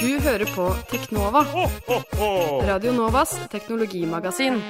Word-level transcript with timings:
Du 0.00 0.20
hører 0.20 0.44
på 0.54 0.74
Teknova, 0.90 1.44
Radio 2.66 2.92
Novas 2.92 3.34
teknologimagasin. 3.50 4.62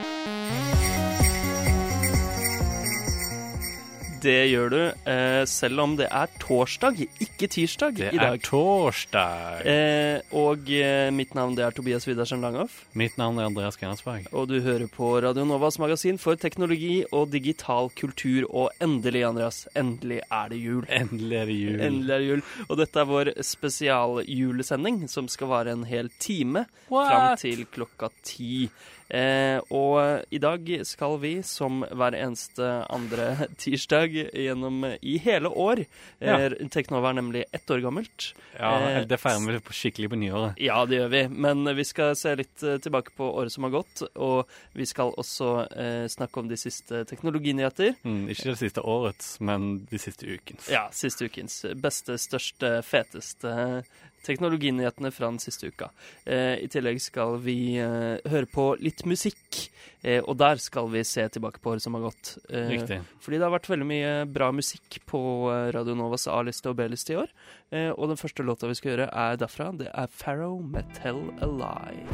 Det 4.29 4.43
gjør 4.51 4.69
du, 4.69 4.81
eh, 5.09 5.43
selv 5.49 5.81
om 5.81 5.95
det 5.97 6.07
er 6.13 6.29
torsdag, 6.43 6.99
ikke 7.25 7.49
tirsdag, 7.49 7.95
Det 7.97 8.11
i 8.13 8.19
er 8.21 8.37
torsdag. 8.45 9.63
Eh, 9.65 10.21
og 10.37 10.69
eh, 10.69 11.09
mitt 11.17 11.33
navn 11.33 11.55
det 11.57 11.65
er 11.65 11.73
Tobias 11.73 12.05
Widersen 12.05 12.43
Langhoff. 12.45 12.83
Mitt 12.93 13.17
navn 13.17 13.39
er 13.39 13.49
Andreas 13.49 13.79
Gerhardsberg. 13.81 14.27
Og 14.37 14.51
du 14.51 14.61
hører 14.61 14.85
på 14.93 15.15
Radio 15.25 15.47
Novas 15.49 15.79
magasin 15.81 16.21
for 16.21 16.37
teknologi 16.37 17.07
og 17.11 17.33
digital 17.33 17.89
kultur. 17.97 18.45
Og 18.51 18.69
endelig, 18.85 19.25
Andreas, 19.31 19.63
endelig 19.75 20.21
er 20.29 20.53
det 20.53 20.61
jul. 20.61 20.85
Endelig 20.93 21.41
er 21.41 21.49
det 21.49 21.57
jul. 21.57 21.81
Endelig 21.89 22.15
er 22.15 22.19
det 22.19 22.29
jul. 22.29 22.45
Og 22.69 22.77
dette 22.83 23.01
er 23.01 23.09
vår 23.09 23.33
spesialjulesending, 23.55 25.09
som 25.09 25.33
skal 25.33 25.53
vare 25.55 25.73
en 25.73 25.89
hel 25.89 26.13
time 26.21 26.67
fram 26.91 27.41
til 27.41 27.65
klokka 27.73 28.13
ti. 28.21 28.69
Eh, 29.09 29.57
og 29.73 30.27
i 30.31 30.39
dag 30.43 30.67
skal 30.85 31.15
vi, 31.23 31.31
som 31.47 31.81
hver 31.97 32.13
eneste 32.19 32.67
andre 32.93 33.47
tirsdag 33.63 34.13
gjennom 34.37 34.83
i 35.01 35.15
hele 35.25 35.49
år 35.49 35.85
Ja. 36.21 36.35
eh, 36.45 36.57
Teknova 36.69 37.09
er 37.15 37.17
nemlig 37.23 37.45
ett 37.53 37.71
år 37.73 37.81
gammelt. 37.87 38.33
Ja, 38.59 38.75
Eh, 38.79 39.05
det 39.09 39.17
feirer 39.21 39.41
vi 39.55 39.61
på 39.65 39.73
skikkelig 39.73 40.11
på 40.13 40.19
nyåret. 40.21 40.59
Ja, 40.61 40.85
det 40.87 40.99
gjør 41.01 41.09
vi. 41.15 41.23
Men 41.29 41.65
vi 41.77 41.85
skal 41.89 42.15
se 42.17 42.35
litt 42.37 42.63
eh, 42.63 42.77
tilbake 42.85 43.15
på 43.17 43.31
året 43.41 43.53
som 43.55 43.65
har 43.65 43.71
gått. 43.79 44.03
Og 44.17 44.45
vi 44.77 44.85
skal 44.87 45.15
også 45.17 45.51
eh, 45.73 46.05
snakke 46.13 46.41
om 46.43 46.49
de 46.51 46.57
siste 46.61 47.05
teknologinyheter. 47.09 47.95
Mm, 48.05 48.27
ikke 48.29 48.51
det 48.53 48.59
siste 48.61 48.85
årets, 48.85 49.39
men 49.41 49.87
de 49.91 49.99
siste 49.99 50.27
ukens. 50.29 50.69
Ja, 50.73 50.87
siste 50.93 51.25
ukens. 51.31 51.63
Beste, 51.81 52.19
største, 52.21 52.79
feteste 52.85 53.83
teknologinyhetene 54.27 55.11
fra 55.15 55.31
den 55.31 55.39
siste 55.43 55.71
uka. 55.71 55.91
Eh, 56.25 56.57
I 56.65 56.69
tillegg 56.73 57.01
skal 57.03 57.39
vi 57.45 57.77
eh, 57.83 58.19
høre 58.29 58.47
på 58.51 58.71
litt 58.83 59.05
musikk. 59.09 59.69
Eh, 60.03 60.21
og 60.23 60.37
der 60.39 60.61
skal 60.63 60.87
vi 60.93 61.03
se 61.07 61.25
tilbake 61.35 61.59
på 61.59 61.73
året 61.73 61.83
som 61.83 61.95
har 61.99 62.05
gått. 62.07 62.37
Eh, 62.51 62.69
Riktig. 62.71 63.01
Fordi 63.25 63.39
det 63.41 63.47
har 63.49 63.55
vært 63.57 63.71
veldig 63.71 63.89
mye 63.89 64.13
bra 64.31 64.51
musikk 64.55 65.01
på 65.11 65.21
eh, 65.51 65.71
Radio 65.75 65.97
Novas 65.99 66.29
A-liste 66.31 66.71
og 66.71 66.77
B-liste 66.79 67.15
i 67.15 67.19
år. 67.23 67.33
Eh, 67.75 67.91
og 67.91 68.09
den 68.13 68.21
første 68.21 68.47
låta 68.47 68.71
vi 68.71 68.77
skal 68.79 68.93
gjøre, 68.95 69.09
er 69.11 69.41
derfra. 69.41 69.71
Det 69.79 69.91
er 69.93 70.07
Farrow 70.13 70.61
med 70.63 70.87
'Tell 70.95 71.19
a 71.43 71.47
Lie'. 71.47 72.07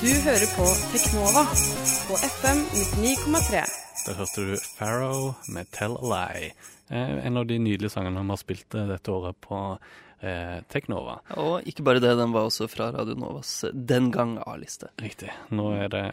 Du 0.00 0.10
hører 0.24 0.48
på 0.56 0.64
Teknova 0.92 1.44
på 2.08 2.14
FM 2.28 2.62
99,3. 3.00 3.64
Der 4.06 4.16
hørte 4.18 4.46
du 4.48 4.56
Farrow 4.78 5.34
med 5.48 5.68
'Tell 5.72 5.96
a 6.00 6.08
Lie'. 6.14 6.52
Eh, 6.90 7.26
en 7.26 7.36
av 7.36 7.46
de 7.46 7.58
nydelige 7.58 7.90
sangene 7.90 8.20
vi 8.20 8.28
har 8.32 8.36
spilt 8.40 8.68
dette 8.70 9.12
året 9.12 9.36
på 9.40 9.60
eh, 10.24 10.58
Teknova. 10.72 11.18
Og 11.36 11.68
ikke 11.68 11.84
bare 11.86 12.00
det, 12.02 12.16
den 12.18 12.32
var 12.34 12.48
også 12.48 12.68
fra 12.72 12.90
Radio 12.96 13.14
Novas 13.20 13.52
den 13.72 14.10
gang 14.14 14.38
A-liste. 14.46 14.88
Riktig. 15.02 15.30
Nå 15.54 15.70
er 15.76 15.88
det, 15.92 16.04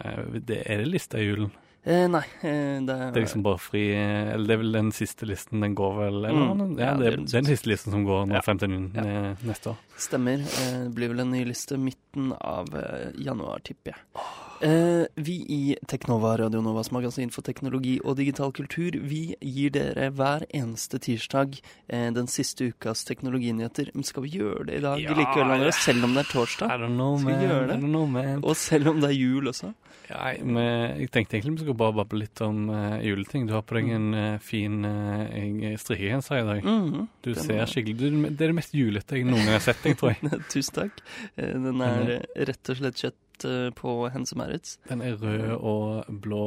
det 0.48 0.62
Er 0.68 0.84
det 0.84 0.92
lista 0.92 1.18
i 1.22 1.28
julen? 1.32 1.52
Eh, 1.82 2.04
nei, 2.14 2.22
eh, 2.46 2.78
det 2.86 2.94
er, 2.94 3.08
Det 3.10 3.18
er 3.18 3.24
liksom 3.26 3.42
bare 3.42 3.58
fri 3.58 3.80
eh, 3.98 4.28
Eller 4.36 4.46
det 4.52 4.54
er 4.54 4.60
vel 4.62 4.76
den 4.76 4.92
siste 4.94 5.26
listen 5.26 5.64
den 5.66 5.74
går 5.74 5.96
vel 5.98 6.20
eller, 6.20 6.36
Mm. 6.54 6.76
Ja, 6.78 6.92
Ja, 6.92 6.94
det, 7.00 7.08
det 7.26 7.34
er 7.34 7.42
den 7.42 7.50
siste 7.50 7.72
listen 7.72 7.96
som 7.96 8.04
går 8.06 8.28
nå 8.30 8.36
Ja. 8.38 8.42
frem 8.46 8.60
til 8.62 8.76
eh, 9.02 9.34
neste 9.50 9.72
år. 9.74 9.80
Stemmer. 9.98 10.44
Eh, 10.46 10.78
det 10.86 10.94
blir 10.94 11.10
vel 11.10 11.24
en 11.26 11.32
ny 11.34 11.42
liste 11.50 11.80
midten 11.82 12.36
av 12.38 12.70
eh, 12.78 13.10
januar, 13.26 13.64
tipper 13.66 13.96
jeg. 13.96 14.04
Eh, 14.14 14.41
vi 14.62 15.36
i 15.50 15.76
Teknova, 15.88 16.38
Radio 16.38 16.62
Novas 16.62 16.92
magasin 16.94 17.32
for 17.34 17.42
teknologi 17.46 17.96
og 18.04 18.18
digital 18.20 18.52
kultur, 18.54 18.94
vi 19.02 19.34
gir 19.42 19.72
dere 19.74 20.10
hver 20.14 20.46
eneste 20.54 21.00
tirsdag 21.02 21.56
eh, 21.90 22.10
den 22.14 22.28
siste 22.30 22.68
ukas 22.70 23.04
teknologinyheter. 23.08 23.90
Men 23.96 24.06
skal 24.08 24.26
vi 24.28 24.36
gjøre 24.38 24.68
det 24.70 24.78
i 24.80 24.84
dag 24.86 25.02
Ja, 25.02 25.16
likevel, 25.18 25.66
ja. 25.66 25.72
Selv 25.74 26.06
om 26.06 26.14
det 26.18 26.26
er 26.28 26.32
torsdag? 26.34 26.70
I 26.76 26.78
don't 26.84 26.94
know, 26.98 27.18
Skal 27.18 27.40
vi 27.42 27.48
gjøre 27.50 27.68
det? 27.72 27.78
I 27.80 27.82
don't 27.82 27.96
know, 27.96 28.06
man. 28.06 28.44
Og 28.46 28.56
selv 28.60 28.92
om 28.94 29.02
det 29.02 29.10
er 29.10 29.18
jul 29.18 29.50
også? 29.52 29.72
Ja, 30.12 30.34
men 30.44 30.58
jeg 31.00 31.10
tenkte 31.14 31.38
egentlig 31.38 31.54
vi 31.56 31.64
skulle 31.64 31.80
bare 31.80 31.96
bable 32.02 32.20
litt 32.26 32.42
om 32.44 32.66
uh, 32.70 32.98
juleting. 33.00 33.46
Du 33.48 33.54
har 33.56 33.64
på 33.64 33.78
deg 33.80 33.90
en 33.96 34.10
uh, 34.14 34.38
fin 34.44 34.82
uh, 34.84 35.78
strikkegenser 35.80 36.42
i 36.42 36.46
dag. 36.50 36.64
Mhm. 36.68 37.06
Du 37.24 37.32
Den 37.34 37.44
ser 37.46 37.62
er- 37.64 37.70
skikkelig 37.72 37.98
du, 37.98 38.08
Det 38.30 38.42
er 38.44 38.52
det 38.52 38.58
mest 38.60 38.76
julete 38.76 39.16
jeg 39.18 39.26
noen 39.30 39.46
gang 39.46 39.56
har 39.56 39.64
sett 39.64 39.82
deg, 39.86 39.96
tror 39.98 40.14
jeg. 40.14 40.42
Tusen 40.54 40.76
takk. 40.82 41.00
Eh, 41.38 41.54
Den 41.56 41.82
er 41.86 42.16
eh, 42.20 42.46
rett 42.52 42.74
og 42.76 42.82
slett 42.82 43.00
kjøtt 43.06 43.20
eh, 43.48 43.70
på 43.78 43.96
Hense 44.14 44.36
Maurits 44.40 44.78
Den 44.90 45.02
er 45.06 45.16
rød 45.22 45.56
og 45.60 46.22
blå 46.24 46.44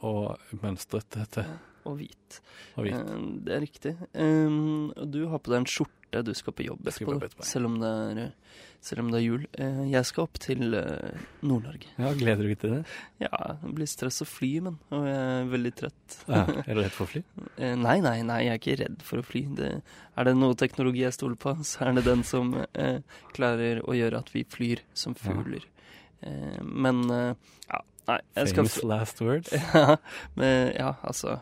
og 0.00 0.58
mønstrete 0.62 1.46
og 1.88 1.96
hvit. 2.00 2.40
og 2.76 2.84
hvit. 2.84 2.94
Eh, 2.94 3.28
Det 3.46 3.54
er 3.56 3.62
riktig. 3.64 3.94
Um, 4.14 4.90
du 5.08 5.22
har 5.32 5.38
på 5.40 5.52
deg 5.54 5.62
en 5.62 5.70
skjorte 5.70 5.94
du 6.24 6.30
skal 6.36 6.54
på 6.56 6.64
jobb 6.64 6.86
etterpå, 6.88 7.18
ja. 7.20 7.44
selv, 7.44 7.66
om 7.68 7.74
det 7.82 7.88
er, 7.88 8.18
eh, 8.22 8.66
selv 8.80 9.02
om 9.02 9.10
det 9.12 9.18
er 9.18 9.24
jul. 9.26 9.42
Eh, 9.60 9.80
Jeg 9.92 10.06
skal 10.08 10.24
opp 10.24 10.38
til 10.40 10.72
eh, 10.76 11.18
Nord-Norge. 11.44 11.90
Ja, 12.00 12.12
Gleder 12.16 12.42
du 12.44 12.48
deg 12.48 12.58
til 12.62 12.70
det? 12.78 12.78
Ja, 13.20 13.40
det 13.62 13.72
blir 13.76 13.88
stress 13.88 14.22
å 14.24 14.26
fly, 14.28 14.50
men 14.64 14.78
og 14.90 15.04
jeg 15.04 15.18
er 15.18 15.50
veldig 15.52 15.72
trøtt. 15.76 16.16
Ja, 16.28 16.42
er 16.64 16.74
du 16.74 16.80
redd 16.80 16.96
for 16.96 17.04
å 17.04 17.12
fly? 17.12 17.22
Eh, 17.58 17.74
Nei, 17.76 17.98
nei, 18.00 18.22
nei, 18.22 18.38
jeg 18.46 18.52
er 18.54 18.60
ikke 18.62 18.76
redd 18.84 19.02
for 19.04 19.20
å 19.20 19.26
fly. 19.26 19.42
Det, 19.58 19.70
er 20.16 20.24
det 20.28 20.36
noe 20.38 20.54
teknologi 20.56 21.02
jeg 21.04 21.16
stoler 21.16 21.36
på, 21.40 21.56
så 21.66 21.88
er 21.88 21.98
det 21.98 22.04
den 22.08 22.22
som 22.24 22.54
eh, 22.72 23.00
klarer 23.36 23.80
å 23.84 23.96
gjøre 23.98 24.20
at 24.24 24.32
vi 24.32 24.44
flyr 24.48 24.80
som 24.96 25.16
fugler. 25.18 25.64
Eh, 25.64 25.74
men 26.62 27.04
eh, 27.10 27.34
ja, 27.68 27.80
nei, 28.08 28.18
jeg 28.36 28.48
skal 28.52 28.66
Famous 28.66 28.82
last 28.84 29.20
words? 29.22 29.52
Ja, 29.74 29.96
men, 30.34 30.72
ja 30.74 30.94
altså 31.06 31.38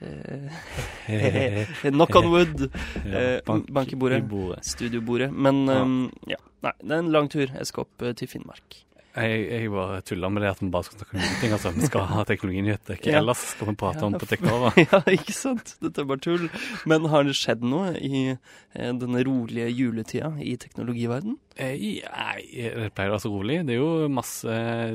eh, 0.00 0.60
Knock 1.90 2.14
on 2.16 2.30
wood. 2.32 2.68
ja, 3.14 3.40
bank 3.46 3.92
i 3.92 3.98
bordet. 3.98 4.22
Bordet. 4.28 4.64
Studiobordet. 4.64 5.32
Men 5.32 5.64
Ja. 5.66 5.80
um, 5.82 6.12
ja. 6.30 6.38
Nei, 6.62 6.72
det 6.82 6.92
er 6.92 6.98
en 7.00 7.12
lang 7.12 7.28
tur. 7.32 7.46
Jeg 7.48 7.66
skal 7.66 7.86
opp 7.86 8.02
eh, 8.04 8.12
til 8.14 8.28
Finnmark. 8.28 8.82
Jeg, 9.10 9.38
jeg 9.50 9.70
bare 9.74 9.96
tulla 10.06 10.28
med 10.30 10.44
det 10.44 10.50
at 10.52 10.60
vi 10.62 10.68
bare 10.70 10.86
skal 10.86 11.00
snakke 11.00 11.16
om 11.18 11.32
ting. 11.40 11.52
Altså. 11.56 11.72
Vi 11.74 11.88
skal 11.88 12.04
ha 12.12 12.22
teknologinyheter. 12.28 12.94
Ikke 13.00 13.10
Ja. 13.10 13.18
ellers 13.18 13.40
skal 13.56 13.66
vi 13.72 13.74
prate 13.80 14.04
om 14.06 14.14
på 14.14 14.28
Teknova. 14.30 14.70
ja, 14.84 15.00
ikke 15.10 15.34
sant? 15.34 15.72
Dette 15.82 16.04
er 16.04 16.06
bare 16.12 16.22
tull. 16.22 16.44
Men 16.86 17.08
har 17.10 17.26
det 17.26 17.34
skjedd 17.34 17.64
noe 17.66 17.90
i 17.98 18.22
eh, 18.36 18.92
denne 19.02 19.24
rolige 19.26 19.66
juletida 19.74 20.30
i 20.38 20.54
teknologiverden? 20.62 21.34
Eh, 21.58 21.74
Nei, 22.06 22.44
det 22.54 22.92
pleier 22.94 23.10
å 23.10 23.16
være 23.16 23.24
så 23.26 23.32
rolig. 23.34 23.58
Det 23.66 23.74
er 23.74 23.82
jo 23.82 24.08
masse 24.14 24.46
eh, 24.46 24.94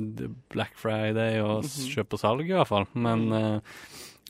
Black 0.55 0.79
Friday 0.79 1.41
og 1.43 1.65
Mhm. 1.67 1.91
kjøp 1.97 2.15
og 2.15 2.23
salg, 2.23 2.47
i 2.47 2.55
hvert 2.55 2.71
fall. 2.71 2.87
Men 2.95 3.27
eh, 3.35 3.59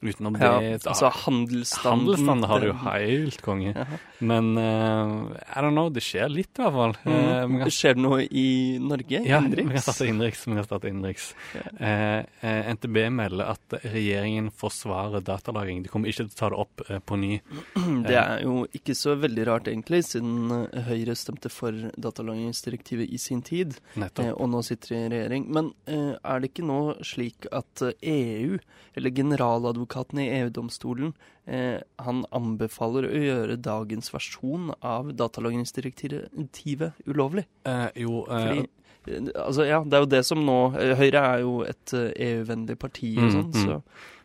utenom 0.04 0.36
Ja, 0.40 0.60
det 0.60 0.82
så- 0.84 0.90
altså 0.92 1.10
handelsstanden. 1.26 2.00
Handelsstanden 2.06 2.50
har 2.50 2.62
jo 2.66 2.74
helt 2.74 3.42
konge. 3.42 3.74
Ja. 3.76 3.86
Men 4.20 4.58
uh, 4.58 5.32
I 5.56 5.62
don't 5.62 5.72
know, 5.72 5.90
det 5.90 6.04
skjer 6.04 6.30
litt, 6.30 6.52
i 6.60 6.62
hvert 6.62 6.74
fall. 6.74 6.96
Eh, 7.06 7.46
vi 7.48 7.54
Mm. 7.56 7.60
kan- 7.60 7.70
Skjer 7.72 7.94
det 7.96 8.02
noe 8.04 8.22
i 8.32 8.78
Norge? 8.80 9.22
ja, 9.26 9.40
vi 9.40 9.46
Innenriks? 9.48 9.72
kan 9.72 9.82
starte 9.94 10.08
innenriks. 10.10 10.46
Vi 10.46 10.56
kan 10.56 10.64
starte 10.64 10.88
innenriks. 10.90 11.34
Eh, 11.80 12.24
Uh, 12.44 12.74
NTB 12.76 13.10
melder 13.10 13.46
at 13.50 13.70
regjeringen 13.84 14.52
forsvarer 14.52 15.22
datalagring. 15.24 15.82
De 15.84 15.90
kommer 15.90 16.08
ikke 16.10 16.28
til 16.28 16.28
å 16.28 16.36
ta 16.36 16.50
det 16.50 16.60
opp 16.60 16.82
eh, 16.90 17.00
på 17.00 17.18
ny. 17.18 17.42
Det 18.08 18.16
er 18.16 18.42
jo 18.44 18.68
ikke 18.74 18.94
så 18.96 19.16
veldig 19.20 19.46
rart, 19.48 19.66
egentlig, 19.68 20.04
siden 20.06 20.52
eh, 20.72 20.82
Høyre 20.84 21.16
stemte 21.16 21.50
for 21.50 21.72
datalagringsdirektivet 21.98 23.10
i 23.12 23.18
sin 23.18 23.42
tid, 23.42 23.76
eh, 23.96 24.00
Nettopp. 24.06 24.40
og 24.40 24.50
nå 24.50 24.62
sitter 24.64 24.96
i 24.96 25.10
regjering. 25.10 25.48
Men 25.50 25.74
eh, 25.88 26.16
er 26.24 26.40
det 26.40 26.54
ikke 26.54 26.66
nå 26.68 26.98
slik 27.04 27.48
at 27.52 27.82
eh, 27.82 27.94
EU, 28.04 28.60
eller 28.96 29.10
generaladvokaten 29.10 29.94
i 30.22 30.30
EU-domstolen, 30.42 31.14
eh, 31.48 31.80
han 32.00 32.26
anbefaler 32.32 33.08
å 33.10 33.22
gjøre 33.24 33.58
dagens 33.62 34.12
versjon 34.14 34.74
av 34.82 35.14
datalagringsdirektivet 35.18 36.94
ulovlig? 37.08 37.46
Eh, 37.66 37.88
jo, 37.96 38.26
eh, 38.30 38.48
Fordi 38.48 38.60
eh, 38.60 39.30
Altså, 39.46 39.66
ja, 39.68 39.84
det 39.86 39.94
er 39.94 40.00
jo 40.06 40.12
det 40.16 40.26
som 40.26 40.40
nå 40.46 40.60
eh, 40.82 40.96
Høyre 40.98 41.22
er 41.36 41.40
jo 41.46 41.64
et 41.64 41.94
eh, 41.94 42.12
EU-vennlig 42.30 42.78
parti 42.82 43.16
og 43.18 43.24
Mm, 43.28 43.32
sånn, 43.32 43.52
mm. 43.54 43.66
så 43.66 43.82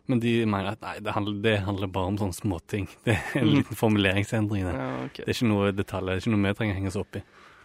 men 0.09 0.19
de 0.19 0.31
mener 0.45 0.73
at 0.73 0.81
nei, 0.81 0.95
det 0.99 1.13
handler, 1.13 1.35
det 1.41 1.51
handler 1.63 1.87
bare 1.87 2.09
om 2.09 2.17
sånne 2.19 2.35
småting. 2.35 2.87
Det 3.05 3.13
er 3.13 3.37
en 3.39 3.45
Mm. 3.47 3.53
liten 3.61 3.77
formuleringsendring. 3.77 4.65
Det. 4.65 4.73
ja, 4.73 4.87
okay. 5.05 5.23
det 5.23 5.29
er 5.29 5.37
ikke 5.37 5.47
noe 5.47 5.69
detaljer, 5.71 6.09
det 6.09 6.17
er 6.17 6.25
ikke 6.25 6.33
noe 6.33 6.47
vi 6.49 6.53
trenger 6.57 6.73
å 6.73 6.77
henge 6.79 6.87
oss 6.91 6.97
opp 6.99 7.15
i. 7.15 7.21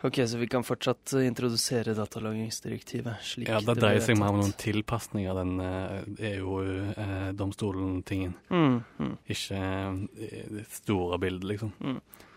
Ok, 0.07 0.21
så 0.29 0.39
vi 0.39 0.47
kan 0.47 0.63
fortsatt 0.65 1.13
eh, 1.19 1.25
introdusere 1.27 1.95
datalagringsdirektivet 1.99 3.15
slik 3.27 3.49
Ja, 3.51 3.59
Det 3.65 3.75
dreier 3.81 4.01
seg 4.05 4.19
mer 4.21 4.31
om 4.35 4.39
noen 4.43 4.53
tilpasninger 4.55 5.31
av 5.33 5.37
den 5.41 5.55
eh, 5.65 6.31
EU-domstolen-tingen. 6.37 8.35
Mm, 8.51 8.77
mm. 9.01 9.17
Ikke 9.35 9.59
eh, 9.59 10.47
det 10.61 10.65
store 10.71 11.19
bildet, 11.19 11.45
liksom. 11.51 11.73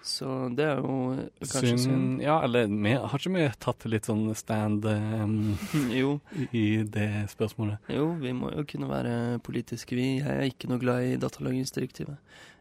Så 0.02 0.50
det 0.56 0.64
er 0.66 0.78
jo 0.80 1.12
eh, 1.14 1.26
kanskje 1.44 1.76
synd. 1.76 1.80
Syn. 1.84 2.22
Ja, 2.24 2.40
eller 2.46 2.68
vi, 2.72 2.94
har 2.96 3.18
ikke 3.20 3.34
vi 3.36 3.48
tatt 3.62 3.86
litt 3.92 4.06
sånn 4.10 4.32
stand 4.38 4.86
um, 4.88 5.58
Jo, 6.00 6.20
i 6.50 6.84
det 6.88 7.28
spørsmålet? 7.34 7.78
jo, 7.94 8.14
vi 8.22 8.32
må 8.36 8.52
jo 8.56 8.64
kunne 8.70 8.90
være 8.90 9.40
politiske, 9.46 9.96
vi. 10.00 10.08
Jeg 10.22 10.30
er 10.30 10.44
ikke 10.50 10.68
noe 10.72 10.82
glad 10.82 11.04
i 11.06 11.18
datalagringsdirektivet. 11.22 12.18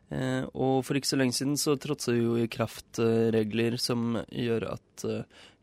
Eh, 0.09 0.45
og 0.57 0.81
for 0.87 0.97
ikke 0.97 1.11
så 1.11 1.19
lenge 1.21 1.37
siden 1.37 1.59
så 1.61 1.77
trådte 1.81 2.17
jo 2.17 2.39
i 2.41 2.49
kraft 2.51 3.01
eh, 3.03 3.29
regler 3.35 3.77
som 3.81 4.17
gjør 4.33 4.71
at 4.73 5.05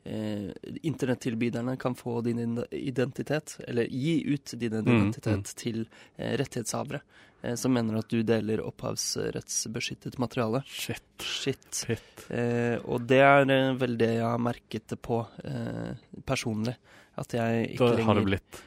eh, 0.05 0.51
internettilbyderne 0.85 1.77
kan 1.81 1.95
få 1.97 2.19
din 2.21 2.59
identitet, 2.69 3.57
eller 3.67 3.89
gi 3.89 4.19
ut 4.33 4.53
din 4.53 4.75
Mm, 4.75 4.89
identitet 4.89 5.55
til 5.57 5.87
eh, 6.17 6.35
rettighetshavere 6.37 7.01
eh, 7.41 7.55
som 7.57 7.73
mener 7.73 7.97
at 7.97 8.09
du 8.13 8.21
deler 8.21 8.61
opphavsrettsbeskyttet 8.61 10.19
materiale. 10.21 10.61
Shit. 10.69 11.25
Shit. 11.25 11.81
Eh, 12.29 12.77
og 12.85 13.07
det 13.09 13.23
er 13.25 13.73
vel 13.79 13.97
det 13.97 14.13
jeg 14.19 14.29
har 14.29 14.41
merket 14.41 14.85
det 14.93 15.01
på 15.01 15.23
eh, 15.43 15.97
personlig. 16.25 16.77
At 17.15 17.33
jeg 17.33 17.71
ikke 17.73 17.93
lenger 17.95 18.09
har 18.11 18.19
det 18.19 18.29
blitt 18.29 18.63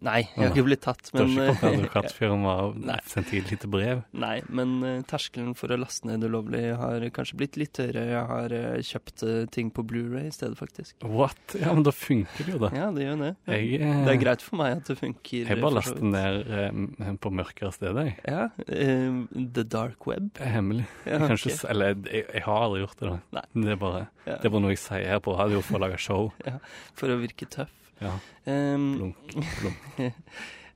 Nei, 0.00 0.20
jeg 0.32 0.40
har 0.40 0.54
ikke 0.54 0.64
blitt 0.64 0.80
tatt, 0.84 1.10
Du 1.12 1.18
har 1.20 1.50
ikke 1.52 1.70
advokatfirma 1.74 2.52
eh, 2.54 2.62
og 2.70 3.06
sendt 3.10 3.32
et 3.36 3.50
lite 3.52 3.68
brev? 3.70 4.02
Nei, 4.16 4.38
men 4.48 4.78
eh, 4.86 5.00
terskelen 5.08 5.52
for 5.58 5.72
å 5.72 5.76
laste 5.80 6.08
ned 6.08 6.24
ulovlig 6.24 6.62
har 6.80 7.04
kanskje 7.16 7.36
blitt 7.40 7.58
litt 7.60 7.80
høyere. 7.80 8.06
Jeg 8.14 8.22
har 8.30 8.54
eh, 8.56 8.78
kjøpt 8.86 9.24
ting 9.52 9.68
på 9.74 9.84
Blu-ray 9.84 10.30
i 10.30 10.34
stedet, 10.34 10.56
faktisk. 10.60 10.96
What? 11.04 11.36
Ja, 11.60 11.74
men 11.76 11.84
da 11.84 11.92
funker 11.94 12.48
det 12.48 12.54
jo, 12.54 12.60
da. 12.62 12.70
Ja, 12.76 12.88
det 12.96 13.04
gjør 13.04 13.20
det. 13.26 13.32
Jeg, 13.52 13.80
eh, 13.80 14.00
Det 14.06 14.14
er 14.14 14.20
greit 14.22 14.44
for 14.46 14.60
meg 14.60 14.78
at 14.78 14.88
det 14.88 14.96
funker. 15.00 15.50
Jeg 15.52 15.60
bare 15.60 15.76
laster 15.76 16.08
ned 16.14 16.48
eh, 16.48 17.12
på 17.20 17.32
mørkere 17.34 17.72
steder, 17.76 18.08
jeg. 18.08 18.16
Ja, 18.24 18.46
eh, 18.72 19.20
The 19.36 19.66
Dark 19.68 20.08
Web. 20.10 20.32
Hemmelig. 20.40 20.86
Ja, 21.10 21.18
Kanskje, 21.26 21.52
Eller 21.68 21.94
jeg, 22.06 22.24
jeg 22.28 22.42
har 22.44 22.64
aldri 22.64 22.82
gjort 22.84 23.00
det, 23.00 23.08
da. 23.10 23.18
Nei. 23.38 23.44
Det 23.64 23.72
er 23.74 23.78
bare, 23.80 24.02
Ja, 24.26 24.36
det 24.38 24.48
er 24.48 24.52
bare 24.54 24.62
noe 24.64 24.72
jeg 24.74 24.82
sier 24.82 25.06
her 25.10 25.20
på 25.24 25.34
radio 25.38 25.62
for 25.64 25.78
å 25.78 25.82
lage 25.82 25.98
show. 26.00 26.30
Ja, 26.46 26.58
For 26.98 27.12
å 27.12 27.18
virke 27.20 27.48
tøff. 27.50 27.72
Ja, 28.00 28.20
Um, 28.46 28.96
blunk, 28.96 29.16
blunk. 29.60 30.14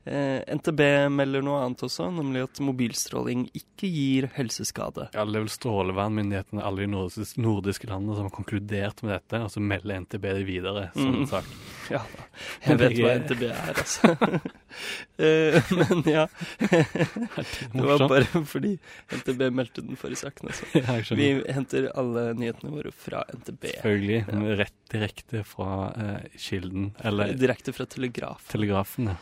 Eh, 0.07 0.41
NTB 0.57 0.81
melder 1.13 1.43
noe 1.45 1.63
annet 1.65 1.83
også, 1.87 2.11
nemlig 2.15 2.43
at 2.47 2.61
mobilstråling 2.65 3.47
ikke 3.57 3.89
gir 3.91 4.27
helseskade. 4.37 5.09
Ja, 5.15 5.25
det 5.25 5.37
er 5.39 5.45
vel 5.47 5.53
strålevernmyndighetene 5.55 6.65
alle 6.65 6.85
de 6.85 6.91
nordiske, 6.93 7.41
nordiske 7.41 7.89
landene 7.91 8.17
som 8.19 8.29
har 8.29 8.35
konkludert 8.37 9.03
med 9.05 9.17
dette, 9.17 9.41
og 9.45 9.51
så 9.55 9.63
melder 9.65 10.01
NTB 10.05 10.25
det 10.41 10.47
videre 10.49 10.89
som 10.95 11.09
en 11.15 11.21
Mm. 11.25 11.29
sak. 11.31 11.45
Ja, 11.93 12.01
jeg 12.65 12.79
vet 12.81 12.95
hva 12.97 13.11
NTB 13.21 13.43
er, 13.51 13.75
altså. 13.77 14.15
Eh, 15.23 15.55
men 15.71 16.01
ja, 16.11 16.25
det 16.59 17.85
var 17.85 18.03
bare 18.11 18.43
fordi 18.49 18.73
NTB 19.15 19.45
meldte 19.55 19.85
den 19.87 19.95
forrige 20.01 20.19
saken. 20.25 20.51
Altså. 20.51 21.15
Vi 21.15 21.29
henter 21.55 21.87
alle 21.95 22.25
nyhetene 22.35 22.73
våre 22.75 22.91
fra 22.91 23.23
NTB. 23.37 23.69
Selvfølgelig. 23.77 24.19
Ja. 24.27 24.57
Rett 24.65 24.75
direkte 24.91 25.45
fra 25.47 25.69
eh, 25.95 26.27
kilden, 26.43 26.91
eller 27.07 27.37
Direkte 27.39 27.75
fra 27.77 27.87
Telegraf. 27.87 28.43
telegrafen. 28.51 29.13
Ja. 29.13 29.19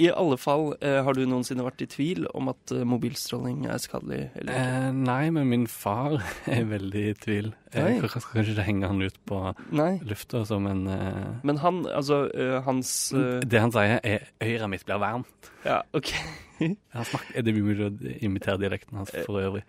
I 0.00 0.08
alle 0.10 0.36
fall, 0.40 0.70
eh, 0.80 1.02
har 1.04 1.12
du 1.16 1.22
noensinne 1.28 1.64
vært 1.66 1.82
i 1.84 1.88
tvil 1.90 2.26
om 2.34 2.48
at 2.52 2.72
eh, 2.72 2.84
mobilstråling 2.88 3.66
er 3.68 3.80
skadelig? 3.82 4.30
Eller? 4.40 4.52
Eh, 4.56 4.90
nei, 4.96 5.30
men 5.36 5.48
min 5.50 5.66
far 5.68 6.16
er 6.46 6.64
veldig 6.70 7.02
i 7.10 7.14
tvil. 7.20 7.50
Nei. 7.74 7.96
Jeg 8.00 8.08
skal 8.10 8.24
kanskje 8.32 8.54
ikke 8.56 8.64
henge 8.66 8.88
han 8.90 9.02
ut 9.04 9.18
på 9.30 9.40
Nei. 9.76 9.92
lufta 10.08 10.40
som 10.48 10.64
en 10.66 10.86
eh, 10.90 11.26
Men 11.46 11.60
han, 11.62 11.82
altså 11.86 12.24
eh, 12.34 12.56
hans 12.66 13.12
eh, 13.14 13.36
Det 13.46 13.60
han 13.62 13.70
sier, 13.70 14.00
er 14.02 14.24
'øret 14.42 14.70
mitt 14.72 14.84
blir 14.88 14.98
varmt'. 14.98 15.50
Ja, 15.64 15.82
OK. 15.94 16.10
Han 16.60 17.04
snakker, 17.08 17.40
det 17.40 17.54
blir 17.56 17.64
mulig 17.64 17.86
å 17.86 18.16
imitere 18.20 18.58
dialekten 18.60 18.98
hans 19.00 19.14
Eh, 19.16 19.22
for 19.24 19.40
øvrig. 19.40 19.62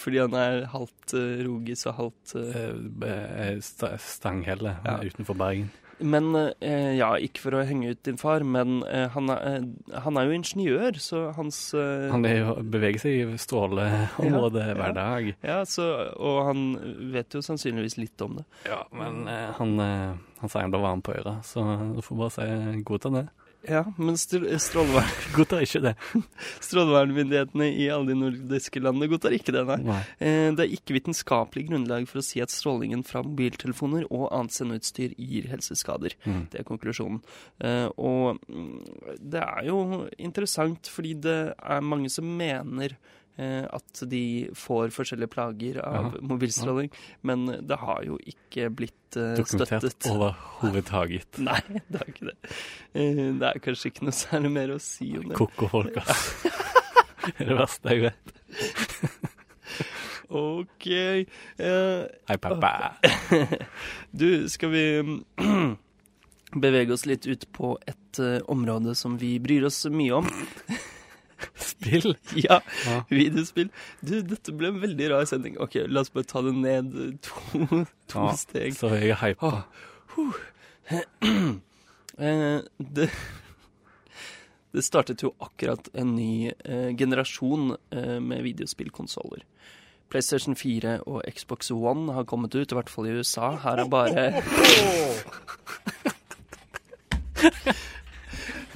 Fordi 0.00 0.16
han 0.22 0.32
er 0.38 0.62
halvt 0.72 1.12
uh, 1.12 1.42
rogis 1.44 1.82
og 1.90 1.94
halvt 1.98 2.32
eh, 2.40 2.70
Eh, 3.04 3.26
eh, 3.42 3.58
sta- 3.60 3.98
Stanghelle 4.00 4.78
Ja. 4.84 4.94
eh, 5.02 5.10
utenfor 5.10 5.36
Bergen. 5.36 5.68
Men 6.00 6.30
eh, 6.36 6.94
ja, 6.98 7.10
ikke 7.18 7.42
for 7.42 7.56
å 7.58 7.64
henge 7.66 7.92
ut 7.94 8.02
din 8.06 8.18
far, 8.20 8.44
men 8.46 8.82
eh, 8.86 9.08
han, 9.14 9.30
er, 9.34 9.58
eh, 9.58 9.98
han 10.04 10.18
er 10.20 10.28
jo 10.28 10.36
ingeniør, 10.36 10.98
så 11.02 11.22
hans 11.36 11.58
eh, 11.74 12.06
Han 12.12 12.26
jo, 12.28 12.54
beveger 12.62 13.02
seg 13.02 13.18
i 13.34 13.40
stråleområdet 13.42 14.66
Ja, 14.68 14.76
hver 14.78 14.94
dag. 14.96 15.32
Ja, 15.42 15.58
så, 15.68 15.88
og 16.14 16.40
han 16.50 16.64
vet 17.14 17.34
jo 17.34 17.42
sannsynligvis 17.44 17.98
litt 18.00 18.24
om 18.24 18.38
det. 18.40 18.46
Ja, 18.68 18.84
men 18.94 19.26
eh, 19.30 19.50
han, 19.58 19.74
eh, 19.82 20.14
han 20.42 20.52
sier 20.52 20.66
han 20.66 20.74
blir 20.74 20.86
varm 20.86 21.02
på 21.04 21.16
øret, 21.18 21.42
så 21.48 21.64
du 21.96 22.02
får 22.04 22.22
bare 22.22 22.36
si 22.36 22.82
godta 22.86 23.12
det. 23.14 23.26
Ja, 23.68 23.82
men 23.96 24.16
str 24.20 24.46
strålevern, 24.62 25.10
Godtar 25.36 25.64
ikke 25.64 25.82
det. 25.84 25.94
strålevernmyndighetene 26.68 27.68
i 27.74 27.88
alle 27.92 28.12
de 28.12 28.16
nordiske 28.18 28.80
landene 28.82 29.10
godtar 29.12 29.34
ikke 29.36 29.54
det, 29.56 29.64
nei. 29.68 29.78
Nei. 29.88 30.00
Eh, 30.20 30.48
Det 30.58 30.64
er 30.64 30.74
ikke 30.78 30.96
vitenskapelig 30.96 31.66
grunnlag 31.68 32.08
for 32.10 32.22
å 32.22 32.24
si 32.24 32.40
at 32.44 32.52
strålingen 32.54 33.04
fra 33.06 33.22
mobiltelefoner 33.26 34.06
og 34.08 34.28
annet 34.32 34.56
sendeutstyr 34.56 35.14
gir 35.18 35.50
helseskader. 35.52 36.16
Mm. 36.24 36.42
Det 36.52 36.62
er 36.62 36.68
konklusjonen. 36.68 37.20
Eh, 37.60 37.86
og 37.96 38.40
mm, 38.48 39.18
det 39.20 39.44
er 39.44 39.68
jo 39.68 40.06
interessant, 40.18 40.88
fordi 40.92 41.14
det 41.28 41.38
er 41.56 41.84
mange 41.84 42.10
som 42.12 42.28
mener 42.38 42.96
at 43.38 44.00
de 44.10 44.22
får 44.58 44.90
forskjellige 44.90 45.30
plager 45.30 45.76
av 45.86 46.08
Ja. 46.16 46.20
mobilstråling, 46.26 46.88
men 47.22 47.46
det 47.68 47.76
har 47.78 48.02
jo 48.06 48.16
ikke 48.26 48.66
blitt 48.74 48.94
støttet. 49.14 49.38
Dokumentert 49.38 49.84
støttet. 49.86 50.10
overhodet. 50.10 51.38
Nei, 51.48 51.60
det 51.88 52.00
er 52.02 52.10
ikke 52.10 52.26
det. 52.32 52.36
Uh, 52.98 53.38
det 53.38 53.46
er 53.52 53.60
kanskje 53.64 53.92
ikke 53.92 54.04
noe 54.08 54.16
særlig 54.18 54.50
mer 54.52 54.74
å 54.74 54.80
si 54.82 55.12
om 55.16 55.28
det. 55.30 55.36
Koko-folk, 55.38 55.96
ass. 56.02 56.26
Det 57.28 57.44
er 57.44 57.48
det 57.50 57.56
verste 57.58 57.92
jeg 57.92 58.00
vet. 58.06 58.30
OK. 60.28 60.86
uh, 61.60 62.04
Hei, 62.28 62.36
pappa. 62.40 62.70
Du, 64.20 64.48
skal 64.48 64.70
vi 64.72 64.84
bevege 66.64 66.92
oss 66.96 67.04
litt 67.08 67.26
ut 67.28 67.44
på 67.52 67.74
et 67.88 68.18
eh, 68.24 68.38
område 68.48 68.94
som 68.96 69.18
vi 69.20 69.34
bryr 69.44 69.66
oss 69.68 69.82
mye 69.92 70.22
om? 70.22 70.28
Spill. 71.54 72.14
Ja, 72.34 72.60
Ja. 72.86 72.96
videospill. 73.10 73.68
Du, 74.02 74.16
dette 74.22 74.52
ble 74.56 74.72
en 74.72 74.80
veldig 74.82 75.10
rar 75.12 75.24
sending. 75.30 75.58
Ok, 75.62 75.76
la 75.86 76.00
oss 76.02 76.10
bare 76.14 76.26
ta 76.26 76.42
det 76.42 76.54
ned 76.56 76.92
to, 77.22 77.58
to 78.10 78.24
Ja, 78.26 78.32
steg. 78.40 78.74
Så 78.78 78.90
jeg 78.96 79.12
er 79.14 79.20
hypa. 79.22 79.64
Eh, 82.18 82.60
det, 82.82 83.04
det 84.74 84.82
startet 84.82 85.22
jo 85.22 85.28
akkurat 85.38 85.86
en 85.94 86.16
ny 86.16 86.48
eh, 86.50 86.88
generasjon 86.98 87.76
eh, 87.94 88.16
med 88.18 88.42
videospillkonsoller. 88.42 89.44
PlayStation 90.10 90.56
4 90.58 90.96
og 91.06 91.22
Xbox 91.30 91.70
One 91.70 92.10
har 92.16 92.26
kommet 92.26 92.56
ut, 92.58 92.72
i 92.72 92.74
hvert 92.74 92.90
fall 92.90 93.06
i 93.06 93.14
USA. 93.20 93.52
Her 93.62 93.84
er 93.84 93.92
bare 93.92 94.24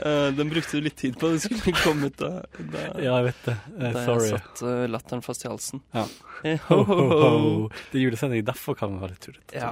Den 0.03 0.49
brukte 0.51 0.77
du 0.81 0.85
litt 0.87 0.97
tid 0.99 1.15
på. 1.21 1.29
Det 1.35 1.41
skulle 1.45 1.73
komme 1.79 2.09
ut 2.11 2.17
da, 2.19 2.31
da, 2.59 2.83
Ja, 2.99 3.19
jeg 3.21 3.29
vet 3.31 3.43
det. 3.47 3.57
Sorry. 3.69 3.93
da 3.95 4.05
sorry. 4.07 4.29
jeg 4.29 4.41
satt 4.43 4.63
uh, 4.67 4.85
latteren 4.91 5.23
fast 5.23 5.45
i 5.47 5.51
halsen. 5.53 5.83
Ja. 5.95 6.07
Eh, 6.43 6.59
Ho, 6.67 6.81
ho, 6.83 6.95
ho. 7.07 7.51
Det 7.93 8.01
er 8.01 8.03
julesending, 8.03 8.41
derfor 8.43 8.75
kan 8.75 8.91
vi 8.91 8.97
være 8.99 9.13
litt 9.13 9.21
tullete. 9.23 9.55
Ja, 9.55 9.69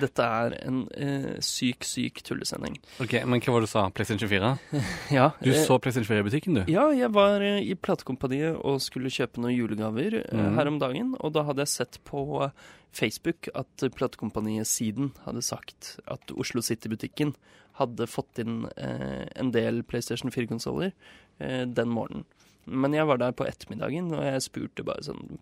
dette 0.00 0.24
er 0.24 0.54
en 0.64 0.78
uh, 0.88 1.26
syk, 1.44 1.84
syk 1.84 2.22
tullesending. 2.24 2.78
Ok, 3.04 3.12
Men 3.28 3.42
hva 3.44 3.52
var 3.52 3.60
det 3.60 3.68
du 3.68 3.72
sa? 3.74 3.82
PlayStation 3.92 4.30
24? 4.32 4.52
Ja, 5.18 5.26
Du 5.44 5.50
eh, 5.52 5.58
så 5.66 5.76
PlayStation 5.84 6.08
4 6.08 6.22
i 6.22 6.26
butikken, 6.30 6.56
du? 6.56 6.62
Ja, 6.72 6.86
jeg 6.96 7.12
var 7.12 7.44
eh, 7.44 7.58
i 7.68 7.76
platekompaniet 7.76 8.56
og 8.56 8.80
skulle 8.80 9.12
kjøpe 9.12 9.42
noen 9.44 9.52
julegaver 9.52 10.16
eh, 10.22 10.32
Mhm. 10.32 10.56
her 10.56 10.70
om 10.72 10.78
dagen. 10.80 11.12
Og 11.20 11.34
da 11.36 11.44
hadde 11.50 11.60
jeg 11.66 11.74
sett 11.74 12.00
på 12.08 12.24
eh, 12.46 12.56
Facebook 12.96 13.50
at 13.52 13.84
platekompaniet 13.92 14.64
Siden 14.70 15.12
hadde 15.26 15.44
sagt 15.44 15.98
at 16.08 16.32
Oslo 16.40 16.64
City-butikken 16.64 17.34
hadde 17.80 18.06
fått 18.10 18.38
inn 18.42 18.64
eh, 18.76 19.24
en 19.34 19.52
del 19.54 19.82
PlayStation 19.82 20.32
4-konsoller 20.34 20.92
eh, 21.38 21.62
den 21.66 21.90
morgenen. 21.90 22.26
Men 22.66 22.92
jeg 22.96 23.06
var 23.06 23.16
der 23.18 23.32
på 23.36 23.44
ettermiddagen, 23.46 24.12
og 24.16 24.22
jeg 24.24 24.40
spurte 24.42 24.82
bare 24.84 25.02
sånn 25.04 25.38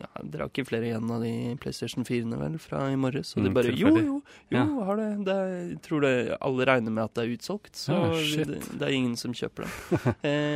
ja, 0.00 0.06
Dere 0.22 0.42
har 0.44 0.48
ikke 0.52 0.66
flere 0.68 0.84
igjen 0.86 1.10
av 1.10 1.20
de 1.24 1.56
PlayStation 1.60 2.04
4-ene, 2.06 2.38
vel, 2.38 2.58
fra 2.62 2.84
i 2.92 2.96
morges? 3.00 3.34
Og 3.36 3.42
de 3.44 3.48
Mm, 3.50 3.54
bare 3.54 3.72
Jo, 3.76 3.88
jo, 3.88 3.96
jo, 4.04 4.22
Ja. 4.50 4.64
har 4.84 4.96
det. 4.96 5.24
det 5.24 5.34
er, 5.34 5.76
tror 5.82 6.00
det 6.02 6.36
alle 6.40 6.64
regner 6.66 6.90
med 6.92 7.04
at 7.04 7.14
det 7.14 7.24
er 7.24 7.32
utsolgt, 7.36 7.74
så 7.74 7.92
Ah, 7.96 8.10
det, 8.46 8.60
det 8.78 8.82
er 8.82 8.88
ingen 8.94 9.16
som 9.16 9.32
kjøper 9.32 9.64
det. 9.66 9.70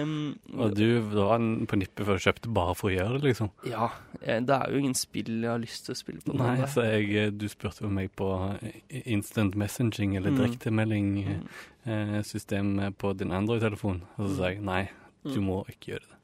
um, 0.04 0.35
Og 0.61 0.75
du 0.76 1.00
var 1.00 1.38
på 1.66 1.76
nippet 1.78 2.06
før 2.06 2.16
du 2.18 2.23
kjøpte 2.30 2.49
bare 2.54 2.75
for 2.78 2.88
å 2.90 2.94
gjøre 2.94 3.18
det, 3.21 3.28
liksom? 3.33 3.50
Ja, 3.66 3.88
eh, 4.23 4.40
det 4.40 4.50
er 4.54 4.71
jo 4.71 4.76
ingen 4.78 4.94
spill 4.94 5.40
jeg 5.42 5.50
har 5.50 5.59
lyst 5.59 5.85
til 5.87 5.94
å 5.94 5.97
spille 5.99 6.21
på. 6.25 6.35
Nei, 6.38 6.62
så 6.71 6.83
jeg, 6.87 7.11
eh, 7.16 7.30
du 7.30 7.49
spurte 7.49 7.88
meg 7.90 8.11
på 8.14 8.30
eh, 8.62 8.73
instant 9.06 9.54
messaging 9.56 10.16
eller 10.16 10.30
Mm. 10.30 10.37
direktemelding-system 10.44 12.66
Mm. 12.80 12.92
på 12.94 13.12
din 13.16 13.30
Android-telefon, 13.33 14.02
og 14.18 14.28
så 14.30 14.37
sa 14.37 14.42
jeg 14.50 14.61
nei, 14.62 14.88
du 15.25 15.40
må 15.40 15.62
ikke 15.73 15.95
gjøre 15.95 16.07
det. 16.11 16.21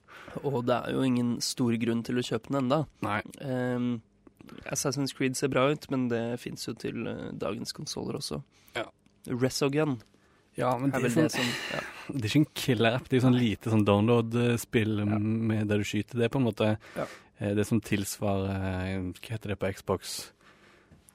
Og 0.47 0.61
det 0.69 0.77
er 0.77 0.93
jo 0.95 1.03
ingen 1.03 1.33
stor 1.43 1.73
grunn 1.83 2.03
til 2.07 2.21
å 2.21 2.23
kjøpe 2.23 2.53
den 2.53 2.61
enda. 2.65 2.85
Nei. 3.03 3.21
Um, 3.43 3.89
Assassin's 4.71 5.15
Creed 5.17 5.37
ser 5.39 5.51
bra 5.53 5.69
ut, 5.73 5.87
men 5.91 6.09
det 6.11 6.23
fins 6.43 6.67
jo 6.69 6.75
til 6.79 7.07
eh, 7.11 7.31
dagens 7.39 7.73
konsoller 7.77 8.19
også. 8.21 8.41
Ja. 8.77 8.85
Resogun 9.31 9.99
Ja, 10.59 10.73
men 10.79 10.91
er 10.95 11.05
det 11.05 11.11
er, 11.11 11.15
sånn, 11.15 11.29
det 11.29 11.33
som 11.35 11.51
ja. 11.75 11.81
det 12.17 12.23
er 12.25 12.29
ikke 12.31 12.41
en 12.43 12.49
killer-app, 12.63 13.09
det 13.09 13.17
er 13.17 13.21
jo 13.21 13.27
sånn 13.29 13.39
lite 13.39 13.71
sånn 13.73 13.85
download-spill 13.87 14.99
Ja. 15.05 15.19
med 15.21 15.69
der 15.71 15.79
du 15.83 15.87
skyter. 15.87 16.19
Det 16.19 16.27
er 16.29 16.35
på 16.35 16.41
en 16.43 16.49
måte 16.49 16.71
Ja. 16.99 17.07
eh, 17.39 17.55
det 17.59 17.67
som 17.69 17.81
tilsvarer 17.81 18.51
eh, 18.51 18.99
Hva 19.21 19.35
heter 19.37 19.55
det 19.55 19.59
på 19.63 19.71
Xbox? 19.77 20.33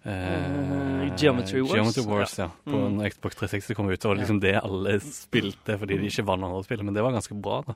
Eh, 0.06 1.16
Geometry 1.18 1.62
Wars. 1.62 1.74
Geometry 1.74 2.04
Wars, 2.06 2.38
ja. 2.40 2.50
På 2.64 2.72
Mm. 2.76 2.98
når 2.98 3.10
Xbox 3.14 3.36
360 3.36 3.76
kom 3.76 3.90
ut, 3.90 4.06
og 4.06 4.16
det 4.16 4.22
liksom 4.26 4.40
det 4.42 4.56
alle 4.64 5.00
spilte 5.02 5.78
fordi 5.80 5.98
de 6.00 6.08
ikke 6.10 6.26
vant 6.26 6.44
andre 6.44 6.64
spill, 6.64 6.84
men 6.84 6.94
det 6.94 7.04
var 7.04 7.12
ganske 7.12 7.36
bra. 7.42 7.62
da. 7.68 7.74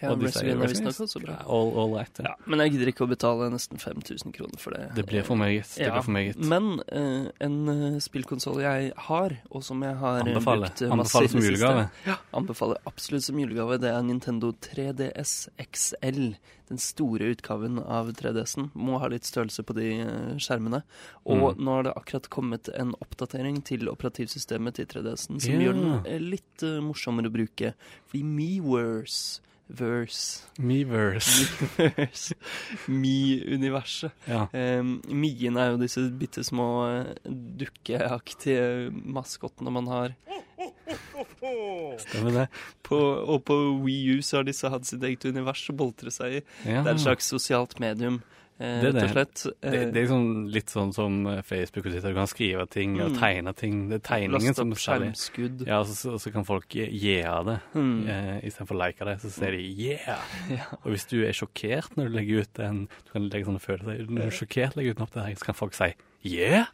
Ja, 0.00 0.12
Og 0.12 0.20
de 0.20 0.26
Resident 0.26 0.52
Evil 0.62 0.68
visstnok 0.70 0.94
også 1.08 1.20
bra. 1.24 1.34
All, 1.50 1.72
all 1.76 1.92
right. 1.96 2.18
Ja. 2.22 2.28
Ja, 2.30 2.34
men 2.46 2.60
jeg 2.60 2.70
gidder 2.72 2.86
ikke 2.92 3.02
å 3.02 3.08
betale 3.10 3.48
nesten 3.50 3.78
5000 3.82 4.32
kroner 4.32 4.56
for 4.62 4.70
det. 4.70 4.94
Det 4.94 5.04
blir 5.08 5.24
for 5.26 5.34
meget. 5.34 5.66
Det 5.74 5.86
Ja, 5.88 5.92
blir 5.96 6.04
for 6.06 6.12
meget. 6.12 6.36
Men 6.38 6.80
uh, 6.92 7.26
en 7.40 7.68
uh, 7.68 7.98
spillkonsoll 7.98 8.60
jeg 8.62 8.92
har, 8.96 9.34
og 9.50 9.64
som 9.64 9.82
jeg 9.82 9.96
har 9.98 10.20
eh, 10.20 10.22
Anbefaler. 10.28 10.68
brukt 10.68 10.82
eh, 10.82 10.94
masse 10.94 11.18
Anbefaler 11.18 11.28
som 11.28 11.40
julegave. 11.40 11.90
Ja, 12.06 12.14
anbefaler 12.32 12.76
absolutt 12.86 13.24
som 13.24 13.36
julegave. 13.42 13.80
Det 13.80 13.90
er 13.90 14.02
Nintendo 14.06 14.52
3DS 14.52 15.48
XL. 15.58 16.36
Den 16.68 16.78
store 16.78 17.32
utgaven 17.34 17.78
av 17.82 18.12
3DS-en. 18.12 18.70
Må 18.76 19.00
ha 19.00 19.08
litt 19.08 19.24
størrelse 19.24 19.64
på 19.64 19.74
de 19.74 20.00
eh, 20.00 20.36
skjermene. 20.38 20.82
Og 21.26 21.56
Mm. 21.56 21.64
Nå 21.68 21.74
har 21.76 21.88
det 21.88 21.96
akkurat 22.00 22.30
kommet 22.32 22.70
en 22.72 22.94
oppdatering 22.98 23.60
til 23.68 23.90
operativsystemet 23.92 24.80
til 24.80 24.88
3DS-en 24.94 25.36
som 25.36 25.52
yeah. 25.52 25.66
gjør 25.68 25.76
den 25.76 26.00
eh, 26.08 26.24
litt 26.36 26.64
uh, 26.64 26.78
morsommere 26.84 27.30
å 27.30 27.36
bruke. 27.36 27.74
Fordi 28.08 28.24
Miiverse 28.24 29.44
Verse 29.68 30.46
Meverse. 30.58 31.44
Miiverse 31.76 32.34
Mi-universet. 32.88 34.10
Ja. 34.24 34.46
Um, 34.80 35.02
Mien 35.12 35.56
er 35.60 35.74
jo 35.74 35.80
disse 35.82 36.06
bitte 36.08 36.40
små 36.44 36.68
eh, 36.88 37.10
dukkeaktige 37.28 38.88
maskottene 38.88 39.72
man 39.74 39.90
har. 39.92 40.16
Stemmer 42.00 42.32
det. 42.32 42.46
På, 42.82 42.96
og 42.96 43.44
på 43.44 43.58
Wii 43.84 44.16
U 44.16 44.24
så 44.24 44.40
har 44.40 44.48
disse 44.48 44.72
hatt 44.72 44.88
sitt 44.88 45.04
eget 45.04 45.28
univers 45.28 45.66
å 45.68 45.76
boltre 45.76 46.12
seg 46.14 46.40
i. 46.40 46.42
Ja. 46.64 46.80
Det 46.80 46.86
er 46.86 46.94
et 46.94 47.04
slags 47.04 47.28
sosialt 47.28 47.76
medium, 47.82 48.22
Det 48.58 48.82
rett 48.82 48.94
og 48.94 49.00
det. 49.00 49.10
slett. 49.12 49.42
Det, 49.62 49.68
Eh, 49.68 49.90
det 49.92 49.96
er 49.96 50.06
liksom 50.08 50.48
litt 50.50 50.66
sånn 50.72 50.92
som 50.94 51.26
eh, 51.26 51.42
Facebook 51.42 51.86
og 51.86 51.92
Twitter. 51.92 52.08
Du 52.10 52.14
kan 52.14 52.26
skrive 52.26 52.66
ting 52.68 53.00
og 53.00 53.12
Mm. 53.12 53.18
tegne 53.20 53.54
ting. 53.56 53.88
Det 53.88 53.94
er 54.02 54.08
tegningen 54.08 54.54
som 54.54 54.72
særlig. 54.72 55.12
Ja, 55.66 55.78
og 55.80 55.86
så, 55.86 56.12
og 56.12 56.20
så 56.20 56.32
kan 56.32 56.44
folk 56.44 56.66
av 57.24 57.44
det. 57.46 57.60
Mm. 57.74 58.08
Eh, 58.08 58.40
Istedenfor 58.48 58.74
like 58.78 59.04
det, 59.04 59.20
så 59.22 59.30
ser 59.30 59.50
de 59.52 59.58
'yeah'. 59.62 60.18
Ja. 60.50 60.64
Og 60.84 60.90
hvis 60.92 61.06
du 61.08 61.22
er 61.24 61.32
sjokkert 61.32 61.94
når 61.96 62.08
du 62.08 62.16
legger 62.18 62.40
ut 62.40 62.58
en 62.58 62.88
Du 63.06 63.12
kan 63.12 63.28
legge 63.30 63.44
sånne 63.46 63.60
følelser 63.60 64.06
Når 64.08 64.16
du 64.16 64.22
er 64.26 64.30
sjokkert 64.30 64.76
legger 64.76 64.90
ut 64.90 64.98
en 65.00 65.06
oppdatering, 65.06 65.36
så 65.38 65.44
kan 65.44 65.54
folk 65.54 65.74
si 65.74 65.94
'yeah'. 66.24 66.66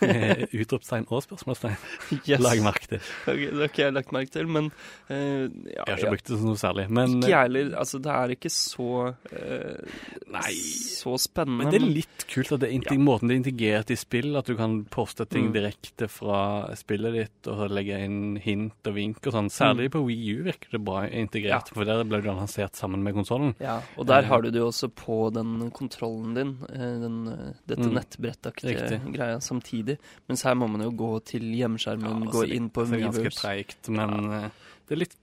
Med 0.00 0.48
utropstegn 0.52 1.06
og 1.08 1.22
spørsmålstegn. 1.24 1.76
Yes. 2.30 2.40
Lag 2.42 2.60
merke 2.62 2.86
til. 2.86 3.00
Ok, 3.26 3.40
det 3.40 3.56
har 3.56 3.68
ikke 3.70 3.82
jeg 3.84 3.92
lagt 3.94 4.12
merke 4.12 4.30
til, 4.34 4.46
men 4.50 4.66
uh, 5.10 5.14
ja, 5.14 5.46
Jeg 5.48 5.86
har 5.86 5.96
ikke 5.96 6.04
ja. 6.06 6.10
brukt 6.12 6.26
det 6.28 6.36
som 6.38 6.46
noe 6.50 6.58
særlig. 6.60 6.84
Men, 6.90 7.14
Ikke 7.22 7.30
jeg 7.32 7.46
heller. 7.48 7.70
Altså, 7.80 7.98
det 8.02 8.12
er 8.12 8.34
ikke 8.34 8.50
så 8.52 8.88
uh, 9.10 9.94
Nei. 10.30 10.52
Så 11.00 11.14
spennende. 11.22 11.64
men 11.64 11.72
det 11.72 11.80
er 11.80 11.86
litt 11.86 12.26
kult 12.30 12.52
at 12.52 12.60
det 12.60 12.68
er 12.70 12.84
ja. 12.92 12.98
måten 13.00 13.30
det 13.30 13.34
er 13.36 13.40
integrert 13.40 13.90
i 13.90 13.96
spill, 13.98 14.36
at 14.36 14.46
du 14.50 14.54
kan 14.58 14.84
poste 14.90 15.24
ting 15.26 15.48
Mm. 15.50 15.54
direkte 15.54 16.06
fra 16.12 16.40
spillet 16.76 17.14
ditt 17.16 17.48
og 17.50 17.70
legge 17.72 17.96
inn 18.04 18.36
hint 18.42 18.86
og 18.86 18.94
vink 18.94 19.24
og 19.26 19.32
sånn. 19.32 19.48
Særlig 19.50 19.88
på 19.94 20.02
Wii 20.04 20.34
U 20.36 20.42
virker 20.44 20.70
det 20.76 20.82
bra 20.84 21.06
integrert, 21.08 21.70
Ja. 21.70 21.74
for 21.74 21.84
der 21.88 22.04
ble 22.04 22.20
du 22.20 22.28
lansert 22.28 22.76
sammen 22.76 23.02
med 23.02 23.14
konsollen. 23.16 23.54
Ja, 23.60 23.80
og 23.96 24.06
der 24.06 24.20
Eh, 24.22 24.28
har 24.28 24.42
du 24.42 24.50
det 24.50 24.60
jo 24.60 24.68
også 24.68 24.90
på 24.92 25.32
den 25.32 25.70
kontrollen 25.70 26.34
din, 26.34 26.52
eh, 26.68 27.00
den, 27.00 27.26
eh, 27.28 27.52
dette 27.66 27.88
Mm. 27.88 27.94
nettbrettaktige. 27.96 28.89
Greia 28.98 29.40
samtidig. 29.40 29.98
Mens 30.28 30.42
her 30.42 30.54
må 30.54 30.68
man 30.68 30.82
jo 30.82 30.90
gå 30.90 31.24
til 31.24 31.42
hjemmeskjermen, 31.42 32.24
Ja, 32.24 32.30
gå 32.30 32.42
så 32.42 32.46
det- 32.46 32.56
inn 32.56 32.70
på 32.70 32.84
Så 32.86 32.90
det 32.90 33.00
er 33.00 33.06
ganske 33.10 33.34
treigt, 33.38 33.88
men 33.88 34.10
ja. 34.30 34.50
det 34.86 34.92
er 34.96 34.96
litt 34.96 35.16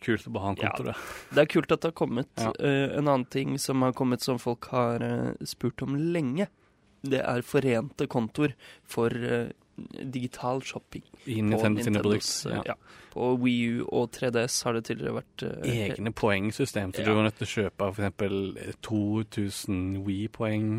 kult 0.00 0.26
å 0.28 0.32
bare 0.32 0.42
ha 0.42 0.50
en 0.50 0.56
konto 0.56 0.84
Ja. 0.86 0.92
Det 1.32 1.38
er 1.38 1.46
kult 1.46 1.72
at 1.72 1.80
det 1.80 1.88
har 1.88 2.06
kommet. 2.06 2.28
Ja. 2.36 2.52
Uh, 2.60 2.98
en 2.98 3.08
annen 3.08 3.24
ting 3.24 3.58
som 3.58 3.80
har 3.82 3.92
kommet 3.92 4.20
som 4.20 4.38
folk 4.38 4.64
har 4.66 5.02
uh, 5.02 5.32
spurt 5.44 5.82
om 5.82 5.96
lenge, 5.96 6.48
det 7.02 7.20
er 7.20 7.42
forente 7.42 8.06
kontoer 8.08 8.54
for 8.82 9.08
eh, 9.08 9.50
digital 10.02 10.62
shopping. 10.62 11.02
I 11.24 11.34
på 11.34 11.42
Nintendo 11.42 11.82
sine 11.82 11.90
Nintendos, 11.90 12.42
produkter. 12.44 12.56
Ja. 12.56 12.62
ja. 12.66 12.74
På 13.14 13.28
Wii 13.38 13.68
U 13.68 13.84
og 13.94 14.10
3DS 14.10 14.56
har 14.66 14.74
det 14.74 14.84
tidligere 14.88 15.16
vært 15.20 15.44
uh, 15.46 15.68
Egne 15.70 16.12
poengsystem, 16.12 16.92
så 16.94 17.02
Ja. 17.02 17.06
du 17.06 17.14
var 17.14 17.28
nødt 17.28 17.38
til 17.38 17.46
å 17.46 17.52
kjøpe 17.52 17.90
f.eks. 17.94 18.78
2000 18.82 20.00
Wii-poeng 20.06 20.70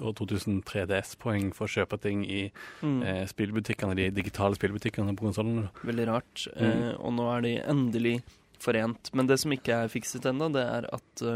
og 0.00 0.14
2000 0.16 0.62
3DS-poeng 0.64 1.52
for 1.54 1.68
å 1.68 1.74
kjøpe 1.74 2.00
ting 2.00 2.24
i 2.24 2.46
mm. 2.82 3.02
uh, 3.02 3.24
spillbutikkene, 3.28 3.96
de 3.98 4.10
digitale 4.10 4.56
spillbutikkene 4.56 5.16
på 5.16 5.28
konsollene. 5.28 5.68
Veldig 5.84 6.08
rart. 6.08 6.46
Mm. 6.56 6.64
Uh, 6.64 6.92
og 7.00 7.18
nå 7.18 7.28
er 7.36 7.44
de 7.44 7.58
endelig 7.62 8.16
forent. 8.64 9.12
Men 9.12 9.28
det 9.28 9.40
som 9.42 9.52
ikke 9.52 9.84
er 9.84 9.92
fikset 9.92 10.24
ennå, 10.30 10.48
det 10.54 10.64
er 10.64 10.88
at 10.88 11.26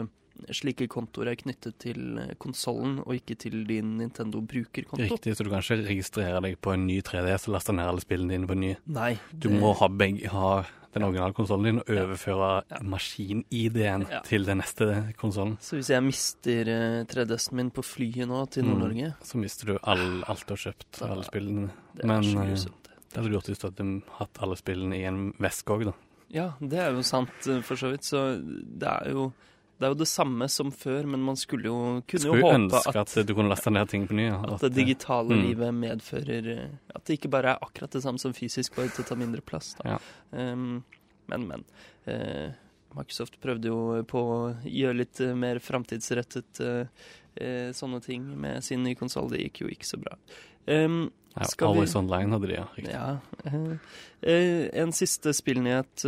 slike 0.51 0.89
kontoer 0.89 1.29
er 1.33 1.37
knyttet 1.37 1.79
til 1.79 2.19
konsollen, 2.39 2.99
og 3.07 3.15
ikke 3.19 3.37
til 3.39 3.65
din 3.67 3.97
Nintendo 3.99 4.41
brukerkonto. 4.41 5.03
Riktig, 5.03 5.35
så 5.37 5.45
du 5.45 5.51
kan 5.51 5.61
ikke 5.61 5.89
registrere 5.89 6.41
deg 6.43 6.61
på 6.61 6.73
en 6.75 6.87
ny 6.87 7.01
3DS 7.03 7.49
og 7.49 7.55
laste 7.57 7.73
ned 7.75 7.87
alle 7.87 8.01
spillene 8.01 8.31
dine 8.37 8.47
på 8.47 8.53
en 8.57 8.61
ny. 8.61 8.77
Nei. 8.87 9.19
Du 9.33 9.49
det- 9.49 9.61
må 9.61 9.75
ha, 9.77 9.89
begge, 9.89 10.29
ha 10.29 10.65
den 10.95 11.03
originale 11.05 11.35
konsollen 11.35 11.65
din 11.65 11.79
og 11.81 11.87
overføre 11.87 12.63
Ja. 12.71 12.79
maskin-ID-en 12.83 14.07
Ja. 14.11 14.21
til 14.25 14.45
den 14.47 14.59
neste 14.59 15.15
konsollen. 15.19 15.59
Så 15.61 15.77
hvis 15.77 15.91
jeg 15.91 16.03
mister 16.03 16.61
eh, 16.69 17.05
3DS-en 17.05 17.57
min 17.57 17.71
på 17.71 17.83
flyet 17.85 18.27
nå 18.29 18.49
til 18.51 18.65
Mm. 18.65 18.71
Nord-Norge 18.79 19.15
Så 19.23 19.37
mister 19.39 19.67
du 19.67 19.79
all, 19.83 20.25
alt 20.27 20.47
du 20.47 20.55
har 20.55 20.73
kjøpt, 20.73 21.03
av 21.03 21.11
alle 21.13 21.25
spillene. 21.25 21.71
Det 21.95 22.05
er 22.05 22.07
Men 22.07 22.25
eh, 22.25 22.55
det 22.55 23.17
hadde 23.17 23.29
du 23.29 23.35
gjort 23.39 23.47
hvis 23.49 23.59
du 23.61 23.69
hadde 23.71 24.03
hatt 24.19 24.39
alle 24.43 24.57
spillene 24.57 24.95
i 24.97 25.05
en 25.05 25.33
veske 25.39 25.67
òg, 25.77 25.85
da. 25.85 25.93
Ja, 26.31 26.53
det 26.61 26.79
er 26.79 26.93
jo 26.93 27.03
sant, 27.03 27.31
eh, 27.47 27.61
for 27.63 27.75
så 27.77 27.91
vidt. 27.91 28.03
Så 28.05 28.37
det 28.79 28.89
er 28.89 29.11
jo 29.13 29.33
det 29.79 29.87
er 29.87 29.93
jo 29.93 29.99
det 30.01 30.09
samme 30.11 30.49
som 30.51 30.71
før, 30.75 31.07
men 31.07 31.23
man 31.23 31.37
skulle 31.39 31.71
jo 31.71 31.79
kunne 32.03 32.27
jo 32.27 32.35
Skulle 32.35 32.43
håpe 32.43 32.59
ønske 32.59 32.95
at, 32.99 33.13
at, 33.15 33.29
du 33.29 33.35
kunne 33.39 33.53
laste 33.53 33.71
ned 33.71 33.91
ting 33.91 34.07
på 34.11 34.17
ny. 34.19 34.27
At, 34.35 34.57
at 34.57 34.65
det 34.67 34.73
digitale 34.75 35.37
mm. 35.37 35.43
livet 35.47 35.75
medfører 35.75 36.49
eh, 36.55 36.73
At 36.91 37.05
det 37.07 37.19
ikke 37.21 37.31
bare 37.31 37.55
er 37.55 37.63
akkurat 37.63 37.95
det 37.95 38.03
samme 38.03 38.19
som 38.19 38.35
fysisk, 38.35 38.75
bare 38.75 38.91
til 38.91 39.07
å 39.07 39.09
ta 39.13 39.19
mindre 39.19 39.45
plass. 39.47 39.77
Da. 39.79 39.95
Ja. 39.95 40.01
Um, 40.35 40.81
men, 41.31 41.47
men. 41.47 41.65
Eh, 42.11 42.51
Microsoft 42.97 43.37
prøvde 43.43 43.69
jo 43.71 43.79
på 44.09 44.21
å 44.23 44.39
gjøre 44.65 44.97
litt 45.03 45.21
eh, 45.21 45.35
mer 45.37 45.61
framtidsrettet 45.63 46.61
eh, 46.65 46.87
eh, 47.37 47.71
sånne 47.77 48.01
ting 48.05 48.25
med 48.41 48.65
sin 48.65 48.83
nye 48.87 48.97
konsoll. 48.99 49.29
Det 49.33 49.43
gikk 49.45 49.61
jo 49.67 49.73
ikke 49.75 49.89
så 49.91 50.01
bra. 50.03 50.17
Um, 50.67 51.11
Ja, 51.39 51.47
Always 51.69 51.93
vi- 51.95 51.99
Online 52.01 52.33
hadde 52.35 52.49
de, 52.51 52.55
ja. 52.57 52.65
Riktig. 52.75 52.95
ja. 52.97 53.79
en 54.83 54.93
siste 54.97 55.31
spillnyhet 55.37 56.03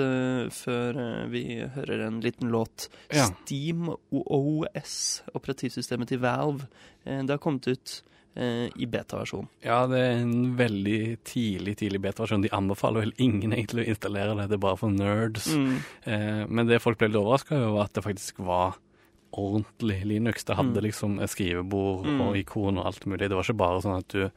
før 0.50 0.98
vi 1.30 1.42
hører 1.76 2.06
en 2.08 2.16
liten 2.24 2.50
låt. 2.50 2.88
Ja. 3.14 3.28
Steam 3.44 3.92
OS, 4.10 5.22
operativsystemet 5.36 6.08
til 6.10 6.18
Valve, 6.24 6.66
det 7.04 7.30
har 7.30 7.38
kommet 7.38 7.68
ut 7.70 8.00
i 8.36 8.86
beta-versjon. 8.86 9.48
Ja, 9.64 9.86
det 9.90 9.98
er 9.98 10.20
en 10.22 10.56
veldig 10.56 11.18
tidlig 11.24 11.76
tidlig 11.80 12.00
beta-versjon. 12.00 12.42
De 12.42 12.48
anbefaler 12.54 13.00
vel 13.02 13.12
ingen 13.18 13.52
egentlig 13.52 13.84
å 13.86 13.90
installere 13.94 14.36
det, 14.38 14.48
det 14.48 14.54
er 14.54 14.62
bare 14.62 14.78
for 14.78 14.88
nerds. 14.94 15.48
Mm. 15.52 15.74
Eh, 16.04 16.46
men 16.48 16.66
det 16.70 16.80
folk 16.80 16.98
ble 16.98 17.08
litt 17.08 17.16
overraska 17.20 17.56
over, 17.58 17.72
var 17.74 17.84
at 17.90 17.92
det 17.98 18.04
faktisk 18.06 18.38
var 18.46 18.76
ordentlig 19.32 20.04
Linux. 20.06 20.44
Det 20.44 20.56
hadde 20.56 20.78
Mm. 20.80 20.84
liksom 20.84 21.20
et 21.22 21.30
skrivebord 21.30 22.06
Mm. 22.06 22.20
og 22.20 22.36
ikon 22.36 22.78
og 22.78 22.86
alt 22.86 23.04
mulig. 23.06 23.28
Det 23.28 23.36
var 23.36 23.42
ikke 23.44 23.56
bare 23.56 23.80
sånn 23.82 23.98
at 23.98 24.08
du 24.08 24.30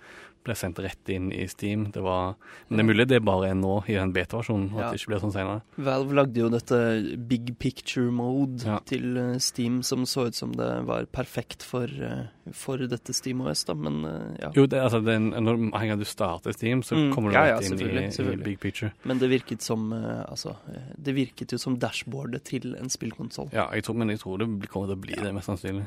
ble 0.43 0.53
sendt 0.55 0.79
rett 0.83 1.09
inn 1.09 1.31
i 1.31 1.45
Steam. 1.47 1.85
Det 1.91 2.01
var, 2.03 2.35
men 2.69 2.77
det 2.77 2.83
er 2.83 2.87
mulig 2.93 3.07
det 3.07 3.19
bare 3.23 3.49
er 3.51 3.55
nå 3.55 3.77
i 3.87 3.93
den 3.95 4.11
beta-versjonen, 4.13 4.71
Ja. 4.75 4.87
at 4.89 4.93
det 4.93 5.01
ikke 5.01 5.13
blir 5.13 5.21
sånn 5.23 5.31
senere. 5.33 5.61
Valve 5.77 6.13
lagde 6.13 6.35
jo 6.41 6.49
dette 6.49 7.17
big 7.27 7.57
picture 7.59 8.11
mode 8.11 8.63
Ja. 8.65 8.79
til 8.85 9.17
eh, 9.17 9.37
Steam 9.39 9.81
som 9.83 10.03
så 10.05 10.27
ut 10.27 10.35
som 10.35 10.51
det 10.51 10.85
var 10.85 11.05
perfekt 11.05 11.63
for, 11.63 11.85
eh, 11.87 12.27
for 12.51 12.77
dette 12.77 13.13
Steam 13.13 13.41
OS, 13.41 13.63
da, 13.63 13.73
men 13.73 14.03
eh, 14.05 14.37
ja. 14.41 14.51
Jo, 14.55 14.65
det, 14.65 14.81
altså, 14.81 15.03
den, 15.03 15.31
når 15.31 15.53
en 15.73 15.87
gang 15.89 15.99
du 15.99 16.05
starter 16.05 16.51
Steam, 16.53 16.81
så 16.83 16.95
Mm. 16.95 17.13
kommer 17.13 17.29
du 17.31 17.35
Ja, 17.35 17.45
ja, 17.45 17.57
rett 17.59 17.71
inn 17.71 17.79
i, 17.79 18.33
i. 18.33 18.43
Big 18.43 18.59
Picture. 18.59 18.91
Men 19.05 19.17
det 19.19 19.29
virket 19.29 19.61
som 19.61 19.91
Altså, 19.93 20.55
det 21.01 21.13
virket 21.15 21.51
jo 21.51 21.57
som 21.57 21.77
dashboardet 21.77 22.43
til 22.43 22.75
en 22.75 22.89
spillkonsoll, 22.89 23.49
Ja, 23.53 23.69
jeg 23.71 23.83
tror, 23.83 23.95
men 23.95 24.09
jeg 24.09 24.19
tror 24.19 24.37
det 24.39 24.69
kommer 24.69 24.87
til 24.87 24.95
å 24.95 25.01
bli 25.01 25.13
det, 25.15 25.33
mest 25.33 25.47
sannsynlig. 25.47 25.85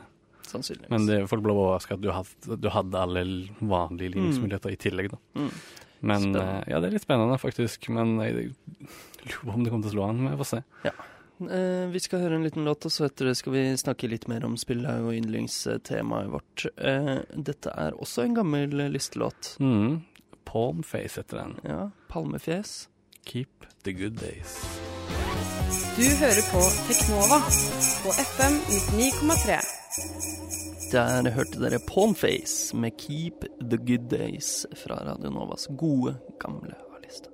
Sannsynligvis. 0.53 0.93
Men 0.93 1.09
det, 1.09 1.19
folk 1.31 1.45
ble 1.45 1.57
overraska 1.57 1.97
at 1.99 2.05
du 2.05 2.12
hadde, 2.15 2.61
du 2.62 2.71
hadde 2.73 3.03
alle 3.03 3.26
vanlige 3.61 4.15
ligningsmuligheter 4.15 4.73
mm. 4.73 4.76
i 4.76 4.81
tillegg, 4.87 5.11
da. 5.15 5.21
Mm. 5.41 5.50
Men 6.07 6.23
Spennende. 6.23 6.47
eh, 6.47 6.73
ja, 6.73 6.81
det 6.81 6.88
er 6.88 6.97
litt 6.97 7.07
spennende, 7.07 7.38
faktisk. 7.41 7.88
Men 7.97 8.17
jeg, 8.23 8.35
jeg 8.37 8.88
lurer 9.31 9.45
på 9.45 9.55
om 9.55 9.67
det 9.67 9.75
kommer 9.75 9.87
til 9.87 9.93
å 9.93 9.97
slå 9.97 10.09
an. 10.11 10.25
Vi 10.29 10.41
får 10.43 10.50
se. 10.53 10.62
Eh, 11.37 11.87
vi 11.93 12.00
skal 12.00 12.23
høre 12.25 12.38
en 12.38 12.47
liten 12.47 12.65
låt, 12.65 12.87
og 12.88 12.93
så 12.93 13.09
etter 13.09 13.31
det 13.31 13.37
skal 13.41 13.57
vi 13.57 13.65
snakke 13.76 14.09
litt 14.09 14.29
mer 14.31 14.47
om 14.49 14.57
spillet 14.61 15.05
og 15.05 15.12
yndlingstemaet 15.17 16.33
vårt. 16.33 16.67
Eh, 16.76 17.17
dette 17.37 17.73
er 17.76 17.97
også 18.00 18.25
en 18.25 18.37
gammel 18.38 18.76
listelåt. 18.93 19.57
Mm. 19.61 20.03
Palmface 20.47 21.21
heter 21.21 21.43
den. 21.43 21.57
Ja, 21.67 21.81
Palmefjes. 22.09 22.88
Keep 23.26 23.67
the 23.83 23.93
good 23.93 24.17
days. 24.23 24.61
Du 25.97 26.05
hører 26.21 26.43
på 26.53 26.61
Teknova 26.88 27.38
på 28.03 28.12
FM 28.21 28.57
99,3. 28.69 29.59
Der 30.93 31.29
hørte 31.35 31.61
dere 31.62 31.79
Pornface 31.88 32.76
med 32.76 32.95
Keep 33.00 33.47
the 33.71 33.79
Good 33.81 34.09
Days 34.12 34.50
fra 34.85 34.99
Radio 35.09 35.31
Novas 35.35 35.67
gode, 35.81 36.17
gamle 36.43 36.76
A-liste. 36.97 37.33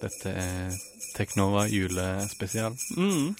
Dette 0.00 0.32
er 0.32 0.78
Teknova 1.18 1.66
julespesial. 1.70 2.76
Mm. 2.96 3.34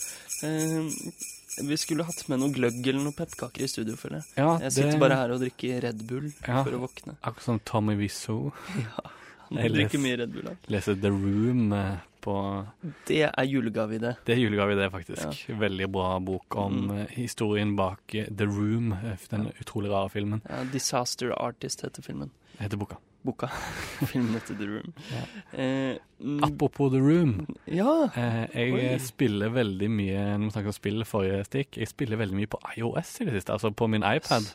Eh, 0.45 1.65
vi 1.69 1.77
skulle 1.81 2.05
hatt 2.07 2.23
med 2.31 2.43
noe 2.43 2.53
gløgg 2.55 2.83
eller 2.87 3.03
noe 3.09 3.17
pepperkaker 3.17 3.65
i 3.67 3.71
studio, 3.73 3.97
føler 3.99 4.21
jeg. 4.21 4.29
Ja, 4.45 4.53
Jeg 4.67 4.77
sitter 4.77 5.00
bare 5.03 5.17
her 5.23 5.33
og 5.35 5.41
drikker 5.43 5.81
Red 5.88 6.05
Bull 6.07 6.29
Ja. 6.47 6.61
for 6.62 6.77
å 6.77 6.83
våkne. 6.85 7.17
Akkurat 7.23 7.49
som 7.49 7.61
Tommy 7.65 7.97
Wiseau. 7.99 8.53
Jeg 9.49 9.65
Jeg 9.65 9.73
drikker 9.73 9.97
les- 9.97 10.03
mye 10.05 10.17
Red 10.21 10.33
Bull. 10.35 10.45
Da. 10.45 10.55
Leser 10.69 10.95
The 11.00 11.09
Room 11.09 11.73
eh, 11.73 11.97
på 12.29 12.37
Det 13.09 13.23
er 13.31 13.49
julegave 13.49 13.97
i 13.97 14.03
det. 14.05 14.15
Det 14.29 14.37
er 14.37 14.43
julegave, 14.45 14.77
det, 14.79 14.91
faktisk. 14.93 15.49
Veldig 15.65 15.89
bra 15.97 16.13
bok 16.21 16.57
om 16.61 16.79
Mm. 16.85 16.95
eh, 17.01 17.17
historien 17.17 17.75
bak 17.77 18.15
eh, 18.15 18.29
The 18.31 18.45
Room, 18.47 18.93
eh, 18.93 19.17
den 19.33 19.49
utrolig 19.61 19.91
rare 19.91 20.13
filmen. 20.13 20.43
Ja, 20.49 20.63
Disaster 20.73 21.33
Artist 21.41 21.83
heter 21.89 22.03
filmen. 22.05 22.31
Heter 22.61 22.77
boka. 22.77 22.97
Boka. 23.27 23.49
filmen 24.13 24.35
heter 24.39 24.55
The 24.59 24.67
Room. 24.67 24.93
Ja. 25.11 25.23
Eh, 25.59 25.97
Apropos 26.43 26.91
The 26.91 26.99
Room. 26.99 27.47
ja. 27.67 28.09
Eh, 28.17 28.47
jeg 28.55 28.73
Oi. 28.75 28.99
spiller 28.99 29.53
veldig 29.55 29.87
mye 29.91 30.23
Når 30.39 30.49
vi 30.49 30.51
snakker 30.51 30.73
om 30.73 30.75
spill 30.75 31.05
forrige 31.07 31.45
stikk, 31.47 31.77
jeg 31.79 31.89
spiller 31.91 32.19
veldig 32.19 32.35
mye 32.41 32.51
på 32.51 32.59
iOS 32.77 33.13
i 33.23 33.27
det 33.29 33.35
siste, 33.37 33.53
altså 33.55 33.71
på 33.75 33.87
min 33.91 34.03
iPad. 34.07 34.47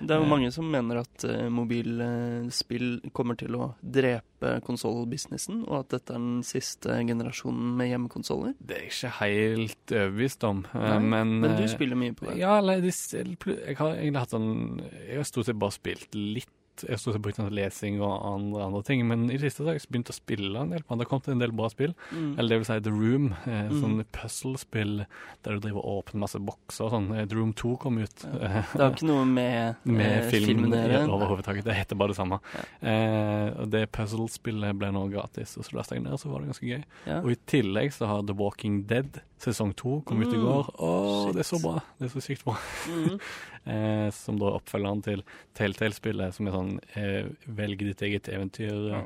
Det 0.00 0.10
er 0.10 0.18
jo 0.22 0.26
Eh. 0.26 0.30
mange 0.32 0.50
som 0.54 0.66
mener 0.70 0.98
at 1.02 1.24
uh, 1.28 1.48
mobilspill 1.52 2.88
kommer 3.14 3.36
til 3.38 3.54
å 3.58 3.72
drepe 3.82 4.56
konsollbusinessen, 4.66 5.62
og 5.68 5.82
at 5.84 5.92
dette 5.96 6.14
er 6.16 6.18
den 6.22 6.42
siste 6.46 6.96
generasjonen 7.06 7.76
med 7.78 7.92
hjemmekonsoller. 7.92 8.54
Det 8.58 8.76
er 8.76 8.82
jeg 8.86 8.90
ikke 8.92 9.12
helt 9.20 9.94
overbevist 9.94 10.44
om, 10.48 10.64
eh, 10.74 10.80
Nei, 10.88 10.98
men 10.98 11.40
Men 11.40 11.56
du 11.56 11.62
eh, 11.62 11.68
spiller 11.70 11.96
mye 11.96 12.12
på 12.14 12.26
det. 12.30 12.38
Ja, 12.38 12.58
eller 12.58 12.80
jeg 12.82 13.76
har 13.78 13.94
egentlig 13.94 14.18
hatt 14.24 14.30
sånn 14.34 14.80
Jeg 15.08 15.16
har 15.16 15.24
stort 15.24 15.46
sett 15.46 15.58
bare 15.58 15.70
spilt 15.76 16.14
litt. 16.14 16.48
Jeg 16.80 16.90
har 16.94 16.96
stort 17.02 17.14
sett 17.14 17.22
brukt 17.22 17.36
den 17.36 17.48
til 17.50 17.56
lesing 17.58 18.00
og 18.00 18.12
andre, 18.24 18.62
andre 18.64 18.82
ting, 18.82 19.02
men 19.06 19.26
i 19.30 19.36
det 19.36 19.40
siste 19.52 19.64
har 19.66 19.74
jeg 19.76 19.84
begynt 19.92 20.08
å 20.10 20.16
spille 20.16 20.56
en 20.62 20.70
del. 20.72 20.80
Det 20.80 20.98
har 20.98 21.04
kommet 21.10 21.28
en 21.28 21.38
del 21.42 21.52
bra 21.52 21.68
spill. 21.68 21.92
Mm. 22.10 22.38
Eller 22.38 22.48
det 22.48 22.58
vil 22.62 22.64
si 22.70 22.80
The 22.80 22.90
Room, 22.90 23.26
eh, 23.46 23.68
Mm. 23.68 23.80
sånn 23.82 24.04
puzzle-spill 24.12 25.06
der 25.44 25.52
du 25.52 25.60
driver 25.60 25.84
og 25.84 26.04
åpner 26.04 26.20
masse 26.24 26.38
bokser 26.40 26.84
og 26.86 26.90
sånn. 26.92 27.10
Eh, 27.18 27.26
The 27.26 27.36
Room 27.36 27.52
2 27.52 27.76
kom 27.78 27.98
ut. 27.98 28.24
Ja. 28.24 28.62
Det 28.72 28.80
har 28.80 28.90
ikke 28.96 29.06
noe 29.10 29.24
med, 29.26 29.76
med 29.84 30.24
eh, 30.24 30.30
filmen 30.30 30.70
filmen 30.70 30.72
å 30.72 30.82
gjøre. 30.88 31.08
overhodet. 31.12 31.64
Det 31.64 31.74
heter 31.74 31.96
bare 31.96 32.08
det 32.08 32.16
samme. 32.16 32.40
Ja. 32.56 32.64
Eh, 32.88 33.60
og 33.60 33.70
det 33.70 33.84
puzzle-spillet 33.92 34.78
ble 34.78 34.90
nå 34.92 35.06
gratis, 35.12 35.56
og 35.58 35.64
så 35.64 35.76
lasta 35.76 35.94
jeg 35.96 36.04
ned, 36.04 36.12
og 36.14 36.20
så 36.20 36.30
var 36.32 36.40
det 36.40 36.52
ganske 36.54 36.70
gøy. 36.72 36.84
Ja. 37.06 37.20
Og 37.20 37.30
i 37.30 37.38
tillegg 37.46 37.92
så 37.92 38.06
har 38.08 38.22
The 38.26 38.34
Walking 38.34 38.82
Dead 38.86 39.20
sesong 39.42 39.74
to 39.74 40.00
kom 40.06 40.20
ut 40.22 40.28
i 40.32 40.36
Mm. 40.38 40.44
går. 40.46 40.74
Å, 40.78 41.26
Shit. 41.26 41.34
det 41.34 41.40
er 41.42 41.50
så 41.56 41.62
bra! 41.62 41.82
Det 41.98 42.06
er 42.06 42.20
så 42.20 42.22
sykt 42.22 42.44
bra. 42.44 42.56
Mm. 42.88 43.20
Eh, 43.64 44.10
som 44.10 44.40
da 44.40 44.46
oppfølger 44.58 44.88
oppfølgeren 44.90 45.02
til 45.04 45.22
Telltale-spillet, 45.54 46.34
som 46.34 46.48
er 46.48 46.50
sånn 46.56 46.71
eh, 46.96 47.24
velg 47.48 47.78
ditt 47.78 48.02
eget 48.02 48.28
eventyr. 48.28 48.88
Ja. 48.90 49.00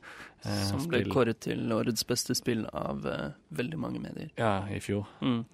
eh, 0.44 0.62
Som 0.70 0.86
ble 0.88 1.00
spill. 1.02 1.12
kåret 1.12 1.40
til 1.40 1.72
årets 1.72 2.04
beste 2.06 2.34
spill 2.34 2.66
av 2.72 3.06
eh, 3.06 3.30
veldig 3.52 3.78
mange 3.78 4.00
medier. 4.00 4.30
Ja, 4.38 4.66
i 4.68 4.78
fjor. 4.80 5.06
Mm. 5.22 5.44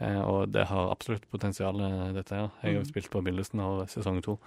Eh, 0.00 0.20
og 0.26 0.50
det 0.52 0.66
har 0.66 0.90
absolutt 0.90 1.28
potensial, 1.30 1.78
eh, 1.80 2.12
dette 2.12 2.34
her. 2.34 2.50
Jeg 2.62 2.74
har 2.76 2.82
Mm. 2.82 2.90
spilt 2.92 3.10
på 3.10 3.22
begynnelsen 3.22 3.60
av 3.60 3.86
sesong 3.88 4.22
to. 4.22 4.38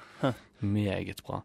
Meget 0.62 1.24
bra. 1.24 1.42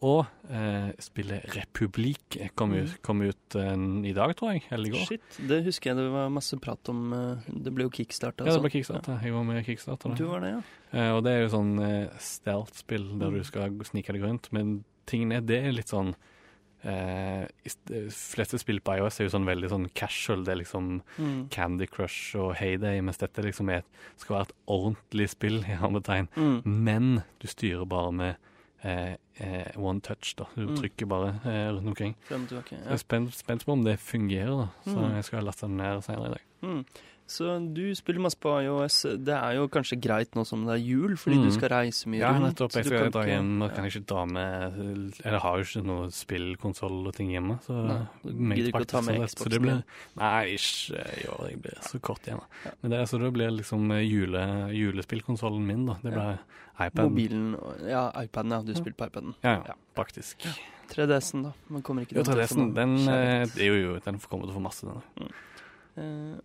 Og 0.00 0.26
eh, 0.48 0.92
spillet 1.02 1.42
Republikk 1.56 2.36
kom, 2.54 2.70
Mm. 2.70 2.84
ut, 2.84 3.02
kom 3.02 3.20
ut 3.22 3.54
eh, 3.56 3.74
i 4.06 4.12
dag, 4.14 4.36
tror 4.36 4.52
jeg. 4.52 4.62
Eller 4.70 4.86
i 4.86 4.90
går. 4.94 5.06
Shit, 5.08 5.38
det 5.48 5.64
husker 5.64 5.90
jeg 5.90 5.96
det 5.96 6.12
var 6.12 6.28
masse 6.30 6.54
prat 6.62 6.88
om. 6.88 7.12
eh, 7.12 7.36
Det 7.50 7.72
ble 7.74 7.82
jo 7.88 7.90
kickstarta. 7.90 8.46
Ja, 8.46 8.52
det 8.52 8.62
ble 8.62 8.70
kickstarter. 8.70 9.20
Jeg 9.24 9.32
var 9.32 9.42
med 9.44 9.58
i 9.58 9.64
kickstarta. 9.74 10.14
Du 10.16 10.26
var 10.26 10.40
det, 10.40 10.52
ja. 10.54 10.62
Eh, 10.92 11.10
og 11.16 11.24
det 11.24 11.32
er 11.32 11.40
jo 11.48 11.48
sånn 11.56 11.80
eh, 11.82 12.08
stealth-spill 12.16 13.18
der 13.18 13.28
Mm. 13.30 13.38
du 13.38 13.42
skal 13.44 13.70
snike 13.90 14.12
deg 14.12 14.22
rundt. 14.22 14.52
Men 14.52 14.84
tingen 15.08 15.32
er, 15.32 15.40
det 15.48 15.58
er 15.64 15.72
litt 15.74 15.90
sånn 15.90 16.14
eh, 16.84 17.46
De 17.90 18.02
fleste 18.14 18.58
spill 18.62 18.78
på 18.84 18.94
iOS 18.98 19.18
er 19.20 19.26
jo 19.26 19.32
sånn 19.34 19.48
veldig 19.48 19.70
sånn 19.72 19.88
casual. 19.98 20.44
Det 20.46 20.52
er 20.54 20.60
liksom 20.62 20.90
Mm. 21.18 21.48
Candy 21.50 21.86
Crush 21.90 22.36
og 22.38 22.54
Heyday, 22.60 23.00
mens 23.02 23.18
dette 23.18 23.42
liksom 23.42 23.68
er, 23.74 23.82
skal 24.16 24.36
være 24.36 24.48
et 24.48 24.54
ordentlig 24.68 25.28
spill, 25.32 25.58
i 25.64 25.74
hermetegn. 25.80 26.28
Mm. 26.36 26.62
Men 26.64 27.22
du 27.40 27.48
styrer 27.50 27.84
bare 27.88 28.12
med 28.12 28.36
eh, 28.84 29.16
eh, 29.40 29.72
one 29.76 30.00
touch, 30.00 30.36
da. 30.38 30.44
Du 30.54 30.68
Mm. 30.68 30.76
trykker 30.78 31.08
bare 31.08 31.40
eh, 31.44 31.72
rundt 31.72 31.88
omkring. 31.88 32.14
Tilbake. 32.28 32.68
Så 32.78 32.84
jeg 32.84 32.92
er 32.92 32.96
spent, 33.02 33.34
spent 33.34 33.64
på 33.66 33.72
om 33.72 33.82
det 33.82 33.98
fungerer, 33.98 34.56
da. 34.56 34.68
Så 34.92 34.96
Mm. 34.96 35.14
jeg 35.16 35.24
skal 35.24 35.42
laste 35.44 35.66
den 35.66 35.76
ned 35.78 36.04
senere 36.04 36.26
i 36.26 36.34
dag. 36.36 36.42
Mm. 36.62 36.84
Så 37.28 37.58
du 37.74 37.82
spiller 37.94 38.22
masse 38.24 38.38
på 38.40 38.48
iOS. 38.64 39.02
Det 39.20 39.34
er 39.36 39.58
jo 39.58 39.66
kanskje 39.68 39.98
greit 40.00 40.32
nå 40.34 40.46
som 40.48 40.62
det 40.64 40.78
er 40.78 40.80
jul, 40.80 41.12
fordi 41.20 41.36
Mm. 41.36 41.44
du 41.44 41.50
skal 41.52 41.68
reise 41.68 42.06
mye 42.08 42.20
Ja, 42.22 42.30
rundt. 42.32 42.56
nettopp. 42.56 42.72
Jeg 42.72 42.86
skal 42.88 43.10
dra 43.12 43.24
hjem 43.28 43.50
og 43.62 43.68
ja. 43.68 43.74
kan 43.76 43.84
ikke 43.84 44.06
dra 44.06 44.24
med 44.24 45.20
Eller 45.26 45.38
har 45.38 45.58
jo 45.58 45.64
ikke 45.64 45.84
noe 45.84 46.06
spillkonsoll 46.08 47.06
og 47.06 47.14
ting 47.14 47.28
hjemme. 47.30 47.58
Så 47.66 47.76
Nei, 48.24 48.54
gidder 48.56 48.72
ikke 48.72 48.80
å 48.80 48.86
ta 48.88 49.00
med 49.02 49.20
sånn. 49.20 49.44
Så 49.44 49.48
det 49.52 49.60
blir. 49.60 49.82
Nei, 50.16 50.44
ikke 50.56 51.04
i 51.20 51.26
år. 51.28 51.50
Jeg 51.50 51.62
blir 51.62 51.78
så 51.82 52.00
kort 52.00 52.22
igjen. 52.24 52.40
Ja. 52.64 52.70
Men 52.82 52.90
det, 52.90 53.02
så 53.08 53.20
det 53.20 53.32
blir 53.36 53.50
liksom 53.60 53.90
eh, 53.92 54.02
jule, 54.08 54.42
julespillkonsollen 54.72 55.66
min, 55.66 55.84
da. 55.86 55.98
Det 56.02 56.12
blir 56.14 56.38
iPad. 56.80 57.10
Mobilen 57.10 57.58
Ja, 57.86 58.10
iPaden, 58.22 58.50
ja. 58.56 58.62
Du 58.62 58.72
spiller 58.72 58.96
på 58.96 59.06
iPaden. 59.10 59.34
Ja, 59.44 59.62
ja, 59.68 59.74
Ja. 59.96 60.52
3DS-en, 60.88 61.42
da. 61.42 61.52
Man 61.68 61.82
kommer 61.82 62.06
ikke 62.06 62.16
Jo, 62.16 62.22
til 62.24 62.32
å 62.32 62.36
få 62.36 62.40
3DS-en, 62.40 62.62
noe 62.64 62.74
den, 62.74 62.96
eh, 63.08 63.42
er 63.60 63.66
jo, 63.68 63.74
jo, 63.74 63.98
den 64.00 64.18
kommer 64.20 64.46
til 64.46 64.54
å 64.54 64.56
få 64.56 64.62
masse, 64.62 64.86
den. 64.86 65.02
Eh, 65.26 65.28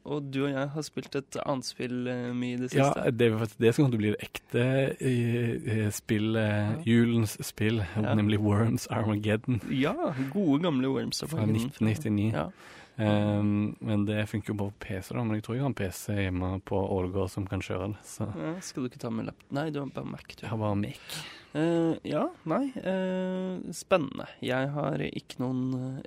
og 0.05 0.27
du 0.33 0.39
og 0.45 0.51
jeg 0.53 0.69
har 0.73 0.85
spilt 0.85 1.15
et 1.19 1.37
annet 1.45 1.65
spill 1.67 2.07
eh, 2.07 2.29
mye 2.35 2.57
i 2.57 2.61
det 2.63 2.69
Ja, 2.75 2.91
det 3.11 3.27
er 3.31 3.37
faktisk 3.39 3.59
det 3.63 3.73
som 3.75 3.85
kommer 3.85 3.95
til 3.95 3.99
å 3.99 4.03
bli 4.03 4.13
det 4.13 4.27
ekte 4.27 4.65
eh, 4.99 5.73
eh, 5.77 5.89
spill, 5.95 6.35
eh, 6.39 6.75
julens 6.87 7.37
spill, 7.45 7.81
Ja. 7.95 8.13
nemlig 8.15 8.39
Worms 8.43 8.87
Armageddon 8.91 9.61
Ja, 9.71 9.93
gode 10.33 10.61
gamle 10.63 10.87
Worms 10.93 11.23
Armageddon. 11.23 11.69
fra 11.71 11.89
1999. 11.89 12.31
Ja. 12.33 12.47
Um, 12.95 13.75
men 13.81 14.03
det 14.05 14.27
funker 14.29 14.51
jo 14.53 14.57
bare 14.59 14.73
på 14.77 14.83
PC, 14.85 15.15
da. 15.15 15.23
Men 15.25 15.39
jeg 15.39 15.43
tror 15.47 15.55
jeg 15.55 15.63
har 15.63 15.71
en 15.71 15.77
PC 15.79 16.13
hjemme 16.13 16.49
på 16.69 16.77
Ålgård 16.77 17.31
som 17.33 17.47
kan 17.49 17.59
kjøre 17.65 17.87
det. 17.95 18.03
Så 18.05 18.27
Ja, 18.37 18.51
skal 18.61 18.83
du 18.85 18.89
ikke 18.91 18.99
ta 19.01 19.09
med 19.09 19.25
lapp... 19.31 19.39
Nei, 19.49 19.63
du 19.73 19.79
har 19.81 19.87
bare 19.95 20.05
Mac, 20.11 20.27
du. 20.29 20.43
jeg 20.43 20.51
har 20.51 20.59
bare 20.61 20.77
Mac. 20.77 20.99
Uh, 21.55 21.95
ja, 22.05 22.27
nei. 22.45 22.67
Uh, 22.77 23.65
spennende. 23.73 24.27
Jeg 24.45 24.69
har 24.75 25.01
ikke 25.09 25.41
noen 25.41 25.63
eh, 25.79 26.05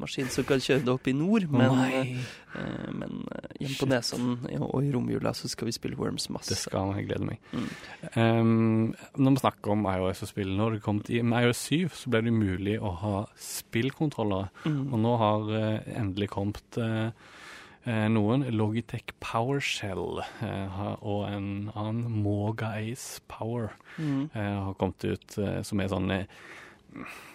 maskin 0.00 0.28
som 0.32 0.44
kan 0.48 0.60
kjøre 0.62 0.84
det 0.86 0.92
opp 0.92 1.08
i 1.10 1.12
nord, 1.16 1.46
men, 1.50 1.78
eh, 1.88 2.88
men 2.94 3.24
eh, 3.34 3.48
hjemme 3.60 3.78
på. 3.80 3.88
Nesodden 3.90 4.62
og 4.64 4.78
i 4.84 4.92
romjula 4.94 5.32
så 5.36 5.48
skal 5.50 5.68
vi 5.70 5.74
spille 5.76 5.96
Worms 5.98 6.28
masse. 6.34 6.50
Det 6.52 6.58
skal 6.60 6.94
jeg 6.96 7.08
glede 7.08 7.26
meg. 7.28 7.38
Mm. 7.52 7.68
Um, 8.16 8.94
når 9.16 9.36
vi 9.36 9.42
snakker 9.44 9.74
om 9.74 9.86
iOS 9.90 10.22
og 10.26 10.32
spill, 10.32 10.54
når 10.58 10.76
det 10.78 10.82
kom 10.84 11.00
til 11.06 11.24
med 11.24 11.44
iOS 11.48 11.64
7, 11.68 11.88
så 12.02 12.12
ble 12.12 12.22
det 12.26 12.32
umulig 12.34 12.78
å 12.80 12.94
ha 13.02 13.16
spillkontroller, 13.38 14.48
Mm. 14.64 14.92
Og 14.92 14.98
nå 15.00 15.16
har 15.20 15.48
uh, 15.48 15.80
endelig 15.98 16.28
kommet 16.32 16.78
eh, 16.82 17.10
noen. 18.12 18.44
Logitech 18.52 19.14
PowerShell 19.20 20.20
og 20.20 21.20
en 21.30 21.70
annen 21.74 22.18
Moga 22.22 22.74
Ace 22.80 23.20
Power 23.28 23.70
Mm. 23.98 24.28
har 24.34 24.74
kommet 24.78 25.04
ut, 25.04 25.38
som 25.66 25.80
er 25.80 25.88
sånn 25.90 26.12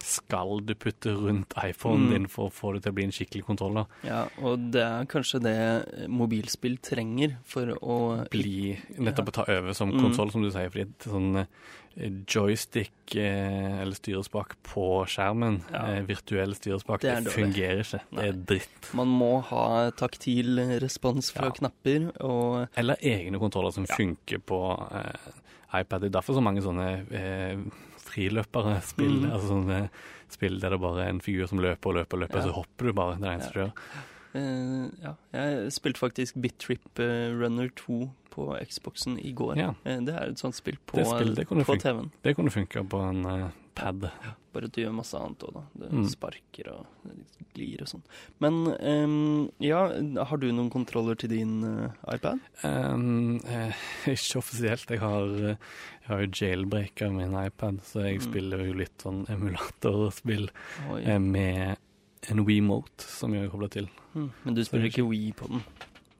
Skal 0.03 0.59
du 0.65 0.73
putte 0.75 1.13
rundt 1.15 1.53
iPhonen 1.63 2.07
Mm. 2.07 2.09
din 2.11 2.27
for 2.27 2.49
å 2.49 2.51
få 2.53 2.73
det 2.73 2.83
til 2.83 2.91
å 2.91 2.95
bli 2.95 3.03
en 3.05 3.11
skikkelig 3.11 3.45
kontroller? 3.45 3.85
Ja, 4.03 4.27
og 4.37 4.71
det 4.73 4.81
er 4.81 5.05
kanskje 5.05 5.39
det 5.41 6.09
mobilspill 6.09 6.77
trenger 6.81 7.37
for 7.45 7.67
å 7.81 8.29
Bli 8.29 8.77
nettopp 8.97 9.29
å 9.29 9.31
ta 9.31 9.45
over 9.47 9.73
som 9.73 9.91
Mm. 9.91 10.01
konsoll, 10.01 10.31
som 10.31 10.41
du 10.43 10.49
sier. 10.51 10.69
Fordi 10.69 10.81
er 10.81 11.09
sånn 11.11 11.47
eh, 11.95 12.09
joystick 12.27 12.91
eh, 13.15 13.81
eller 13.81 13.93
styrespak 13.93 14.55
på 14.63 15.05
skjermen, 15.05 15.61
Ja. 15.71 15.85
eh, 15.93 16.01
virtuell 16.01 16.53
styrespak, 16.55 16.99
Det 17.01 17.23
det, 17.23 17.31
fungerer 17.31 17.79
ikke. 17.83 18.01
Det 18.11 18.23
er 18.27 18.33
dritt. 18.33 18.93
Man 18.93 19.07
må 19.07 19.41
ha 19.43 19.91
taktil 19.91 20.57
respons 20.81 21.31
fra 21.31 21.45
Ja. 21.45 21.51
knapper, 21.51 22.11
og 22.21 22.67
Eller 22.75 22.95
egne 22.97 23.39
kontroller 23.39 23.71
som 23.71 23.85
Ja. 23.87 23.95
funker 23.95 24.39
på 24.39 24.91
eh, 24.91 25.79
iPad. 25.81 26.01
Det 26.01 26.13
er 26.15 26.19
derfor 26.21 26.33
så 26.35 26.41
mange 26.43 26.61
sånne 26.61 27.11
eh, 27.11 27.57
friløpere 28.13 28.77
spill. 28.85 29.19
Mm. 29.25 29.29
Altså 29.33 29.51
sånne 29.51 29.81
spill 30.33 30.57
der 30.61 30.73
det 30.73 30.81
bare 30.81 31.05
er 31.05 31.13
en 31.13 31.21
figur 31.21 31.49
som 31.49 31.61
løper 31.61 31.91
og 31.91 31.99
løper 32.01 32.17
og 32.17 32.25
løper, 32.25 32.41
Ja. 32.41 32.47
så 32.49 32.57
hopper 32.57 32.89
du 32.89 32.93
bare. 32.97 33.17
Det 33.19 33.23
er 33.23 33.29
det 33.29 33.35
eneste 33.37 33.53
du 33.53 33.63
gjør. 33.63 33.73
Uh, 34.33 34.89
ja. 35.03 35.11
Jeg 35.37 35.71
spilte 35.75 36.01
faktisk 36.01 36.39
Bit 36.41 36.55
Trip 36.57 36.99
eh, 37.03 37.29
Runner 37.37 37.69
2 37.77 37.99
på 38.33 38.47
Xboxen 38.65 39.19
i 39.21 39.31
går. 39.37 39.57
Ja. 39.59 39.73
Eh, 39.85 39.99
det 40.01 40.15
er 40.15 40.31
et 40.31 40.41
sånt 40.41 40.57
spill 40.57 40.79
på, 40.89 40.97
Det 40.97 41.05
spill, 41.05 41.35
det 41.37 41.45
på. 41.47 41.75
TV-en. 41.77 42.09
Det 42.25 42.33
kunne 42.35 42.49
funka 42.49 42.81
på 42.89 43.01
en 43.11 43.25
eh, 43.29 43.49
pad. 43.75 44.05
Bare 44.53 44.67
at 44.69 44.73
du 44.75 44.81
gjør 44.83 44.93
masse 44.95 45.17
annet 45.17 45.43
òg, 45.47 45.53
da. 45.55 45.61
Du 45.75 45.85
Mm. 45.97 46.07
sparker 46.09 46.67
og 46.73 46.85
glir 47.55 47.81
og 47.81 47.87
sånn. 47.89 48.03
Men 48.39 48.59
um, 48.79 49.51
ja, 49.59 49.81
har 50.25 50.37
du 50.37 50.47
noen 50.51 50.69
kontroller 50.73 51.15
til 51.17 51.29
din 51.29 51.63
uh, 51.63 51.89
iPad? 52.13 52.39
Um, 52.63 53.39
eh, 53.45 53.73
ikke 54.13 54.37
offisielt. 54.41 54.89
Jeg 54.89 54.99
har, 55.01 55.25
jeg 55.27 56.07
har 56.07 56.21
jo 56.25 56.29
jailbreaka 56.31 57.09
min 57.13 57.33
iPad, 57.45 57.81
så 57.83 58.05
jeg 58.05 58.19
Mm. 58.21 58.25
spiller 58.29 58.65
jo 58.67 58.73
litt 58.73 58.97
sånn 59.01 59.25
emulatorspill 59.29 60.49
Oi. 60.91 61.01
eh, 61.03 61.19
med 61.19 61.77
en 62.29 62.45
WeMote 62.45 63.01
som 63.03 63.33
jeg 63.33 63.43
har 63.43 63.49
kobla 63.51 63.69
til. 63.69 63.89
Mm. 64.15 64.29
Men 64.45 64.53
du 64.55 64.63
spiller 64.63 64.85
ikke 64.89 65.07
Wii 65.09 65.33
på 65.33 65.49
den? 65.49 65.63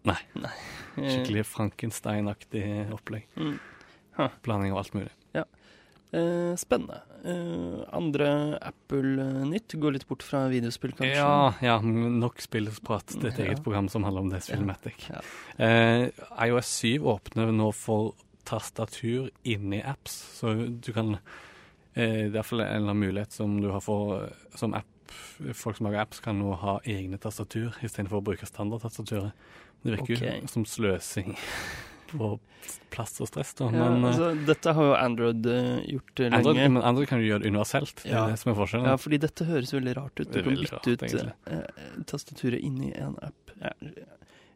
Nei. 0.05 0.17
Nei. 0.35 0.51
Skikkelig 0.97 1.45
Frankenstein-aktig 1.47 2.91
opplegg. 2.91 3.23
Mm. 3.37 3.59
Blanding 4.43 4.73
av 4.73 4.81
alt 4.83 4.93
mulig. 4.97 5.11
Eh, 6.13 6.53
spennende. 6.61 6.99
Eh, 7.23 7.83
andre 7.95 8.57
Apple-nytt 8.59 9.77
går 9.79 9.95
litt 9.95 10.07
bort 10.09 10.25
fra 10.27 10.41
videospill, 10.51 10.91
kanskje? 10.91 11.15
Ja, 11.15 11.53
ja, 11.63 11.77
nok 11.79 12.41
spillprat. 12.43 13.05
til 13.07 13.27
et 13.27 13.39
Ja. 13.39 13.45
eget 13.45 13.63
program 13.63 13.87
som 13.87 14.03
handler 14.03 14.21
om 14.21 14.29
det, 14.29 14.43
Spillmatic. 14.43 15.09
Ja. 15.09 15.21
Uh, 15.57 16.09
iOS 16.47 16.67
7 16.81 16.99
åpner 16.99 17.53
nå 17.53 17.71
for 17.73 18.13
tastatur 18.43 19.29
inni 19.45 19.81
apps, 19.81 20.39
så 20.39 20.81
du 20.81 20.91
kan 20.91 21.13
uh, 21.13 21.19
Det 21.95 22.35
er 22.35 22.41
iallfall 22.41 22.61
en 22.61 22.67
eller 22.67 22.89
annen 22.89 22.99
mulighet 22.99 23.31
som 23.31 23.61
du 23.61 23.69
har 23.69 23.79
for 23.79 24.29
som 24.55 24.73
app. 24.73 24.85
Folk 25.53 25.77
som 25.77 25.85
lager 25.85 26.01
apps, 26.01 26.19
kan 26.19 26.39
nå 26.39 26.55
ha 26.55 26.79
egne 26.85 27.17
tastatur 27.17 27.71
istedenfor 27.81 28.17
å 28.17 28.23
bruke 28.23 28.45
standardtastaturet. 28.45 29.31
Det 29.83 29.91
virker 29.91 30.15
okay. 30.15 30.41
jo 30.41 30.47
som 30.47 30.65
sløsing 30.65 31.37
på 32.21 32.29
plass 32.93 33.15
og 33.23 33.27
stress, 33.29 33.53
da. 33.59 33.69
Men, 33.73 33.81
ja, 34.03 34.11
altså, 34.11 34.29
dette 34.47 34.73
har 34.77 34.89
jo 34.89 34.93
Android 34.99 35.49
eh, 35.51 35.81
gjort 35.95 36.21
lenge. 36.23 36.37
Android, 36.39 36.61
men 36.77 36.83
Android 36.91 37.09
kan 37.09 37.19
du 37.23 37.27
gjøre 37.27 37.43
det 37.43 37.51
universelt. 37.53 38.03
Det 38.05 38.13
er 38.13 38.31
det 38.35 38.39
som 38.43 38.53
er 38.53 38.59
forskjellen. 38.61 38.91
Ja, 38.91 38.99
fordi 39.01 39.19
dette 39.25 39.49
høres 39.49 39.73
veldig 39.75 39.97
rart 39.99 40.21
ut. 40.21 40.29
Du 40.31 40.39
er 40.39 40.47
kan 40.47 40.61
bytte 40.61 40.93
ut 40.93 41.03
eh, 41.17 41.65
tastaturet 42.09 42.63
inni 42.63 42.93
en 42.95 43.17
app. 43.25 43.57
Jeg, 43.59 44.05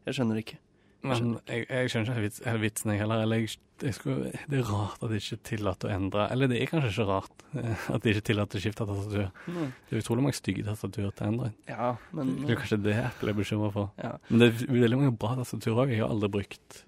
jeg 0.08 0.18
skjønner 0.18 0.40
ikke. 0.44 0.58
Men 1.06 1.36
jeg, 1.46 1.62
jeg 1.70 1.90
skjønner 1.92 2.16
ikke 2.26 2.42
hele 2.50 2.60
vitsen, 2.64 2.90
jeg 2.90 2.98
heller. 3.04 3.20
Eller 3.22 3.38
jeg, 3.44 3.52
jeg 3.86 3.94
skulle, 3.94 4.32
det 4.50 4.58
er 4.58 4.64
rart 4.66 4.98
at 5.06 5.12
de 5.12 5.20
ikke 5.20 5.36
tillater 5.46 5.86
å 5.86 5.92
endre 5.94 6.24
Eller 6.34 6.50
det 6.50 6.56
er 6.58 6.66
kanskje 6.66 6.88
ikke 6.90 7.06
rart 7.06 7.44
eh, 7.54 7.84
at 7.94 8.02
de 8.02 8.14
ikke 8.16 8.24
tillater 8.32 8.58
å 8.58 8.62
skifte 8.64 8.86
tastatur. 8.88 9.28
Det 9.46 9.94
er 9.94 10.02
utrolig 10.02 10.24
mange 10.26 10.38
stygge 10.40 10.64
tastaturer 10.66 11.14
til 11.14 11.28
Android. 11.30 11.54
Ja, 11.70 11.92
men 12.18 12.32
Det 12.42 12.56
er 12.56 12.60
kanskje 12.64 12.80
det 12.82 12.96
Apple 13.04 13.30
er 13.30 13.38
bekymra 13.38 13.70
for. 13.76 13.92
ja. 14.02 14.16
Men 14.26 14.42
det 14.42 14.48
er 14.50 14.74
veldig 14.74 14.98
mange 15.04 15.14
bra 15.22 15.36
tastaturer 15.38 15.84
òg. 15.84 15.94
Jeg 15.94 16.02
har 16.02 16.10
aldri 16.16 16.32
brukt 16.40 16.80
eh, 16.82 16.87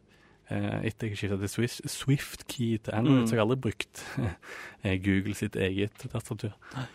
Etter 0.50 1.06
jeg 1.08 1.16
skifta 1.20 1.36
til 1.38 1.48
Swift, 1.48 1.80
Swift 1.90 2.46
Key 2.48 2.78
til 2.82 2.94
Android, 2.94 3.20
Mm. 3.20 3.26
så 3.26 3.34
jeg 3.36 3.40
har 3.40 3.46
aldri 3.46 3.60
brukt 3.68 4.04
eh, 4.84 4.96
Google 5.04 5.34
sitt 5.34 5.56
eget 5.56 5.92
tastatur. 6.12 6.52
Eh, 6.76 6.88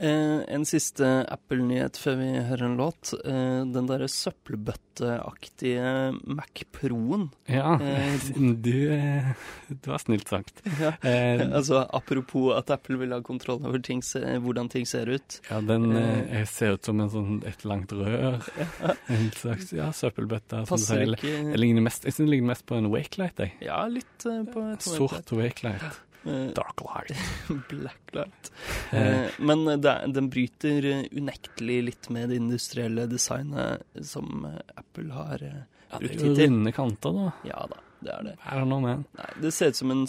en 0.00 0.64
siste 0.66 1.06
Apple-nyhet 1.30 1.96
før 2.00 2.16
vi 2.18 2.28
hører 2.48 2.64
en 2.66 2.76
låt. 2.80 3.12
Eh, 3.24 3.62
den 3.74 3.86
derre 3.90 4.08
søppelbøtteaktige 4.10 6.12
Mac 6.26 6.62
Pro-en. 6.72 7.28
Ja, 7.48 7.76
Eh, 7.82 8.20
du, 8.64 8.92
eh, 8.92 9.24
du 9.68 9.90
har 9.90 9.98
snilt 10.02 10.28
sagt. 10.28 10.62
Ja. 10.82 10.92
Eh, 11.02 11.42
Altså, 11.52 11.82
apropos 11.94 12.54
at 12.56 12.70
Apple 12.70 12.96
vil 12.98 13.12
ha 13.12 13.20
kontroll 13.22 13.60
over 13.66 13.78
ting, 13.78 14.00
hvordan 14.02 14.68
ting 14.72 14.86
ser 14.88 15.06
ut. 15.12 15.40
Ja, 15.50 15.60
den 15.60 15.92
eh, 15.96 16.44
ser 16.48 16.72
ut 16.78 16.84
som 16.88 17.00
en 17.00 17.10
sånn, 17.12 17.42
et 17.46 17.64
langt 17.68 17.92
rør. 17.92 18.40
En 19.12 19.28
slags 19.36 19.72
ja, 19.76 19.90
søppelbøtte. 19.94 20.64
Passer. 20.68 21.04
Ikke 21.12 21.28
Jeg, 21.28 21.58
ligner 21.60 21.82
mest, 21.84 22.04
jeg 22.04 22.12
synes 22.16 22.28
det 22.30 22.34
ligner 22.36 22.48
mest 22.54 22.66
på 22.66 22.74
en 22.78 22.86
wakelight. 22.92 23.38
Jeg. 23.42 23.52
Ja, 23.66 23.82
litt 23.90 24.26
eh, 24.26 24.42
på 24.52 24.60
et 24.72 24.82
Sort 24.82 25.32
wakelight. 25.36 26.00
Eh, 26.24 26.48
Dark 26.54 26.80
light. 26.86 27.16
Blacklight. 27.70 28.50
Eh, 28.92 29.02
Eh, 29.02 29.30
men 29.38 29.64
det, 29.80 29.92
den 30.14 30.28
bryter 30.30 30.84
unektelig 31.10 31.78
litt 31.88 32.10
med 32.14 32.28
det 32.30 32.36
industrielle 32.38 33.06
designet 33.10 33.82
som 34.06 34.44
Apple 34.76 35.08
har. 35.16 35.38
ja, 35.42 35.98
det 35.98 36.10
er 36.12 36.20
jo 36.28 36.34
denne 36.36 36.68
runde 36.68 36.72
kanter, 36.76 37.16
da. 37.16 37.32
Ja 37.48 37.64
da, 37.72 37.80
det 38.04 38.12
er 38.12 38.22
det. 38.28 38.34
Er 38.46 38.60
det, 38.62 38.68
noe 38.70 38.80
med? 38.84 39.02
Nei, 39.18 39.30
det 39.42 39.52
ser 39.56 39.72
ut 39.72 39.80
som 39.80 39.90
en 39.96 40.04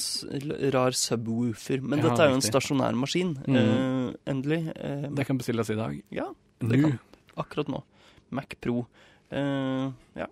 rar 0.76 0.92
subwoofer, 1.00 1.82
men 1.82 2.00
Ja, 2.04 2.10
dette 2.10 2.28
er 2.28 2.30
jo 2.34 2.38
en 2.42 2.46
stasjonær 2.46 2.96
maskin. 3.00 3.34
Mm. 3.48 3.58
Eh, 3.64 4.14
endelig. 4.36 4.62
Eh, 4.76 5.10
Det 5.18 5.26
kan 5.28 5.38
bestilles 5.42 5.70
i 5.74 5.80
dag. 5.80 5.98
ja, 6.12 6.30
det 6.60 6.78
Nå. 6.80 6.90
kan. 6.90 7.00
akkurat 7.38 7.68
nå. 7.74 7.82
Mac 8.30 8.54
Pro. 8.62 8.86
Eh, 9.32 9.90
ja. 10.20 10.28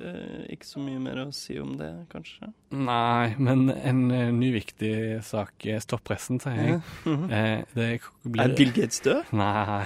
Eh, 0.00 0.44
ikke 0.54 0.64
så 0.64 0.80
mye 0.80 1.00
mer 1.02 1.18
å 1.20 1.26
si 1.36 1.58
om 1.60 1.74
det, 1.76 1.90
kanskje. 2.12 2.48
Nei, 2.72 3.34
men 3.36 3.66
en 3.74 4.00
eh, 4.14 4.30
ny 4.32 4.48
viktig 4.54 4.94
sak. 5.26 5.66
Stopp 5.84 6.04
pressen, 6.08 6.40
sier 6.40 6.56
jeg. 6.56 6.80
Mhm. 7.04 7.26
Eh, 7.28 7.64
det 7.76 7.88
blir 8.24 8.44
Er 8.46 8.56
Bill 8.56 8.72
Gates 8.72 9.02
død? 9.04 9.32
Nei, 9.36 9.84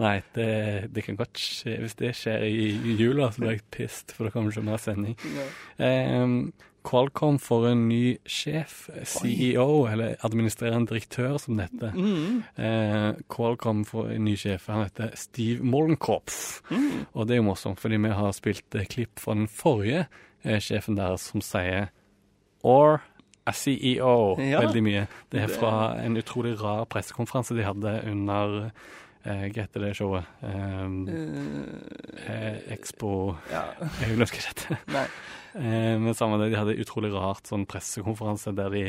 nei. 0.00 0.16
det, 0.34 0.50
det 0.94 1.06
kan 1.06 1.18
godt 1.20 1.38
skje. 1.38 1.78
Hvis 1.84 1.98
det 2.02 2.14
skjer 2.18 2.46
i, 2.48 2.70
jula, 2.98 3.30
så 3.30 3.44
blir 3.44 3.56
jeg 3.58 3.66
pissed, 3.70 4.14
for 4.16 4.26
da 4.26 4.34
kommer 4.34 4.50
det 4.50 4.58
ikke 4.58 4.70
mer 4.72 4.82
sending. 4.82 5.18
Ja. 5.38 5.48
Eh, 5.86 6.70
Qualcomm 6.84 7.38
får 7.40 7.66
en 7.70 7.86
ny 7.88 8.02
sjef, 8.28 8.90
CEO, 9.08 9.86
eller 9.88 10.18
administrerende 10.26 10.90
direktør, 10.92 11.38
som 11.40 11.56
det 11.56 11.70
heter. 11.70 11.94
Mm. 11.96 12.42
Eh, 12.60 13.22
Qualcomm 13.32 13.84
får 13.88 14.10
en 14.16 14.24
ny 14.28 14.34
sjef, 14.36 14.66
han 14.68 14.84
heter 14.84 15.14
Steve 15.16 15.64
Mollenkopf. 15.64 16.60
Mm. 16.70 17.06
Og 17.14 17.26
det 17.26 17.36
er 17.36 17.40
jo 17.40 17.46
morsomt, 17.48 17.80
fordi 17.80 17.96
vi 18.04 18.12
har 18.18 18.36
spilt 18.36 18.76
eh, 18.76 18.84
klipp 18.90 19.22
fra 19.22 19.34
den 19.38 19.48
forrige 19.48 20.04
eh, 20.44 20.60
sjefen 20.60 21.00
der 21.00 21.16
som 21.22 21.40
sier 21.44 21.88
Or 22.64 23.00
a 23.44 23.52
CEO 23.52 24.38
Ja. 24.40 24.60
veldig 24.64 24.82
mye. 24.84 25.06
Det 25.32 25.42
er 25.42 25.50
fra 25.52 25.72
en 26.00 26.16
utrolig 26.16 26.54
rar 26.62 26.86
pressekonferanse 26.88 27.56
de 27.56 27.64
hadde 27.66 27.98
under 28.08 28.70
eh, 29.24 29.44
Hva 29.50 29.64
heter 29.64 29.80
det 29.84 29.92
showet? 29.98 30.24
Um, 30.42 31.08
Eh, 31.08 32.30
eh, 32.30 32.58
Expo 32.76 33.36
ja. 33.50 33.64
Jeg 34.00 34.14
ikke 34.14 34.24
hva 34.24 34.28
det 34.28 34.48
heter. 34.52 34.78
Nei. 34.94 35.06
Eh, 35.54 35.98
men 36.02 36.14
samme 36.14 36.38
det, 36.42 36.50
de 36.52 36.58
hadde 36.60 36.78
utrolig 36.82 37.12
rart 37.14 37.46
sånn 37.50 37.66
pressekonferanse 37.70 38.54
der 38.56 38.70
de 38.74 38.84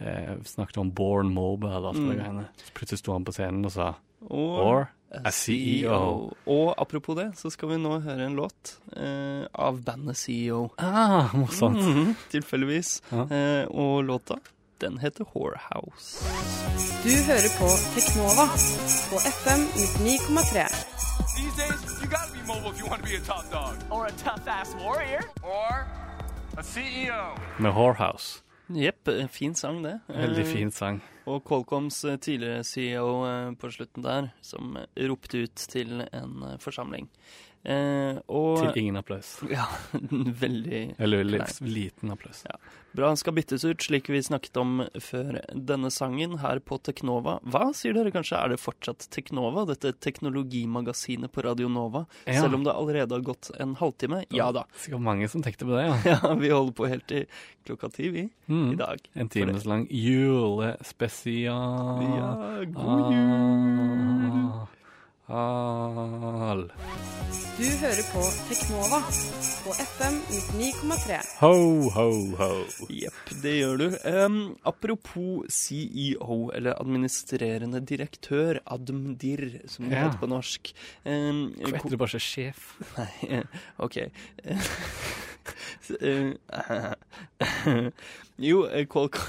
eh, 0.00 0.34
snakket 0.46 0.78
om 0.78 0.90
Born 0.94 1.32
Mobile 1.34 1.80
og 1.80 1.88
alt 1.92 1.98
det 1.98 2.04
Mm. 2.06 2.18
greiene. 2.20 2.44
Så 2.62 2.74
plutselig 2.76 2.98
sto 3.02 3.12
han 3.16 3.24
på 3.26 3.32
scenen 3.34 3.64
og 3.66 3.72
sa 3.74 3.94
Og 4.28 4.58
Or 4.66 4.88
a 5.24 5.30
CEO. 5.30 6.32
Og 6.46 6.74
apropos 6.76 7.14
det, 7.16 7.30
så 7.38 7.50
skal 7.50 7.68
vi 7.70 7.76
nå 7.80 8.00
høre 8.04 8.26
en 8.26 8.34
låt 8.36 8.74
eh, 8.96 9.46
av 9.54 9.78
bandet 9.86 10.16
CEO. 10.20 10.70
Ah, 10.78 11.30
morsomt. 11.34 11.78
Mhm, 11.80 12.14
tilfeldigvis. 12.34 13.00
Ja. 13.12 13.24
Eh, 13.30 13.64
og 13.70 14.04
låta, 14.04 14.36
den 14.82 14.98
heter 14.98 15.24
Whorehouse. 15.34 16.57
Du 17.08 17.14
hører 17.28 17.50
på 17.60 17.68
Teknova 17.94 18.44
på 19.10 19.16
FM 19.36 19.60
99,3. 19.74 20.64
These 21.36 21.54
days, 21.62 21.80
you 22.00 22.06
gotta 22.16 22.32
be 22.36 22.42
mobile 22.52 22.70
if 22.72 22.80
you 22.80 22.86
want 22.90 23.00
to 23.02 23.08
be 23.08 23.14
a 23.16 23.20
top 23.20 23.44
dog. 23.50 23.72
Or 23.90 24.06
a 24.06 24.10
tough 24.10 24.44
ass 24.46 24.74
warrior. 24.74 25.22
Or 25.42 25.86
a 26.56 26.60
E 26.60 26.62
CEO. 26.62 27.22
Med 27.58 27.70
Whorehouse. 27.70 28.42
Jepp, 28.68 29.08
fin 29.30 29.54
sang 29.54 29.84
det. 29.84 30.00
Veldig 30.08 30.44
Eh, 30.44 30.52
fin 30.52 30.70
sang. 30.70 31.00
Og 31.26 31.44
Qualcoms 31.48 32.04
eh, 32.04 32.18
tidligere 32.18 32.64
CEO 32.64 33.24
eh, 33.26 33.54
på 33.56 33.70
slutten 33.70 34.04
der, 34.04 34.28
som 34.42 34.76
ropte 35.00 35.38
ut 35.38 35.54
til 35.56 36.04
en 36.12 36.44
forsamling. 36.60 37.08
Eh, 37.64 38.18
og 38.32 38.60
Til 38.72 38.78
ingen 38.84 38.96
applaus. 39.00 39.34
Ja, 39.50 39.66
veldig 40.00 40.94
Eller 40.98 41.24
livs, 41.26 41.60
liten 41.60 42.10
applaus. 42.14 42.44
bra. 42.94 43.10
Skal 43.18 43.32
byttes 43.36 43.64
ut, 43.66 43.82
slik 43.82 44.08
vi 44.08 44.22
snakket 44.24 44.56
om 44.62 44.84
før 45.02 45.40
denne 45.52 45.90
sangen, 45.92 46.38
her 46.40 46.58
på 46.64 46.78
Teknova. 46.80 47.38
Hva, 47.44 47.66
sier 47.76 47.92
dere 47.98 48.10
kanskje? 48.14 48.36
Er 48.38 48.48
det 48.54 48.60
fortsatt 48.62 49.08
Teknova, 49.12 49.66
dette 49.68 49.92
teknologimagasinet 50.00 51.32
på 51.34 51.42
Radio 51.44 51.68
Nova? 51.68 52.06
Ja. 52.26 52.40
Selv 52.44 52.54
om 52.60 52.64
det 52.64 52.72
allerede 52.72 53.14
har 53.18 53.22
gått 53.26 53.50
en 53.60 53.74
halvtime? 53.80 54.22
Ja 54.34 54.48
da. 54.54 54.62
Sikkert 54.78 55.00
mange 55.04 55.28
som 55.28 55.42
tenkte 55.44 55.66
på 55.68 55.74
det, 55.76 55.84
ja. 55.90 55.96
Ja, 56.14 56.20
vi 56.38 56.48
holder 56.54 56.72
på 56.78 56.86
helt 56.88 57.06
til 57.10 57.26
klokka 57.68 57.88
ti, 57.92 58.08
vi, 58.14 58.20
i 58.30 58.32
Mm. 58.48 58.76
dag. 58.80 58.98
En 59.14 59.28
times 59.28 59.66
lang 59.68 59.84
julespesial. 59.90 62.00
Ja, 62.16 62.64
god 62.72 63.12
jul! 63.12 64.48
Ah, 64.48 64.64
Al. 65.28 66.62
Du 67.58 67.64
hører 67.82 68.04
på 68.14 68.20
Teknova 68.48 69.00
på 69.64 69.74
FM 69.74 70.14
99,3. 70.54 71.18
Ho, 71.42 71.50
ho, 71.92 72.06
ho. 72.38 72.48
Jepp, 72.88 73.32
det 73.42 73.52
gjør 73.58 73.76
du. 73.82 73.86
Um, 74.08 74.38
apropos 74.64 75.44
CEO, 75.52 76.38
eller 76.56 76.78
administrerende 76.80 77.82
direktør, 77.84 78.60
ADMDIR, 78.72 79.44
som 79.68 79.84
det 79.90 79.98
Ja. 79.98 80.06
heter 80.06 80.18
på 80.22 80.30
norsk. 80.32 80.72
Um, 81.04 81.52
Hvorfor 81.58 81.76
heter 81.76 81.90
det 81.90 81.98
bare 81.98 82.14
så 82.14 82.22
sjef? 82.24 82.72
Nei, 82.96 83.42
OK. 83.84 83.96
Jo, 88.38 88.64
eh, 88.70 88.86
Qualcomm 88.86 89.28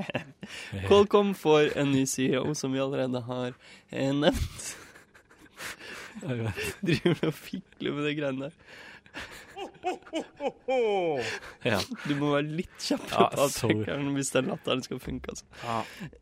Qualcomm 0.88 1.34
får 1.36 1.76
en 1.76 1.90
ny 1.92 2.06
CEO, 2.06 2.54
som 2.54 2.72
vi 2.72 2.80
allerede 2.80 3.20
har 3.26 3.52
eh, 3.92 4.10
nevnt. 4.16 4.76
Driver 6.86 7.30
og 7.30 7.34
fikler 7.36 7.96
med 7.96 8.08
de 8.10 8.16
greiene 8.18 8.48
der. 8.50 8.52
Ja. 11.64 11.78
Du 12.06 12.12
må 12.18 12.30
være 12.34 12.46
litt 12.60 12.76
kjappere 12.80 13.24
Ja, 13.24 13.28
på 13.32 13.44
avtrekkeren 13.46 14.10
hvis 14.16 14.30
den 14.34 14.48
latteren 14.50 14.82
skal 14.84 15.00
funke. 15.02 15.32
altså. 15.32 15.46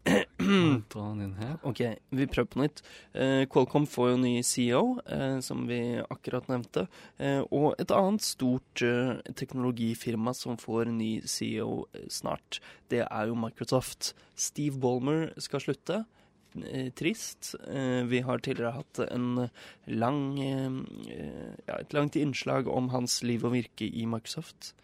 Dra 0.93 1.05
den 1.13 1.23
inn 1.27 1.35
her. 1.39 1.55
Ok, 1.69 1.83
vi 2.15 2.27
prøver 2.31 2.51
på 2.53 2.63
nytt. 2.63 2.83
Eh, 3.15 3.45
Qualcomm 3.51 3.87
får 3.91 4.13
jo 4.13 4.19
ny 4.23 4.33
CEO, 4.47 4.83
eh, 5.07 5.39
som 5.45 5.67
vi 5.71 5.81
akkurat 6.03 6.49
nevnte. 6.51 6.87
Eh, 7.19 7.41
og 7.55 7.75
et 7.83 7.93
annet 7.95 8.25
stort 8.27 8.85
eh, 8.87 9.17
teknologifirma 9.39 10.35
som 10.37 10.59
får 10.61 10.91
ny 10.95 11.13
CEO 11.29 11.85
snart, 12.13 12.61
det 12.93 13.05
er 13.07 13.31
jo 13.31 13.39
Microsoft. 13.39 14.15
Steve 14.39 14.79
Ballmer 14.81 15.29
skal 15.43 15.63
slutte. 15.65 16.03
Eh, 16.65 16.91
trist. 16.97 17.55
Eh, 17.69 18.05
vi 18.09 18.21
har 18.21 18.39
tidligere 18.39 18.77
hatt 18.79 18.99
en 19.11 19.49
lang, 19.87 20.21
eh, 20.43 20.71
ja, 21.67 21.79
et 21.79 21.93
langt 21.93 22.17
innslag 22.17 22.69
om 22.69 22.89
hans 22.89 23.23
liv 23.23 23.45
og 23.45 23.53
virke 23.53 23.87
i 23.87 24.07
Microsoft, 24.07 24.75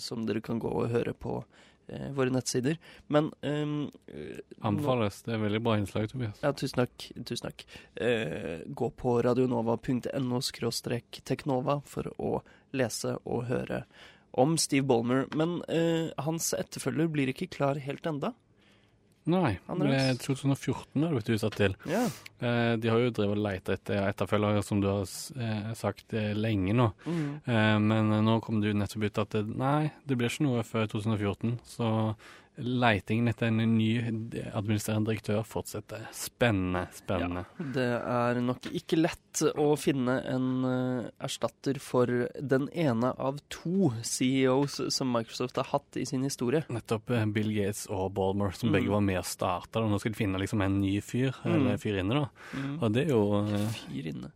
som 0.00 0.22
dere 0.24 0.40
kan 0.40 0.56
gå 0.58 0.70
og 0.72 0.88
høre 0.88 1.12
på 1.12 1.42
våre 2.16 2.30
nettsider. 2.32 2.78
Men 3.12 3.26
eh, 3.44 4.38
Anbefales. 4.64 5.18
Det 5.26 5.34
er 5.34 5.42
veldig 5.42 5.60
bra 5.60 5.74
innslag, 5.76 6.08
Tobias. 6.08 6.38
ja, 6.40 6.52
tusen 6.56 6.80
takk. 6.80 7.08
Tusen 7.26 7.50
takk. 7.50 7.66
Uh, 8.00 8.62
gå 8.64 8.90
på 8.96 9.18
radionova.no 9.26 10.40
teknova 11.28 11.80
for 11.84 12.08
å 12.16 12.40
lese 12.72 13.18
og 13.26 13.44
høre 13.50 13.84
om 14.32 14.56
Steve 14.56 14.86
Ballmer. 14.86 15.26
Men 15.36 15.58
uh, 15.68 16.08
hans 16.22 16.54
etterfølger 16.56 17.10
blir 17.12 17.34
ikke 17.34 17.50
klar 17.50 17.76
helt 17.76 18.06
enda. 18.06 18.32
Nei, 19.30 19.52
det 19.80 19.94
er 19.96 20.18
2014 20.20 21.04
har 21.04 21.12
det 21.12 21.18
blitt 21.18 21.30
utsatt 21.36 21.56
til. 21.58 21.76
Ja. 21.90 22.02
Eh, 22.40 22.74
de 22.80 22.90
har 22.90 23.02
jo 23.02 23.12
drevet 23.14 23.36
og 23.38 23.44
leita 23.44 23.76
etter 23.76 24.02
etterfølgere, 24.08 24.64
som 24.66 24.82
du 24.82 24.88
har 24.90 25.04
eh, 25.04 25.70
sagt 25.78 26.14
eh, 26.16 26.32
lenge 26.36 26.74
nå. 26.76 26.90
Mm. 27.06 27.22
Eh, 27.44 27.76
men 27.84 28.12
eh, 28.16 28.24
nå 28.26 28.38
kom 28.44 28.60
det 28.62 28.72
jo 28.72 28.80
nettopp 28.80 29.06
ut 29.06 29.22
at 29.24 29.36
det, 29.36 29.44
nei, 29.60 29.90
det 30.08 30.18
blir 30.18 30.32
ikke 30.32 30.48
noe 30.48 30.66
før 30.66 30.90
2014. 30.96 31.56
Så 31.76 31.90
leitingen 32.60 33.28
etter 33.32 33.48
en 33.50 33.60
ny 33.76 33.88
administrerende 34.52 35.10
direktør 35.10 35.42
fortsetter. 35.46 36.06
Spennende, 36.14 36.86
spennende. 36.96 37.44
Det 37.74 37.86
er 38.00 38.40
nok 38.44 38.68
ikke 38.76 38.98
lett 39.00 39.42
å 39.58 39.68
finne 39.78 40.16
en 40.28 40.46
eh, 40.66 41.10
erstatter 41.24 41.78
for 41.82 42.06
den 42.40 42.66
ene 42.74 43.12
av 43.20 43.38
to 43.52 43.92
CEOs 44.06 44.80
som 44.92 45.12
Microsoft 45.14 45.56
har 45.60 45.68
hatt 45.70 45.96
i 46.00 46.04
sin 46.08 46.24
historie. 46.26 46.64
Nettopp 46.72 47.10
eh, 47.14 47.24
Bill 47.30 47.52
Gates 47.54 47.86
og 47.90 48.12
Balmer, 48.16 48.50
som 48.56 48.70
Mm. 48.70 48.74
begge 48.78 48.90
var 48.92 49.00
med 49.02 49.18
og 49.18 49.24
starta. 49.26 49.80
Nå 49.82 49.98
skal 49.98 50.12
de 50.12 50.18
finne 50.20 50.38
liksom 50.38 50.60
en 50.62 50.80
ny 50.80 51.00
fyr, 51.02 51.32
Mm. 51.44 51.54
eller 51.54 51.76
fyrinne, 51.78 52.14
da. 52.14 52.26
Og 52.82 52.92
det 52.92 53.06
er 53.06 53.10
jo 53.14 53.22
eh, 53.46 53.68
Fyr 53.80 54.06
inne. 54.12 54.32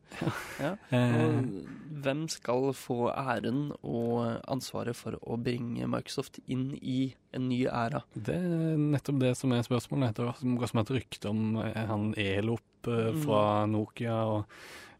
Ja. 0.60 0.74
Og 0.94 2.00
hvem 2.04 2.24
skal 2.30 2.72
få 2.76 3.10
æren 3.12 3.72
og 3.82 4.40
ansvaret 4.50 4.94
for 4.96 5.18
å 5.22 5.36
bringe 5.42 5.86
Microsoft 5.90 6.38
inn 6.46 6.72
i 6.80 7.14
en 7.34 7.48
ny 7.50 7.60
æra? 7.66 8.02
Det 8.14 8.34
er 8.36 8.78
nettopp 8.80 9.18
det 9.22 9.32
som 9.38 9.52
er 9.56 9.62
spørsmålet. 9.66 10.14
Det 10.16 10.28
gått 10.60 10.70
som 10.72 10.80
et 10.84 10.94
rykte 10.96 11.30
om 11.32 11.56
eh, 11.64 11.82
han 11.90 12.12
Elop 12.20 12.88
eh, 12.88 13.10
Mm. 13.14 13.20
fra 13.24 13.42
Nokia, 13.66 14.16
og, 14.28 14.44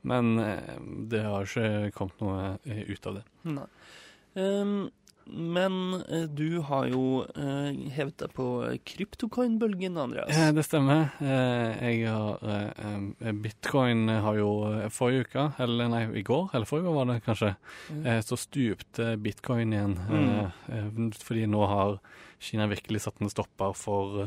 men 0.08 0.38
eh, 0.40 0.74
det 1.10 1.22
har 1.24 1.44
ikke 1.48 1.92
kommet 1.96 2.20
noe 2.24 2.58
ut 2.88 3.06
av 3.10 3.18
det. 3.20 3.24
Nei. 3.44 3.66
Um, 4.34 4.90
men 5.24 5.76
du 6.36 6.60
har 6.68 6.84
jo 6.90 7.24
hevet 7.32 8.16
deg 8.20 8.32
på 8.36 8.46
kryptocoin-bølgen, 8.84 9.94
Andreas. 9.96 10.36
Det 10.52 10.64
stemmer. 10.66 11.06
Jeg 11.24 12.02
har 12.12 13.32
Bitcoin 13.40 14.08
har 14.08 14.36
jo 14.36 14.50
forrige 14.92 15.24
uke, 15.24 15.46
eller 15.64 15.88
nei, 15.88 16.02
i 16.20 16.24
går, 16.28 16.50
eller 16.52 16.68
forrige 16.68 16.90
uke 16.90 16.96
var 16.98 17.08
det 17.12 17.16
kanskje, 17.24 17.54
Mm. 17.88 18.04
så 18.22 18.36
stupte 18.36 19.16
bitcoin 19.16 19.72
igjen. 19.72 19.96
Mm. 19.96 21.10
fordi 21.16 21.46
nå 21.48 21.64
har 21.72 21.98
Kina 22.44 22.66
virkelig 22.70 23.00
satt 23.06 23.20
en 23.24 23.32
stopper 23.32 23.72
for 23.78 24.26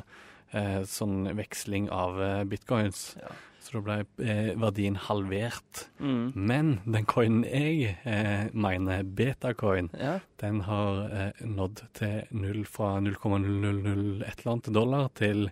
eh, 0.51 0.81
sånn 0.89 1.27
veksling 1.37 1.89
av 1.93 2.17
eh, 2.23 2.43
bitcoins. 2.49 3.11
Ja. 3.21 3.33
Så 3.67 3.73
da 3.77 3.81
ble 3.83 3.95
eh, 4.23 4.53
verdien 4.55 4.95
halvert. 5.07 5.87
Mm. 5.99 6.31
Men 6.35 6.69
den 6.85 7.07
coinen 7.09 7.41
jeg 7.43 7.97
eh, 8.07 8.47
mener, 8.55 9.03
betacoin, 9.03 9.89
Ja. 9.99 10.19
den 10.39 10.61
har 10.69 11.01
eh, 11.11 11.41
nådd 11.43 11.81
til 11.97 12.21
null 12.31 12.63
fra 12.69 12.93
0,001 13.03 14.23
eller 14.23 14.51
annet 14.53 14.71
dollar 14.77 15.09
til 15.19 15.49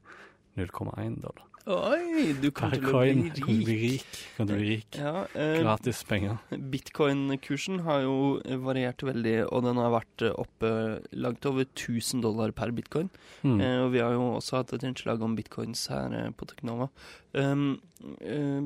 0,1 0.56 1.20
dollar. 1.26 1.44
Oi, 1.66 2.36
du 2.38 2.52
kommer 2.54 2.78
til 2.78 2.92
å 2.94 3.00
bli 3.02 3.30
Kan 3.34 3.58
du 3.58 3.64
bli 3.66 3.76
rik. 3.80 4.04
rik? 4.06 4.18
Kan 4.36 4.50
du 4.50 4.54
bli 4.54 4.68
rik? 4.70 4.98
Ja, 5.02 5.24
eh, 5.34 5.64
Gratis 5.64 6.04
penger. 6.06 6.38
Bitcoin-kursen 6.52 7.80
har 7.88 8.04
jo 8.04 8.38
variert 8.62 9.02
veldig, 9.02 9.48
og 9.50 9.64
den 9.66 9.80
har 9.82 9.90
vært 9.90 10.28
oppe 10.30 11.02
langt 11.18 11.46
over 11.50 11.66
1000 11.66 12.22
dollar 12.22 12.54
per 12.54 12.70
bitcoin. 12.70 13.10
Mm. 13.42 13.58
Eh, 13.62 13.80
og 13.82 13.92
vi 13.96 14.04
har 14.04 14.14
jo 14.14 14.28
også 14.36 14.62
hatt 14.62 14.74
et 14.78 14.86
innslag 14.86 15.26
om 15.26 15.34
bitcoins 15.36 15.88
her 15.90 16.14
eh, 16.14 16.30
på 16.38 16.46
Teknova. 16.46 16.92
Um, 17.34 17.82
eh, 18.22 18.62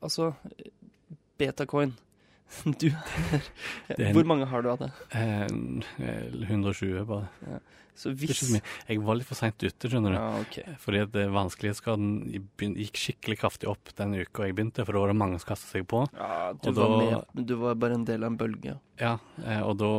altså 0.00 0.30
Betacoin. 1.38 1.96
Du 2.80 2.88
en- 3.98 4.14
Hvor 4.14 4.24
mange 4.28 4.46
har 4.46 4.62
du 4.62 4.68
av 4.70 4.78
det? 4.78 4.90
Eh, 5.10 5.46
120, 6.48 7.04
bare. 7.08 7.28
Så 7.94 8.10
Det 8.10 8.24
er 8.24 8.32
ikke 8.32 8.34
så 8.34 8.46
hvis. 8.50 8.62
Jeg 8.88 9.00
var 9.06 9.14
litt 9.14 9.26
for 9.28 9.38
seint 9.38 9.62
ute, 9.62 9.88
skjønner 9.90 10.10
du. 10.14 10.18
Ja, 10.18 10.40
okay. 10.42 10.72
Fordi 10.82 10.98
at 11.04 11.14
eh, 11.20 11.28
vanskelighetsgraden 11.30 12.08
gikk 12.74 12.98
skikkelig 12.98 13.36
kraftig 13.38 13.68
opp 13.70 13.92
den 13.98 14.16
uka 14.18 14.48
jeg 14.48 14.56
begynte, 14.58 14.82
for 14.86 14.92
da 14.96 15.02
var 15.04 15.12
det 15.12 15.18
mange 15.20 15.38
som 15.38 15.52
kastet 15.52 15.70
seg 15.76 15.86
på. 15.86 16.00
Ja, 16.18 16.52
du, 16.58 16.70
Og 16.72 16.74
var 16.74 16.88
da- 16.90 16.98
med, 16.98 17.24
men 17.38 17.46
du 17.46 17.54
var 17.60 17.74
bare 17.78 17.94
en 17.94 18.04
del 18.08 18.24
av 18.26 18.32
en 18.32 18.38
bølge. 18.40 18.76
Ja, 18.98 19.12
eh, 19.44 19.60
og 19.62 19.78
da 19.78 19.92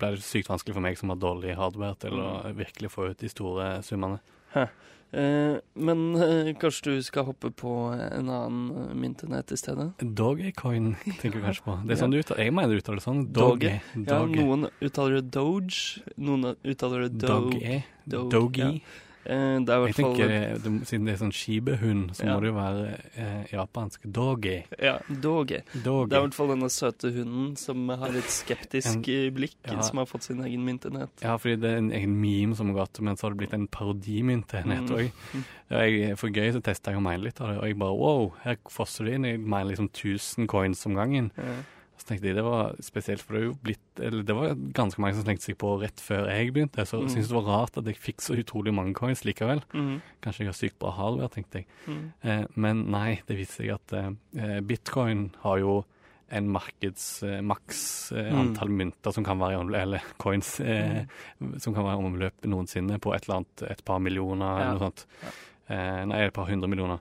ble 0.00 0.14
det 0.16 0.24
sykt 0.24 0.48
vanskelig 0.48 0.74
for 0.78 0.80
meg 0.88 0.96
som 0.96 1.12
har 1.12 1.20
dårlig 1.20 1.56
hardware, 1.60 1.98
til 2.00 2.12
å 2.16 2.30
Mm. 2.46 2.56
virkelig 2.56 2.90
få 2.90 3.10
ut 3.10 3.18
de 3.18 3.28
store 3.28 3.82
summene. 3.84 4.20
Eh, 4.54 4.66
men 5.12 6.00
eh, 6.20 6.50
kanskje 6.60 6.96
du 6.96 7.02
skal 7.06 7.24
hoppe 7.28 7.50
på 7.54 7.72
en 7.94 8.28
annen 8.28 8.90
eh, 8.90 8.94
myntenhet 8.98 9.52
i 9.54 9.56
stedet? 9.60 9.92
Dogecoin 10.00 10.94
tenker 11.20 11.38
du 11.38 11.44
kanskje 11.44 11.64
på. 11.64 11.76
Det 11.86 11.96
er 11.96 12.00
sånn 12.02 12.12
du 12.14 12.18
uttaler 12.20 12.48
Jeg 12.48 12.54
mener 12.58 12.74
du 12.74 12.82
uttaler 12.82 13.00
det 13.00 13.06
sånn. 13.06 13.24
Doge. 13.32 13.72
Doge. 13.94 14.10
Ja, 14.10 14.20
noen 14.26 14.68
uttaler 14.82 15.20
det 15.20 15.30
Doge, 15.36 16.04
noen 16.18 16.52
uttaler 16.66 17.06
det 17.06 17.20
Doge. 17.22 17.56
Doge. 17.56 17.82
Doge, 18.06 18.30
doge. 18.34 18.70
ja. 18.80 19.02
Eh, 19.26 19.58
det 19.66 19.68
er 19.68 19.80
i 19.80 19.86
Jeg 19.86 19.94
hvert 19.94 19.94
fall 19.96 20.14
tenker, 20.14 20.30
eh, 20.30 20.58
det, 20.62 20.72
Siden 20.86 21.04
det 21.06 21.12
er 21.14 21.18
sånn 21.24 21.32
skibehund, 21.34 22.10
så 22.14 22.24
Ja. 22.26 22.34
må 22.34 22.40
det 22.40 22.50
jo 22.52 22.54
være 22.54 23.00
eh, 23.16 23.44
japansk. 23.52 24.00
Doge. 24.12 24.64
Ja, 24.80 24.98
Doge. 25.10 25.62
Doge. 25.82 26.08
Det 26.08 26.16
er 26.16 26.22
i 26.22 26.26
hvert 26.28 26.34
fall 26.34 26.48
denne 26.54 26.70
søte 26.70 27.10
hunden 27.12 27.56
som 27.58 27.88
har 27.88 28.08
litt 28.14 28.30
skeptisk 28.30 29.08
en, 29.08 29.34
blikk, 29.34 29.56
Ja. 29.66 29.80
som 29.80 29.98
har 29.98 30.06
fått 30.06 30.22
sin 30.22 30.38
egen 30.44 30.64
myntenhet. 30.64 31.10
Ja, 31.22 31.36
fordi 31.36 31.60
det 31.60 31.70
er 31.72 31.78
en 31.78 31.90
egen 31.90 32.14
meme 32.20 32.54
som 32.56 32.72
har 32.72 32.86
gått, 32.86 33.00
men 33.00 33.16
så 33.16 33.22
har 33.22 33.30
det 33.34 33.38
blitt 33.38 33.54
en 33.54 33.66
parodimyntenhet 33.68 34.88
Mm. 34.88 34.96
òg. 34.96 36.16
For 36.18 36.28
gøy 36.30 36.52
så 36.54 36.62
testa 36.62 36.92
jeg 36.92 36.98
å 37.00 37.02
mine 37.02 37.22
litt 37.24 37.40
av 37.40 37.48
det, 37.48 37.58
og 37.58 37.64
jeg 37.64 37.78
bare 37.78 37.96
wow, 37.98 38.34
her 38.44 38.56
fosser 38.70 39.04
det 39.06 39.14
inn. 39.14 39.24
Jeg 39.24 39.40
miner 39.40 39.74
liksom 39.74 39.88
1000 39.90 40.46
coins 40.46 40.86
om 40.86 40.94
gangen. 40.94 41.30
Ja. 41.36 41.42
Så 41.96 42.04
tenkte 42.10 42.26
jeg 42.28 42.36
det 42.36 42.44
var 42.44 42.74
spesielt, 42.84 43.22
for 43.24 43.32
det 43.34 43.40
er 43.40 43.46
jo 43.46 43.54
blitt 43.64 44.00
Eller 44.04 44.22
det 44.22 44.34
var 44.36 44.54
ganske 44.76 45.00
mange 45.00 45.14
som 45.16 45.24
slengte 45.24 45.42
seg 45.46 45.56
på 45.58 45.70
rett 45.80 45.96
før 46.04 46.28
jeg 46.28 46.52
begynte, 46.52 46.84
så 46.84 46.98
jeg 47.00 47.08
Mm. 47.08 47.14
syntes 47.14 47.28
det 47.28 47.36
var 47.38 47.48
rart 47.48 47.78
at 47.78 47.84
jeg 47.86 47.96
fikk 47.96 48.20
så 48.20 48.36
utrolig 48.36 48.74
mange 48.74 48.92
coins 48.94 49.24
likevel. 49.24 49.62
Mm. 49.72 50.02
Kanskje 50.22 50.38
jeg 50.44 50.48
har 50.48 50.58
sykt 50.60 50.78
bra 50.78 50.90
hardware, 50.92 51.30
tenkte 51.32 51.62
jeg. 51.62 51.66
Mm. 51.88 52.12
Eh, 52.22 52.44
men 52.56 52.90
nei, 52.90 53.20
det 53.26 53.36
viser 53.38 53.64
seg 53.64 53.74
at 53.74 53.92
eh, 54.36 54.60
bitcoin 54.60 55.30
har 55.42 55.58
jo 55.58 55.84
en 56.28 56.48
markeds 56.52 57.22
eh, 57.22 57.40
maks 57.40 58.12
eh, 58.12 58.30
Mm. 58.32 58.38
antall 58.40 58.68
mynter 58.68 59.12
som 59.14 59.24
kan 59.24 59.38
være 59.38 59.60
eller 59.80 60.02
coins 60.18 60.60
eh, 60.60 61.06
Mm. 61.40 61.58
som 61.60 61.72
kan 61.74 61.84
være 61.84 61.96
i 62.02 62.04
omløp 62.04 62.44
noensinne, 62.44 62.98
på 63.00 63.14
et 63.14 63.24
eller 63.28 63.36
annet 63.38 63.70
et 63.70 63.84
par 63.84 63.98
millioner 64.00 64.44
Ja. 64.58 64.70
eller 64.70 64.78
noe 64.78 64.90
sånt. 64.90 65.06
Eh, 65.70 66.04
nei, 66.04 66.20
et 66.26 66.32
par 66.34 66.46
hundre 66.46 66.68
millioner. 66.68 67.00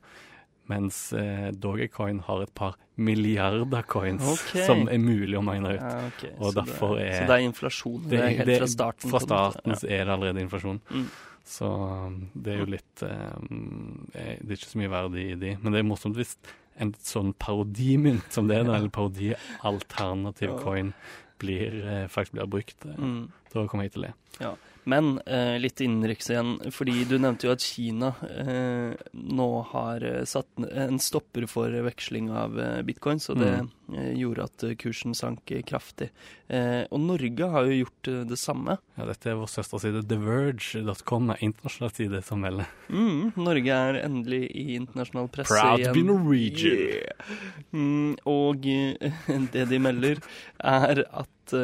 Mens 0.72 1.14
eh, 1.14 1.52
Dogecoin 1.52 2.20
har 2.26 2.42
et 2.42 2.54
par 2.58 2.78
milliarder 2.98 3.84
coins 3.86 4.24
okay. 4.34 4.64
som 4.66 4.88
er 4.90 4.98
mulig 4.98 5.38
å 5.38 5.44
mine 5.46 5.76
ut. 5.76 5.82
Ja, 5.82 6.08
okay. 6.08 6.32
Og 6.40 6.50
så, 6.52 6.56
derfor 6.62 6.96
det, 6.98 7.06
er- 7.12 7.20
så 7.20 7.28
det 7.30 7.36
er 7.38 7.46
inflasjon 7.46 8.10
det, 8.10 8.20
er 8.20 8.36
helt 8.40 8.58
fra 8.64 8.68
starten? 8.74 9.10
Fra 9.14 9.22
starten 9.22 9.76
ja. 9.76 9.80
er 10.00 10.06
det 10.06 10.14
allerede 10.16 10.42
inflasjon. 10.46 10.82
Mm. 10.90 11.08
Så 11.46 11.68
um, 11.70 12.16
det 12.34 12.56
er 12.56 12.62
jo 12.64 12.70
litt 12.74 13.04
um, 13.06 14.08
eh, 14.18 14.38
Det 14.42 14.56
er 14.56 14.58
ikke 14.58 14.72
så 14.72 14.80
mye 14.82 14.90
verdi 14.96 15.26
i 15.36 15.36
de. 15.44 15.52
Men 15.62 15.76
det 15.76 15.84
er 15.84 15.86
morsomt 15.86 16.18
hvis 16.18 16.34
en 16.82 16.96
sånn 17.06 17.36
parodimynt 17.40 18.34
som 18.34 18.50
det 18.50 18.58
er, 18.58 18.66
eller 18.74 18.90
parodialternativ 18.90 20.50
Ja. 20.50 20.58
coin, 20.64 20.94
blir, 21.40 21.78
eh, 21.86 22.08
faktisk 22.10 22.34
blir 22.40 22.48
brukt. 22.50 22.86
eh, 22.86 22.96
Mm. 22.98 23.30
Da 23.54 23.68
kommer 23.68 23.86
jeg 23.86 23.94
til 23.94 24.02
å 24.02 24.08
le. 24.08 24.56
Men 24.86 25.20
eh, 25.26 25.56
litt 25.58 25.82
innenriks 25.82 26.30
igjen, 26.30 26.58
fordi 26.74 27.04
du 27.10 27.16
nevnte 27.18 27.48
jo 27.48 27.54
at 27.56 27.64
Kina 27.66 28.12
eh, 28.30 28.94
nå 29.18 29.48
har 29.72 30.04
eh, 30.06 30.22
satt 30.30 30.48
en 30.62 31.00
stopper 31.02 31.48
for 31.50 31.74
veksling 31.88 32.30
av 32.30 32.60
eh, 32.62 32.82
bitcoins, 32.86 33.26
og 33.34 33.42
det 33.42 33.54
eh, 33.56 34.12
gjorde 34.20 34.46
at 34.46 34.66
eh, 34.68 34.76
kursen 34.78 35.18
sank 35.18 35.50
kraftig. 35.66 36.12
Eh, 36.54 36.84
og 36.94 37.02
Norge 37.02 37.50
har 37.56 37.66
jo 37.66 37.80
gjort 37.80 38.12
det 38.30 38.38
samme. 38.38 38.78
Ja, 39.00 39.10
dette 39.10 39.34
er 39.34 39.40
vår 39.42 39.50
søsterside 39.56 40.04
TheVerge.com, 40.06 41.34
er 41.34 41.42
internasjonal 41.50 41.96
side 41.98 42.22
som 42.30 42.46
melder. 42.46 42.70
Mm, 42.94 43.34
Norge 43.42 43.82
er 43.90 44.00
endelig 44.04 44.44
i 44.54 44.68
internasjonal 44.78 45.32
presse 45.34 45.58
Proud 45.58 45.82
to 45.88 45.96
be. 45.98 46.06
Norwegian. 46.06 46.86
Yeah. 46.86 47.36
Mm, 47.74 48.14
og 48.30 48.70
det 49.58 49.68
de 49.74 49.82
melder, 49.82 50.22
er 50.62 51.06
at 51.10 51.58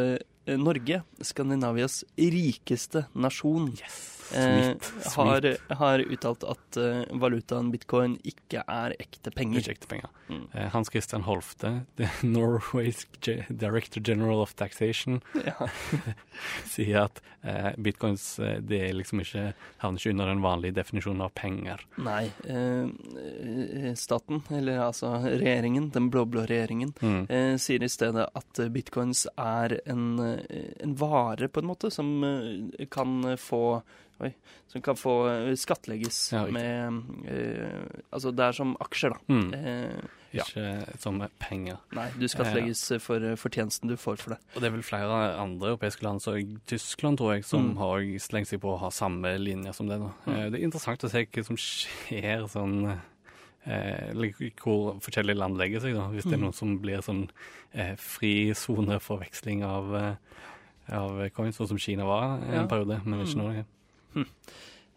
Norge, 0.58 1.02
Skandinavias 1.22 2.04
rikeste 2.18 3.06
nasjon, 3.14 3.72
Sweet. 3.76 4.21
Har, 5.16 5.48
har 5.76 6.00
uttalt 6.00 6.44
at 6.48 6.78
eh, 6.80 7.02
valutaen 7.20 7.72
bitcoin 7.74 8.18
ikke 8.28 8.64
er 8.68 8.96
ekte 9.02 9.32
penger. 9.36 9.60
Ikke 9.62 9.76
ekte 9.76 9.90
penger. 9.92 10.10
Mm. 10.32 10.46
Eh, 10.54 10.70
Hans 10.74 10.90
Christian 10.94 11.24
Holfte, 11.28 11.74
the 12.00 12.08
Norway's 12.28 13.06
Director 13.50 14.00
General 14.02 14.42
of 14.42 14.56
Taxation, 14.56 15.22
Ja. 15.46 15.68
sier 16.72 17.06
at 17.06 17.22
eh, 17.44 17.72
bitcoins 17.82 18.26
eh, 18.40 18.60
det 18.64 18.80
er 18.90 18.96
liksom 18.98 19.22
ikke 19.24 19.46
havner 19.84 20.00
ikke 20.02 20.14
under 20.16 20.32
den 20.32 20.44
vanlige 20.44 20.78
definisjonen 20.80 21.26
av 21.26 21.34
penger. 21.38 21.84
Nei, 22.02 22.26
eh, 22.48 22.88
eh, 22.88 23.92
staten, 24.00 24.44
eller 24.52 24.82
altså 24.88 25.14
regjeringen, 25.26 25.90
den 25.96 26.10
blå-blå 26.14 26.46
regjeringen, 26.50 26.94
Mm. 27.02 27.24
eh, 27.34 27.56
sier 27.62 27.82
i 27.84 27.90
stedet 27.90 28.28
at 28.38 28.60
eh, 28.62 28.68
bitcoins 28.70 29.26
er 29.40 29.78
en, 29.90 30.20
eh, 30.20 30.74
en 30.84 30.96
vare, 31.00 31.48
på 31.50 31.62
en 31.64 31.70
måte, 31.72 31.90
som 31.92 32.12
eh, 32.24 32.86
kan 32.94 33.24
få 33.42 33.82
Oi, 34.22 34.34
som 34.70 34.82
kan 34.86 34.96
få 34.96 35.14
eh, 35.32 35.56
skattlegges 35.58 36.32
Ja, 36.32 36.44
med 36.46 37.02
eh, 37.26 38.02
Altså, 38.14 38.30
det 38.36 38.44
er 38.46 38.52
som 38.54 38.76
aksjer, 38.80 39.16
da. 39.16 39.20
Mm. 39.34 39.54
Eh, 39.58 40.02
ja. 40.38 40.44
Ikke 40.46 41.00
som 41.02 41.18
penger. 41.40 41.80
Nei, 41.98 42.06
du 42.20 42.28
skattlegges 42.30 42.84
eh, 42.92 43.00
for 43.02 43.18
eh, 43.26 43.34
fortjenesten 43.36 43.90
du 43.90 43.96
får 43.98 44.18
for 44.22 44.36
det. 44.36 44.40
Og 44.56 44.62
det 44.62 44.70
er 44.70 44.76
vel 44.78 44.84
flere 44.86 45.18
andre 45.42 45.72
europeiske 45.74 46.06
land, 46.06 46.22
så 46.22 46.36
Tyskland 46.70 47.18
tror 47.18 47.34
jeg, 47.36 47.46
som 47.50 47.72
Mm. 47.74 47.78
har 47.82 48.00
slengt 48.20 48.48
seg 48.52 48.62
på 48.62 48.76
å 48.76 48.80
ha 48.80 48.90
samme 48.94 49.34
linje 49.42 49.74
som 49.74 49.88
det. 49.88 49.98
nå. 50.00 50.12
Mm. 50.28 50.36
Eh, 50.36 50.50
Det 50.52 50.60
er 50.62 50.66
interessant 50.70 51.04
å 51.04 51.10
se 51.10 51.26
hva 51.26 51.44
som 51.46 51.58
skjer 51.58 52.46
sånn 52.48 53.00
eh, 53.66 54.14
hvor 54.62 55.00
forskjellige 55.02 55.38
land 55.38 55.58
legger 55.58 55.82
seg, 55.82 55.94
da. 55.98 56.08
Hvis 56.14 56.24
det 56.24 56.34
er 56.34 56.38
Mm. 56.38 56.46
noen 56.46 56.54
som 56.56 56.78
blir 56.80 57.02
sånn 57.02 57.30
eh, 57.74 57.96
frisone 57.96 59.00
for 59.02 59.18
veksling 59.20 59.64
av, 59.64 59.96
eh, 59.96 60.16
av 60.96 61.30
coins, 61.32 61.58
sånn 61.58 61.68
som 61.70 61.78
Kina 61.78 62.04
var 62.06 62.40
en 62.42 62.54
Ja. 62.54 62.68
periode, 62.68 63.02
men 63.06 63.26
ikke 63.26 63.36
Mm. 63.38 63.66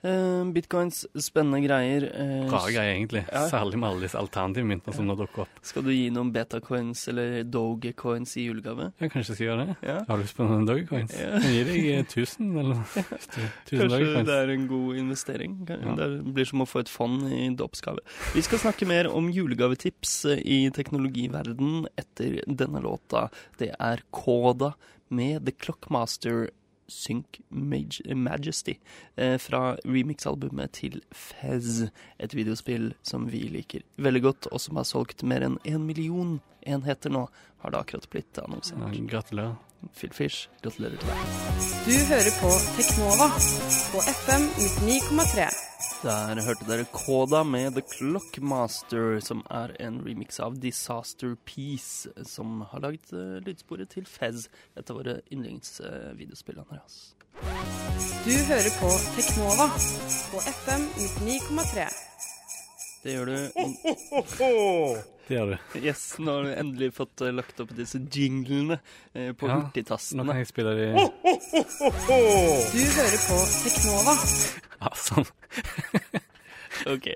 Eh, 0.05 0.45
bitcoins, 0.53 1.07
spennende 1.17 1.63
greier. 1.65 2.05
Uh, 2.13 2.51
Rare 2.53 2.73
greier, 2.75 2.91
egentlig. 2.93 3.23
Ja. 3.33 3.47
Særlig 3.49 3.79
med 3.81 3.89
alle 3.89 4.05
disse 4.05 4.19
alternative 4.21 4.67
myntene 4.69 4.93
som 4.93 5.07
nå 5.09 5.15
dukker 5.17 5.47
opp. 5.47 5.61
Skal 5.65 5.87
du 5.87 5.89
gi 5.95 6.11
noen 6.13 6.29
betacoins 6.35 7.07
eller 7.09 7.39
dogecoins 7.49 8.35
i 8.37 8.45
julegave? 8.45 8.91
Jeg 9.01 9.15
skal 9.25 9.41
gjøre 9.47 9.65
det. 9.71 9.77
Ja. 9.81 9.95
Har 10.05 10.21
du 10.21 10.27
lyst 10.27 10.37
på 10.37 10.45
noen 10.45 10.67
Dogecoins? 10.69 11.15
Ja. 11.17 11.39
Jeg 11.41 11.55
gir 11.55 11.71
deg 11.71 11.87
eh, 11.95 12.03
1000, 12.05 12.51
eller 12.53 12.77
noe. 12.83 12.85
Tusen 12.93 13.41
Kanskje 13.65 13.89
Dogecoins. 13.95 14.29
det 14.29 14.37
er 14.43 14.53
en 14.59 14.67
god 14.75 14.99
investering. 15.01 15.55
Det 15.65 16.09
blir 16.37 16.51
som 16.51 16.65
å 16.67 16.69
få 16.69 16.83
et 16.85 16.93
fond 16.93 17.25
i 17.33 17.47
dåpsgave. 17.57 18.05
Vi 18.37 18.45
skal 18.45 18.61
snakke 18.61 18.91
mer 18.91 19.09
om 19.09 19.31
julegavetips 19.33 20.19
eh, 20.35 20.43
i 20.45 20.59
teknologiverden 20.77 21.87
etter 21.97 22.43
denne 22.45 22.85
låta. 22.85 23.31
Det 23.57 23.71
er 23.81 24.05
Koda 24.13 24.75
med 25.09 25.47
The 25.49 25.57
Clockmaster 25.57 26.51
Sync 26.89 27.41
Maj 27.51 28.01
Majesty 28.15 28.75
eh, 29.17 29.37
fra 29.39 29.77
remix-albumet 29.85 30.73
til 30.73 31.01
Fez. 31.13 31.85
Et 32.21 32.35
videospill 32.35 32.93
som 33.03 33.27
vi 33.31 33.45
liker 33.49 33.83
veldig 33.97 34.23
godt, 34.23 34.47
og 34.53 34.61
som 34.61 34.77
har 34.81 34.85
solgt 34.89 35.23
mer 35.23 35.41
enn 35.47 35.59
én 35.65 35.85
million 35.87 36.41
enheter 36.67 37.11
nå, 37.13 37.27
har 37.65 37.71
det 37.75 37.81
akkurat 37.81 38.09
blitt 38.13 38.37
Ja, 38.37 38.45
annonsert. 38.49 39.07
gratulerer. 39.09 39.57
Phil 39.93 40.11
Fish, 40.17 40.49
gratulerer 40.63 40.97
til 40.97 41.09
deg. 41.09 41.19
Du 41.85 41.93
hører 42.09 42.33
på 42.41 42.51
Teknova 42.79 43.27
på 43.93 44.01
FM 44.09 44.47
99,3. 44.89 45.74
Der 46.05 46.41
hørte 46.45 46.67
dere 46.69 46.85
Koda 46.93 47.43
med 47.49 47.77
The 47.77 47.83
Clockmaster, 47.89 49.21
som 49.25 49.41
er 49.51 49.73
en 49.81 50.03
remix 50.05 50.41
av 50.41 50.59
Disaster 50.61 51.35
Peace, 51.49 52.11
som 52.29 52.61
har 52.71 52.85
laget 52.85 53.13
uh, 53.13 53.41
lydsporet 53.45 53.95
til 53.95 54.05
Fez, 54.09 54.49
et 54.77 54.91
av 54.91 55.01
våre 55.01 55.21
yndlingsvideospill. 55.33 56.61
Andreas. 56.65 57.15
Du 58.25 58.35
hører 58.49 58.73
på 58.81 58.91
Teknova 59.17 59.69
på 60.31 60.45
FM 60.53 60.89
99,3. 61.25 61.89
Det 63.05 63.13
gjør 63.13 63.29
du. 63.29 63.37
Det 65.25 65.37
gjør 65.37 65.51
du. 65.53 65.57
Yes, 65.81 66.03
nå 66.21 66.37
har 66.39 66.47
du 66.49 66.53
endelig 66.55 66.91
fått 66.97 67.21
uh, 67.25 67.31
lagt 67.33 67.61
opp 67.61 67.73
disse 67.77 68.01
jinglene 68.01 68.81
uh, 68.81 69.33
på 69.37 69.49
Ja, 69.49 69.61
Nå 69.61 70.27
kan 70.29 70.41
jeg 70.41 70.49
spille 70.51 70.73
de 70.79 70.91
Du 70.91 72.83
hører 72.99 73.19
på 73.29 73.41
Teknova. 73.61 74.19
Ja, 74.81 74.95
sånn. 75.01 75.29
Ok. 76.91 77.09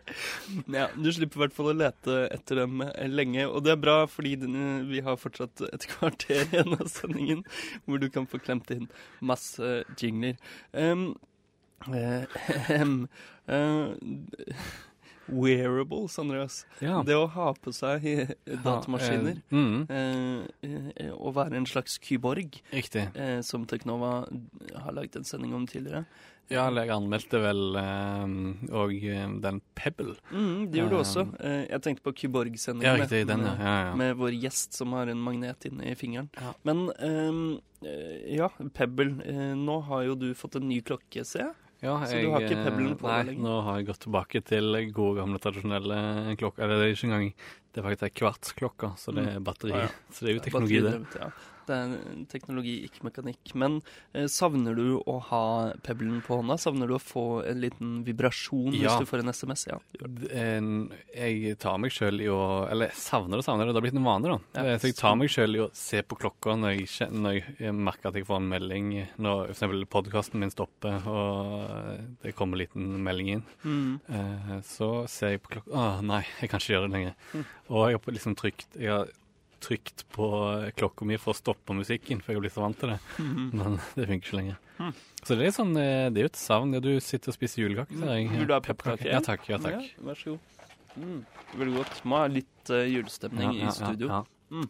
Ja, 0.66 0.88
du 0.94 1.08
slipper 1.12 1.38
i 1.38 1.42
hvert 1.42 1.54
fall 1.56 1.72
å 1.72 1.76
lete 1.76 2.18
etter 2.32 2.62
dem 2.62 2.82
eh, 2.84 3.08
lenge, 3.10 3.46
og 3.48 3.64
det 3.66 3.74
er 3.74 3.80
bra, 3.82 3.96
fordi 4.10 4.36
eh, 4.46 4.82
vi 4.88 5.02
har 5.04 5.18
fortsatt 5.20 5.64
et 5.68 5.86
kvarter 5.92 6.44
igjen 6.46 6.76
av 6.78 6.86
sendingen 6.92 7.44
hvor 7.84 8.00
du 8.02 8.08
kan 8.12 8.28
få 8.30 8.40
klemt 8.42 8.70
inn 8.74 8.88
masse 9.20 9.82
jingler. 10.00 10.38
Um, 10.72 11.10
uh, 11.88 12.24
um, 12.70 13.00
eh, 13.50 14.62
wearables, 15.28 16.18
Andreas. 16.18 16.66
Ja. 16.80 17.02
Det 17.06 17.14
å 17.16 17.26
ha 17.34 17.52
på 17.54 17.72
seg 17.76 18.04
eh, 18.06 18.32
datamaskiner. 18.64 19.40
Ja, 19.50 19.58
eh, 19.58 19.58
mm, 19.58 20.48
eh, 20.62 20.88
eh, 21.06 21.12
å 21.14 21.32
være 21.36 21.56
en 21.60 21.66
slags 21.68 21.98
kyborg, 22.02 22.60
eh, 22.72 23.40
som 23.42 23.66
Teknova 23.66 24.26
har 24.84 24.92
lagd 24.96 25.16
en 25.16 25.24
sending 25.28 25.54
om 25.54 25.66
tidligere. 25.66 26.04
Ja, 26.48 26.70
jeg 26.72 26.88
anmeldte 26.88 27.42
vel 27.42 27.76
òg 28.72 28.94
den 29.44 29.58
Pebble. 29.76 30.14
Mm, 30.32 30.70
det 30.72 30.78
gjorde 30.80 30.94
du 30.94 30.96
Eh, 30.96 31.02
også. 31.02 31.24
Eh, 31.44 31.66
jeg 31.68 31.82
tenkte 31.84 32.02
på 32.06 32.14
kyborg-sendingen. 32.22 32.98
Ja, 33.02 33.04
jeg. 33.04 33.26
Den, 33.28 33.40
ja. 33.44 33.52
med- 33.52 33.60
ja, 33.60 33.74
ja. 33.90 33.94
Med 34.00 34.16
vår 34.16 34.32
gjest 34.40 34.72
som 34.72 34.92
har 34.96 35.08
en 35.12 35.20
magnet 35.20 35.66
inne 35.68 35.90
i 35.90 35.94
fingeren. 35.94 36.30
Ja. 36.40 36.54
Men 36.64 36.88
eh, 37.84 38.34
ja, 38.34 38.48
Pebble. 38.72 39.20
eh, 39.28 39.54
nå 39.60 39.80
har 39.84 40.04
jo 40.08 40.14
du 40.14 40.32
fått 40.34 40.56
en 40.56 40.68
ny 40.68 40.80
klokke, 40.80 41.22
ser 41.26 41.38
jeg. 41.50 41.54
Ja, 41.80 41.92
Så 42.04 42.18
du 42.18 42.30
har 42.32 42.42
ikke 42.42 42.56
eh, 42.58 42.64
Pebblen 42.66 42.96
på 42.98 43.06
Nei, 43.06 43.18
deg 43.22 43.28
lenger? 43.32 43.42
nå 43.46 43.56
har 43.68 43.76
jeg 43.78 43.86
gått 43.86 44.00
tilbake 44.02 44.40
til 44.42 44.78
gode, 44.96 45.20
gamle, 45.20 45.38
tradisjonelle 45.42 45.98
klokker. 46.40 46.64
Eller 46.66 46.80
det 46.82 46.88
er 46.88 46.96
ikke 46.96 47.06
engang 47.10 47.28
Det 47.72 47.78
er 47.82 47.86
faktisk 47.86 48.08
ei 48.08 48.14
kvartsklokke, 48.18 48.90
så 48.98 49.14
det 49.14 49.26
er 49.30 49.38
batteri. 49.46 49.72
Ah, 49.76 49.84
ja. 49.86 49.92
Så 50.14 50.24
det 50.26 50.32
er 50.32 50.38
jo 50.38 50.44
teknologi, 50.48 50.80
det. 50.82 51.30
Det 51.68 51.76
er 51.76 52.24
teknologi, 52.32 52.74
ikke 52.88 53.04
mekanikk. 53.10 53.52
Men 53.60 53.78
eh, 54.16 54.26
savner 54.32 54.74
du 54.78 54.98
å 55.04 55.18
ha 55.28 55.42
pebbelen 55.84 56.22
på 56.24 56.38
hånda? 56.40 56.56
Savner 56.60 56.88
du 56.90 56.96
å 56.96 57.02
få 57.02 57.26
en 57.46 57.60
liten 57.62 57.98
vibrasjon 58.06 58.72
Ja. 58.74 58.94
hvis 58.96 59.04
du 59.04 59.10
får 59.10 59.22
en 59.24 59.32
SMS? 59.34 59.66
Ja. 59.68 59.78
Jeg 61.18 61.56
tar 61.62 61.78
meg 61.82 61.92
sjøl 61.94 62.20
i 62.24 62.28
å 62.32 62.40
Eller 62.70 62.92
savner 62.96 63.38
det, 63.40 63.44
savner 63.46 63.68
det. 63.68 63.74
Har 63.78 63.84
blitt 63.84 63.96
en 63.98 64.06
vane, 64.06 64.32
da. 64.32 64.38
Ja. 64.64 64.78
Så 64.80 64.90
jeg 64.90 64.96
tar 64.98 65.16
meg 65.20 65.30
sjøl 65.32 65.56
i 65.58 65.62
å 65.66 65.68
se 65.76 66.02
på 66.02 66.18
klokka 66.18 66.56
når 66.58 66.76
jeg, 66.80 67.10
når 67.14 67.38
jeg 67.60 67.74
merker 67.76 68.10
at 68.10 68.18
jeg 68.18 68.26
får 68.28 68.40
en 68.40 68.50
melding 68.50 68.90
når 69.22 69.52
f.eks. 69.54 69.84
podkasten 69.92 70.40
min 70.42 70.52
stopper 70.54 71.04
og 71.08 72.18
det 72.24 72.34
kommer 72.38 72.56
en 72.58 72.62
liten 72.64 72.88
melding 73.04 73.32
inn. 73.36 73.44
Mm. 73.64 74.00
Eh, 74.08 74.52
Så 74.68 74.90
ser 75.10 75.36
jeg 75.36 75.42
på 75.44 75.56
klokka 75.58 75.72
Å 75.78 75.86
nei, 76.04 76.22
jeg 76.40 76.50
kan 76.50 76.60
ikke 76.62 76.74
gjøre 76.74 76.88
det 76.88 76.94
lenger. 76.96 77.16
Mm. 77.34 77.44
Og 77.68 77.88
jeg 77.90 77.98
har 78.00 78.14
liksom 78.18 78.36
trykt 78.38 78.78
Jeg 78.80 78.92
har 78.94 79.10
trykt 79.60 80.04
på 80.14 80.26
klokka 80.78 81.04
mi 81.08 81.16
for 81.20 81.34
å 81.34 81.38
stoppe 81.38 81.74
musikken, 81.76 82.20
for 82.22 82.32
jeg 82.32 82.38
har 82.38 82.44
blitt 82.46 82.54
så 82.56 82.62
vant 82.64 82.78
til 82.78 82.92
det. 82.94 82.98
Mhm. 83.18 83.46
Men 83.58 83.78
det 83.96 84.06
funker 84.10 84.26
ikke 84.28 84.38
lenger. 84.40 84.58
Mm. 84.78 84.92
Så 85.26 85.34
det 85.38 85.46
er 85.48 85.54
sånn 85.56 85.72
eh, 85.76 86.04
Det 86.14 86.20
er 86.22 86.28
jo 86.28 86.32
et 86.32 86.38
savn. 86.38 86.74
Ja, 86.76 86.80
du 86.84 86.92
sitter 87.02 87.32
og 87.32 87.38
spiser 87.38 87.64
julekake, 87.64 87.96
jeg. 87.98 88.28
Vil 88.30 88.46
du 88.46 88.54
ha 88.54 88.60
Pepperkake? 88.62 89.08
Ja 89.10 89.18
takk. 89.24 89.48
Ja, 89.50 89.58
takk. 89.62 89.80
Ja, 89.82 90.04
vær 90.06 90.20
så 90.20 90.36
god. 90.36 90.68
Mm. 90.98 91.18
Veldig 91.58 91.74
godt. 91.80 91.98
Må 92.10 92.20
ha 92.22 92.28
litt 92.30 92.70
uh, 92.74 92.84
julestemning 92.86 93.56
Ja, 93.56 93.64
ja, 93.64 93.72
i 93.72 93.74
studio. 93.74 94.20
Mm. 94.54 94.68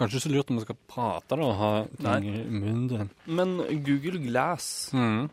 Kanskje 0.00 0.20
så 0.24 0.30
lurt 0.32 0.48
om 0.50 0.56
vi 0.56 0.62
skal 0.64 0.78
prate 0.88 1.36
da, 1.36 1.44
og 1.44 1.58
ha 1.58 1.70
ting 2.00 2.30
i 2.30 2.44
munnen. 2.48 3.10
Men 3.28 3.58
Google 3.84 4.22
Glass, 4.24 4.70
Mm. 4.96 5.26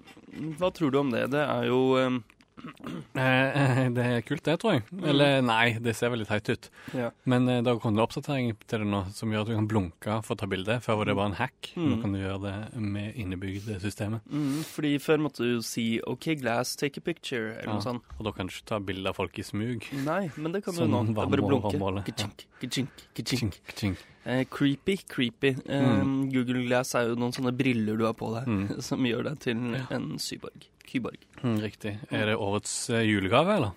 hva 0.60 0.70
tror 0.76 0.92
du 0.92 0.98
om 1.00 1.10
det? 1.14 1.30
Det 1.32 1.40
er 1.46 1.70
jo 1.70 1.80
eh, 2.02 2.18
det 2.58 4.04
er 4.04 4.22
kult, 4.26 4.44
det, 4.46 4.56
tror 4.62 4.74
jeg. 4.78 4.84
Eller 5.06 5.42
nei, 5.46 5.78
det 5.84 5.94
ser 5.98 6.12
veldig 6.14 6.28
teit 6.30 6.50
ut. 6.54 6.70
Ja. 6.98 7.10
Men 7.30 7.48
eh, 7.52 7.62
det 7.64 7.72
har 7.72 7.80
kommet 7.84 8.00
en 8.00 8.06
oppdatering 8.06 8.52
til 8.68 8.84
det 8.84 8.88
nå 8.90 9.02
som 9.16 9.32
gjør 9.34 9.46
at 9.46 9.52
du 9.52 9.56
kan 9.58 9.70
blunke 9.70 10.18
for 10.26 10.36
å 10.36 10.40
ta 10.42 10.50
bilde. 10.50 10.80
Før 10.86 11.00
var 11.02 11.10
det 11.12 11.16
bare 11.20 11.32
en 11.34 11.38
hack. 11.40 11.72
Mm. 11.78 11.88
Nå 11.92 12.00
kan 12.04 12.16
du 12.16 12.20
gjøre 12.22 12.42
det 12.48 12.56
med 12.98 13.20
innebygd 13.24 13.70
systemet. 13.84 14.26
mm, 14.32 14.60
Fordi 14.74 14.94
før 15.04 15.24
måtte 15.28 15.46
du 15.48 15.62
si 15.66 15.88
OK, 16.08 16.30
Glass, 16.42 16.76
take 16.80 16.98
a 17.02 17.06
picture, 17.06 17.54
eller 17.58 17.68
Ja. 17.68 17.74
noe 17.78 17.86
sånt. 17.86 18.04
Og 18.20 18.26
da 18.26 18.32
kan 18.32 18.48
du 18.48 18.54
ikke 18.54 18.70
ta 18.74 18.80
bilde 18.80 19.08
av 19.10 19.16
folk 19.16 19.38
i 19.40 19.44
smug. 19.48 19.88
Nei, 20.06 20.30
men 20.38 20.52
det 20.52 20.64
kan 20.66 20.74
du 20.76 20.86
nå. 20.86 21.04
Det 21.08 21.18
er 21.18 21.22
bare 21.22 21.42
blunke. 21.42 22.04
Ka-chink, 22.08 22.46
ka-chink, 22.62 22.90
ka-chink. 23.16 23.40
Chink, 23.40 23.76
chink. 23.76 23.98
Eh, 24.28 24.44
creepy, 24.52 24.98
creepy. 25.08 25.56
Eh, 25.70 25.86
Mm. 25.98 26.30
Google 26.34 26.66
Glass 26.68 26.94
er 26.96 27.08
jo 27.08 27.16
noen 27.16 27.32
sånne 27.34 27.54
briller 27.56 27.98
du 27.98 28.04
har 28.06 28.14
på 28.14 28.34
deg, 28.34 28.48
Mm. 28.48 28.82
som 28.88 29.00
gjør 29.06 29.24
deg 29.24 29.40
til 29.40 29.56
en 29.90 30.18
syborg. 30.20 30.68
Kyborg. 30.88 31.20
Mm, 31.44 31.60
riktig. 31.62 31.98
Er 32.12 32.26
det 32.32 32.38
årets 32.40 32.90
eh, 32.90 33.04
julegave, 33.08 33.56
eller? 33.60 33.72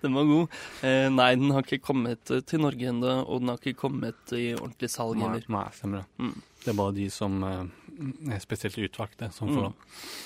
Den 0.00 0.14
var 0.14 0.24
god. 0.28 0.48
Eh, 0.84 1.08
nei, 1.12 1.30
den 1.36 1.50
har 1.54 1.64
ikke 1.64 1.80
kommet 1.84 2.30
eh, 2.30 2.42
til 2.46 2.60
Norge 2.62 2.90
ennå, 2.90 3.14
og 3.26 3.40
den 3.42 3.50
har 3.52 3.58
ikke 3.60 3.78
kommet 3.80 4.34
i 4.36 4.52
ordentlig 4.54 4.90
salg 4.92 5.18
heller. 5.22 5.42
nei, 5.50 5.64
stemmer 5.74 6.02
det. 6.04 6.06
Mm. 6.22 6.34
Det 6.64 6.70
er 6.72 6.76
bare 6.78 6.94
de 6.96 7.06
som 7.12 7.34
eh, 7.44 7.64
er 8.36 8.42
spesielt 8.42 8.78
utvalgte, 8.86 9.28
som 9.34 9.48
får 9.50 9.54
Mm. 9.54 9.64
lov. 9.64 9.74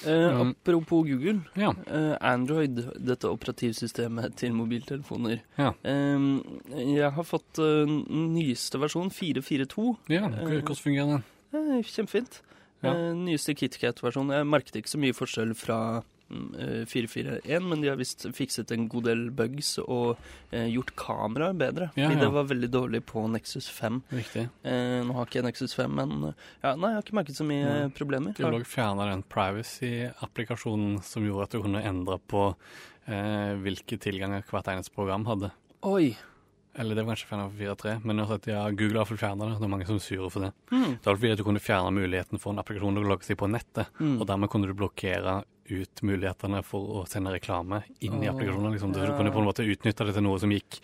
Eh, 0.07 0.29
Mm. 0.39 0.51
apropos 0.53 1.05
Google. 1.09 1.41
Ja. 1.57 1.73
Eh, 1.87 2.17
Android, 2.21 2.77
dette 2.99 3.29
operativsystemet 3.31 4.37
til 4.37 4.53
mobiltelefoner. 4.53 5.41
Ja. 5.59 5.73
Jeg 5.83 7.11
har 7.13 7.25
fått 7.25 7.59
nyeste 7.59 8.79
versjon, 8.79 9.11
442. 9.11 9.97
ja. 10.09 10.29
Hvordan 10.29 10.77
fungerer 10.77 11.23
den? 11.53 11.83
Kjempefint. 11.83 12.43
Ja. 12.85 12.93
Eh, 12.93 13.17
nyeste 13.17 13.57
KitKat-versjonen. 13.59 14.37
Jeg 14.37 14.49
merket 14.49 14.79
ikke 14.79 14.93
så 14.93 15.01
mye 15.03 15.17
forskjell 15.17 15.55
fra 15.59 15.79
mm, 16.31 16.49
eh, 16.63 16.85
441, 16.87 17.67
men 17.67 17.83
de 17.83 17.91
har 17.91 17.99
visst 17.99 18.27
fikset 18.37 18.71
en 18.75 18.87
god 18.93 19.09
del 19.09 19.25
bugs 19.35 19.73
og 19.83 20.21
eh, 20.53 20.69
gjort 20.71 20.95
kameraet 21.01 21.59
bedre. 21.59 21.91
Ja, 21.95 22.07
fordi 22.07 22.21
ja. 22.21 22.25
det 22.25 22.31
var 22.37 22.51
veldig 22.53 22.71
dårlig 22.77 23.03
på 23.09 23.25
Nexus 23.33 23.71
5. 23.75 24.01
Riktig. 24.15 24.47
Eh, 24.63 25.01
nå 25.07 25.17
har 25.19 25.27
ikke 25.29 25.41
jeg 25.41 25.49
Nexus 25.49 25.75
5, 25.79 25.99
men 26.01 26.31
eh, 26.31 26.47
ja, 26.63 26.75
nei, 26.77 26.93
jeg 26.95 27.01
har 27.01 27.07
ikke 27.07 27.21
merket 27.21 27.41
så 27.41 27.49
mye 27.49 27.75
eh, 27.75 27.91
problemer. 27.99 28.39
De 28.39 28.55
vil 28.59 28.69
fjerna 28.69 29.11
den 29.11 29.27
privacy-applikasjonen 29.35 31.01
som 31.07 31.27
gjorde 31.27 31.51
at 31.51 31.59
du 31.59 31.63
kunne 31.67 31.85
endre 31.91 32.21
på 32.31 32.49
eh, 33.11 33.55
hvilke 33.65 33.99
tilganger 34.03 34.47
hvert 34.47 34.71
eneste 34.75 34.95
program 34.95 35.27
hadde. 35.31 35.55
Oi! 35.89 36.13
Eller 36.79 36.95
det 36.95 37.03
var 37.05 37.17
kanskje 37.17 37.29
for 37.29 37.51
4.3, 37.59 37.95
men 38.07 38.21
uansett, 38.23 38.47
ja, 38.53 38.61
Google 38.71 39.01
har 39.01 39.03
iallfall 39.03 39.19
fjerna 39.19 39.49
det. 39.49 39.57
Det 39.59 39.67
er 39.67 39.73
mange 39.73 39.87
som 39.89 39.97
er 39.99 40.05
sure 40.05 40.31
for 40.31 40.45
det. 40.47 40.53
Mm. 40.71 40.93
Det 40.95 41.07
var 41.11 41.17
fordi 41.19 41.33
at 41.35 41.41
du 41.41 41.45
kunne 41.49 41.63
fjerne 41.65 41.91
muligheten 41.97 42.39
for 42.39 42.53
en 42.55 42.63
applikasjon 42.63 42.95
til 43.01 43.05
å 43.07 43.11
logge 43.11 43.27
seg 43.27 43.39
på 43.41 43.49
nettet, 43.51 43.91
Mm. 43.99 44.21
og 44.21 44.27
dermed 44.31 44.51
kunne 44.53 44.67
du 44.71 44.75
blokkere 44.79 45.41
ut 45.69 46.03
mulighetene 46.07 46.63
for 46.65 47.03
å 47.03 47.07
sende 47.11 47.33
reklame 47.35 47.83
inn 48.01 48.23
i 48.23 48.29
Åh, 48.29 48.33
applikasjonen. 48.33 48.73
Liksom. 48.73 48.95
Ja. 48.95 49.07
du 49.11 49.17
kunne 49.19 49.33
på 49.35 49.43
en 49.43 49.49
måte 49.51 49.67
utnytte 49.67 50.07
det 50.07 50.15
til 50.15 50.23
noe 50.25 50.39
som 50.39 50.51
gikk 50.55 50.79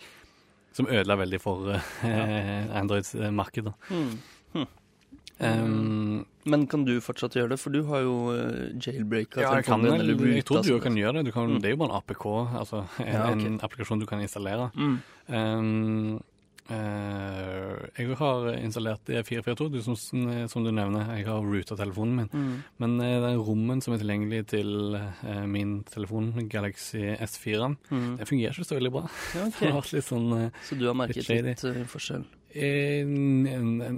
som 0.75 0.85
ødela 0.91 1.15
veldig 1.15 1.39
for 1.41 1.71
eh, 2.03 2.67
Androids 2.75 3.15
eh, 3.15 3.31
marked. 3.31 3.71
Mm. 3.89 4.67
Um, 5.39 6.25
Men 6.45 6.67
kan 6.71 6.85
du 6.85 6.93
fortsatt 7.03 7.33
gjøre 7.35 7.49
det? 7.55 7.59
For 7.59 7.69
du 7.73 7.81
har 7.89 8.01
jo 8.05 8.13
uh, 8.31 8.69
jailbreaka 8.79 9.41
ja, 9.41 9.49
telefonen 9.57 9.91
din. 9.91 9.99
eller 9.99 10.35
jeg 10.37 10.45
tror 10.45 10.61
du 10.63 10.79
kan 10.79 10.95
gjøre 10.95 11.17
det. 11.19 11.25
Du 11.25 11.31
kan, 11.35 11.49
Mm. 11.49 11.59
Det 11.61 11.67
er 11.71 11.75
jo 11.75 11.81
bare 11.81 11.91
en 11.91 11.97
APK, 11.97 12.25
altså 12.61 12.85
en, 12.99 13.07
Ja, 13.13 13.25
okay. 13.33 13.45
en 13.49 13.59
applikasjon 13.59 13.99
du 13.99 14.05
kan 14.05 14.21
installere. 14.21 14.71
Mm. 14.75 14.95
Um, 15.27 16.21
Uh, 16.65 17.77
jeg 17.93 18.15
har 18.17 18.47
installert 18.57 19.03
det 19.05 19.19
442, 19.27 19.83
som, 19.85 19.95
som 20.49 20.63
du 20.65 20.71
nevner. 20.73 21.11
Jeg 21.19 21.27
har 21.27 21.43
ruta 21.45 21.75
telefonen 21.77 22.15
min. 22.23 22.29
Mm. 22.33 22.55
Men 22.81 22.95
uh, 23.01 23.21
den 23.27 23.37
rommen 23.45 23.83
som 23.85 23.93
er 23.93 24.01
tilgjengelig 24.01 24.39
til 24.49 24.95
uh, 24.97 25.43
min 25.45 25.83
telefon, 25.91 26.31
Galaxy 26.49 27.03
S4, 27.21 27.75
Mm. 27.91 28.17
det 28.17 28.27
fungerer 28.27 28.57
ikke 28.57 28.65
så 28.65 28.79
veldig 28.79 28.91
bra. 28.95 29.03
Ja, 29.35 29.45
Det 29.59 29.69
har 29.69 29.77
vært 29.77 29.93
litt 29.93 30.07
sånn 30.09 30.25
eh, 30.39 30.49
Så 30.65 30.77
du 30.79 30.87
har 30.89 30.97
merket 30.97 31.29
Litt 31.29 31.45
litt 31.63 31.87
forskjell? 31.91 32.25
Eh, 32.55 33.05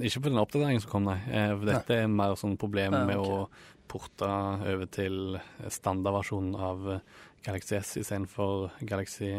Ikke 0.08 0.22
på 0.24 0.30
den 0.32 0.42
oppdateringen 0.42 0.82
som 0.84 0.92
kom, 0.92 1.08
nei. 1.08 1.18
Eh, 1.32 1.56
dette 1.68 1.98
er 2.04 2.08
mer 2.12 2.36
sånn 2.40 2.58
problem 2.60 2.96
med 3.08 3.18
å 3.22 3.48
porte 3.88 4.28
over 4.28 4.86
til 4.92 5.38
standardversjonen 5.72 6.56
av 6.60 6.88
eh, 6.98 7.00
Galaxy 7.48 7.78
S 7.80 7.94
istedenfor 8.02 8.72
Galaxy 8.84 9.32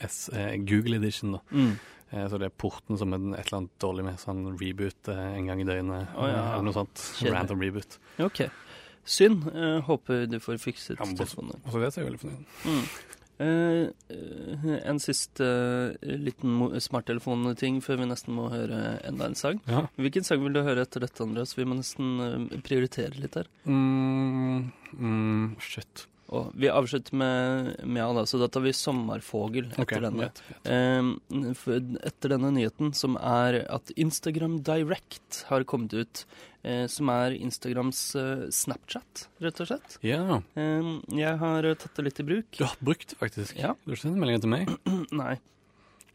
S 0.00 0.30
Google 0.66 0.96
Edition. 0.96 1.32
da. 1.36 1.42
Mm. 1.52 1.72
Eh, 2.12 2.26
Så 2.28 2.38
det 2.40 2.48
er 2.50 2.56
porten 2.56 2.98
som 2.98 3.12
er 3.12 3.22
et 3.38 3.46
eller 3.46 3.58
annet 3.62 3.78
dårlig 3.80 4.04
med 4.08 4.18
sånn 4.20 4.44
reboot 4.60 5.08
en 5.12 5.46
gang 5.50 5.60
i 5.60 5.64
døgnet. 5.68 6.08
Oh, 6.16 6.28
ja. 6.28 6.42
Eller 6.54 6.66
noe 6.68 6.76
sånt. 6.76 6.96
Kjedelig. 7.18 7.34
Random 7.36 7.60
reboot. 7.66 7.98
Ok. 8.20 8.42
Synd. 9.04 9.48
Eh, 9.52 9.80
håper 9.88 10.26
du 10.30 10.38
får 10.40 10.60
fikset 10.62 10.96
telefonen. 11.00 11.58
Også 11.66 11.80
det 11.82 11.88
er 11.90 12.00
jeg 12.02 12.08
veldig 12.10 12.22
fornøyd 12.22 12.38
med. 12.38 12.46
Mm. 12.66 12.84
Eh, 13.42 14.66
en 14.86 15.00
siste 15.02 15.42
uh, 15.44 16.12
liten 16.26 16.80
smarttelefonting 16.84 17.80
før 17.82 18.02
vi 18.02 18.08
nesten 18.10 18.36
må 18.36 18.48
høre 18.52 18.98
enda 19.08 19.28
en 19.28 19.38
sang. 19.38 19.60
Ja. 19.70 19.86
Hvilken 19.98 20.26
sang 20.26 20.44
vil 20.44 20.54
du 20.54 20.62
høre 20.62 20.84
etter 20.86 21.02
dette, 21.02 21.24
Andreas? 21.24 21.56
Vi 21.58 21.66
må 21.66 21.78
nesten 21.78 22.12
uh, 22.22 22.60
prioritere 22.66 23.18
litt 23.18 23.38
her. 23.40 23.50
Mm, 23.66 24.70
mm, 24.94 25.46
shit. 25.64 26.06
Og 26.32 26.52
vi 26.56 26.70
avslutter 26.72 27.16
med, 27.20 27.72
med 27.84 28.02
Anna, 28.04 28.22
så 28.26 28.38
da 28.40 28.48
tar 28.48 28.64
vi 28.64 28.72
'Sommerfogel' 28.72 29.68
etter 29.72 29.82
okay, 29.84 30.00
denne. 30.00 30.30
Vet, 30.30 30.40
vet. 30.48 30.70
Eh, 30.72 32.06
etter 32.08 32.32
denne 32.32 32.52
nyheten, 32.56 32.94
som 32.96 33.18
er 33.20 33.62
at 33.68 33.92
Instagram 34.00 34.62
Direct 34.64 35.44
har 35.50 35.64
kommet 35.68 35.92
ut. 35.92 36.24
eh, 36.64 36.86
som 36.86 37.08
er 37.10 37.34
Instagrams 37.34 38.14
eh, 38.14 38.44
Snapchat, 38.54 39.26
rett 39.42 39.60
og 39.60 39.66
slett. 39.66 39.96
Ja, 40.06 40.40
Eh, 40.54 40.90
jeg 41.18 41.38
har 41.40 41.64
eh, 41.66 41.74
tatt 41.74 41.96
det 41.98 42.04
litt 42.06 42.20
i 42.20 42.26
bruk. 42.28 42.46
du 42.56 42.64
har 42.64 42.76
brukt 42.78 43.08
det 43.10 43.18
faktisk. 43.18 43.56
Ja. 43.58 43.74
Du 43.84 43.90
har 43.90 43.96
ikke 43.96 44.06
sendt 44.06 44.20
meldinger 44.22 44.44
til 44.44 44.52
meg. 44.52 44.70
Nei. 45.22 45.34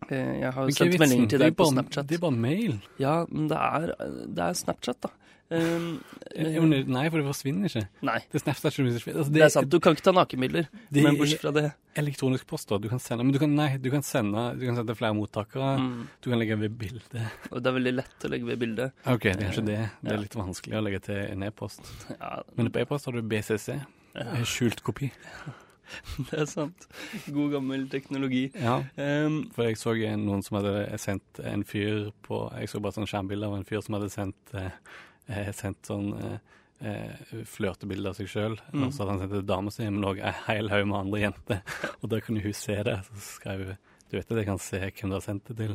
Eh, 0.09 0.33
jeg 0.39 0.51
har 0.55 0.71
sendt 0.71 0.99
meldinger 1.01 1.29
til 1.33 1.39
deg 1.43 1.55
på 1.57 1.67
Snapchat. 1.71 2.07
Det 2.07 2.15
er 2.17 2.23
bare 2.23 2.39
mail. 2.47 2.79
Ja, 3.01 3.25
men 3.29 3.49
det 3.51 3.57
er, 3.59 3.93
det 4.37 4.43
er 4.49 4.53
Snapchat, 4.63 5.01
da. 5.03 5.11
Um, 5.49 6.01
Nei, 6.35 7.05
for 7.07 7.21
det 7.21 7.25
forsvinner 7.27 7.69
ikke. 7.69 7.83
nei, 8.03 8.17
Det 8.31 8.41
ikke. 8.43 9.13
Altså, 9.15 9.31
det 9.31 9.43
er 9.45 9.51
sant. 9.53 9.69
Du 9.71 9.77
kan 9.79 9.95
ikke 9.95 10.03
ta 10.03 10.11
nakenbilder. 10.11 10.65
Det 10.91 11.03
Men 11.05 11.15
bortsett 11.19 11.39
fra 11.39 11.53
det 11.55 11.69
elektronisk 11.97 12.47
post, 12.49 12.67
da. 12.69 12.77
Du 12.83 12.89
kan 12.91 12.99
sende 12.99 13.23
Men 13.23 13.31
du 13.31 13.39
kan, 13.39 13.53
nei, 13.55 13.69
du 13.81 13.87
kan 13.93 14.03
sende 14.03 14.43
Du 14.59 14.65
kan 14.67 14.75
sende 14.75 14.95
flere 14.97 15.15
mottakere. 15.15 15.77
mm, 15.79 16.07
Du 16.21 16.29
kan 16.29 16.39
legge 16.39 16.57
ved 16.59 16.75
bilde. 16.77 17.01
Det 17.11 17.63
er 17.63 17.77
veldig 17.79 17.93
lett 17.95 18.27
å 18.27 18.29
legge 18.33 18.45
ved 18.45 18.59
bildet. 18.59 18.91
OK, 19.05 19.23
det 19.23 19.45
er 19.47 19.53
ikke 19.53 19.65
det. 19.69 19.79
Det 20.03 20.11
er 20.17 20.21
litt 20.25 20.35
vanskelig 20.35 20.77
å 20.77 20.83
legge 20.83 20.99
til 21.07 21.21
en 21.31 21.43
e-post. 21.47 21.81
Ja, 22.19 22.41
Men 22.57 22.69
på 22.71 22.83
e-post 22.83 23.05
har 23.05 23.13
du 23.13 23.21
BCC. 23.21 23.79
ja, 24.15 24.43
Skjult 24.43 24.83
kopi. 24.83 25.11
det 26.29 26.39
er 26.41 26.45
sant. 26.49 26.87
God 27.31 27.51
gammel 27.55 27.87
teknologi. 27.89 28.51
Ja. 28.59 28.81
Um, 28.97 29.45
For 29.55 29.63
jeg 29.67 29.77
så 29.79 29.95
noen 30.19 30.43
som 30.43 30.59
hadde 30.59 30.97
sendt 30.99 31.39
en 31.43 31.63
fyr 31.63 32.11
på 32.27 32.41
Jeg 32.59 32.67
så 32.71 32.81
bare 32.83 32.97
sånn 32.97 33.07
skjermbilde 33.07 33.47
av 33.47 33.55
en 33.55 33.63
fyr 33.67 33.81
som 33.85 33.95
hadde 33.97 34.09
sendt, 34.11 34.53
eh, 34.53 34.65
eh, 34.67 34.71
sendt 35.55 35.89
sånn 35.89 36.11
eh, 36.17 36.37
eh, 36.87 37.43
flørtebilde 37.47 38.11
av 38.11 38.17
seg 38.17 38.29
sjøl. 38.31 38.57
Mm. 38.73 38.87
Og 38.87 38.93
så 38.93 39.03
hadde 39.03 39.15
han 39.15 39.23
sendt 39.23 39.35
til 39.37 39.47
dama 39.49 39.73
si, 39.73 39.87
men 39.89 40.07
òg 40.07 40.21
ei 40.23 40.35
hel 40.47 40.71
haug 40.73 40.85
med 40.89 40.99
andre 41.03 41.23
jenter. 41.25 41.63
Og 42.01 42.11
da 42.13 42.21
kunne 42.23 42.43
hun 42.43 42.57
se 42.57 42.77
det. 42.87 42.99
Så 43.09 43.23
skrev 43.37 43.65
hun 43.65 43.81
Du 44.07 44.15
vet 44.15 44.29
at 44.31 44.37
jeg 44.39 44.47
kan 44.47 44.61
se 44.63 44.79
hvem 44.79 45.11
du 45.11 45.17
har 45.17 45.25
sendt 45.25 45.49
det 45.51 45.57
til. 45.59 45.73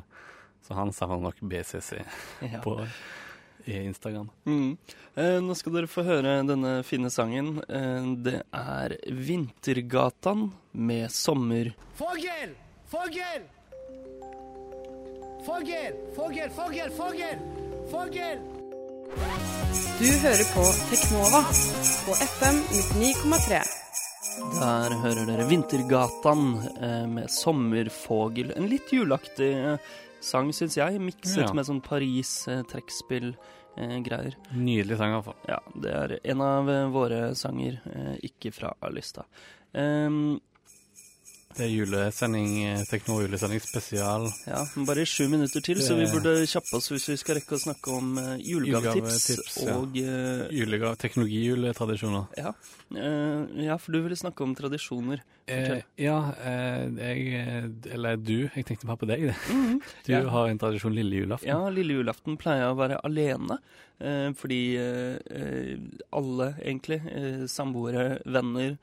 Så 0.65 0.79
han 0.79 0.93
sa 0.95 1.11
nok 1.11 1.43
BCC 1.43 1.99
ja. 2.53 2.63
på 2.65 2.79
i 3.65 3.77
Instagram. 3.85 4.31
Mm. 4.45 4.77
Eh, 5.15 5.39
nå 5.45 5.55
skal 5.55 5.77
dere 5.77 5.91
få 5.91 6.05
høre 6.07 6.39
denne 6.49 6.81
fine 6.87 7.11
sangen. 7.15 7.59
Eh, 7.69 8.09
det 8.25 8.41
er 8.49 8.97
Vintergatan 9.07 10.49
med 10.73 11.11
sommer. 11.15 11.75
Fogel! 11.99 12.57
Fogel! 12.91 13.47
Fogel! 15.47 16.01
Fogel! 16.17 16.51
Fogel! 16.57 16.97
Fogel! 16.99 17.47
Fågel! 17.93 19.42
Du 20.03 20.09
hører 20.19 20.43
på 20.51 20.63
Teknova 20.91 21.41
på 22.07 22.13
FM 22.27 22.57
99,3. 22.75 23.61
Der 24.57 24.91
hører 25.05 25.27
dere 25.29 25.45
Vintergatan 25.51 26.43
eh, 26.83 27.05
med 27.11 27.27
sommerfågel. 27.31 28.51
En 28.57 28.67
litt 28.71 28.91
juleaktig 28.95 29.51
eh, 29.55 29.77
sang, 30.25 30.51
syns 30.57 30.77
jeg. 30.81 30.99
Mikset 31.03 31.45
Ja. 31.47 31.53
med 31.55 31.65
sånn 31.69 31.83
Paris-trekkspill-greier. 31.87 34.35
Nydelig 34.59 34.97
sang, 34.99 35.11
i 35.13 35.15
hvert 35.21 35.29
fall. 35.31 35.41
ja, 35.53 35.61
det 35.87 35.93
er 36.03 36.09
en 36.35 36.41
av 36.49 36.65
eh, 36.73 36.87
våre 36.95 37.21
sanger, 37.39 37.75
eh, 37.93 38.15
ikke 38.31 38.51
fra 38.57 38.71
lista. 38.91 39.23
Um, 39.73 40.41
Det 41.53 41.67
er 41.67 41.73
julesending, 41.73 42.53
eh, 42.65 42.85
Tekno-julesending 42.89 43.61
spesial. 43.61 44.29
ja, 44.47 44.63
bare 44.89 45.05
sju 45.05 45.29
minutter 45.29 45.61
til, 45.61 45.83
så 45.85 45.97
vi 45.99 46.07
burde 46.09 46.47
kjappe 46.49 46.79
oss 46.79 46.89
hvis 46.89 47.09
vi 47.11 47.17
skal 47.21 47.37
rekke 47.41 47.59
å 47.59 47.61
snakke 47.61 47.93
om 47.93 48.17
eh, 48.19 48.37
julegavetips. 48.41 49.59
Ja. 49.67 49.77
Og 49.77 49.99
eh, 50.01 50.47
Julegav, 50.57 50.97
teknologijuletradisjoner. 51.03 52.33
ja. 52.39 52.55
Uh, 52.93 53.49
ja, 53.65 53.79
for 53.81 53.95
du 53.95 54.03
ville 54.05 54.17
snakke 54.17 54.45
om 54.45 54.51
tradisjoner. 54.53 55.23
Eh, 55.51 55.81
ja, 55.99 56.19
eh, 56.39 56.85
jeg 57.03 57.23
eh, 57.35 57.95
Eller 57.97 58.17
du, 58.17 58.49
jeg 58.55 58.65
tenkte 58.69 58.87
bare 58.87 59.01
på 59.01 59.09
deg. 59.11 59.25
Mhm. 59.51 59.81
Du 60.07 60.13
Ja. 60.13 60.21
har 60.31 60.49
en 60.49 60.59
tradisjon 60.59 60.95
lille 60.95 61.25
julaften. 61.25 61.49
Ja, 61.51 61.69
lille 61.69 61.97
julaften 61.99 62.37
pleier 62.39 62.63
jeg 62.67 62.75
å 62.77 62.79
være 62.79 63.01
alene. 63.05 63.59
Eh, 64.03 64.31
fordi 64.39 64.61
eh, 64.79 65.77
alle, 66.13 66.55
egentlig, 66.63 67.01
eh, 67.11 67.45
samboere, 67.51 68.21
venner 68.27 68.77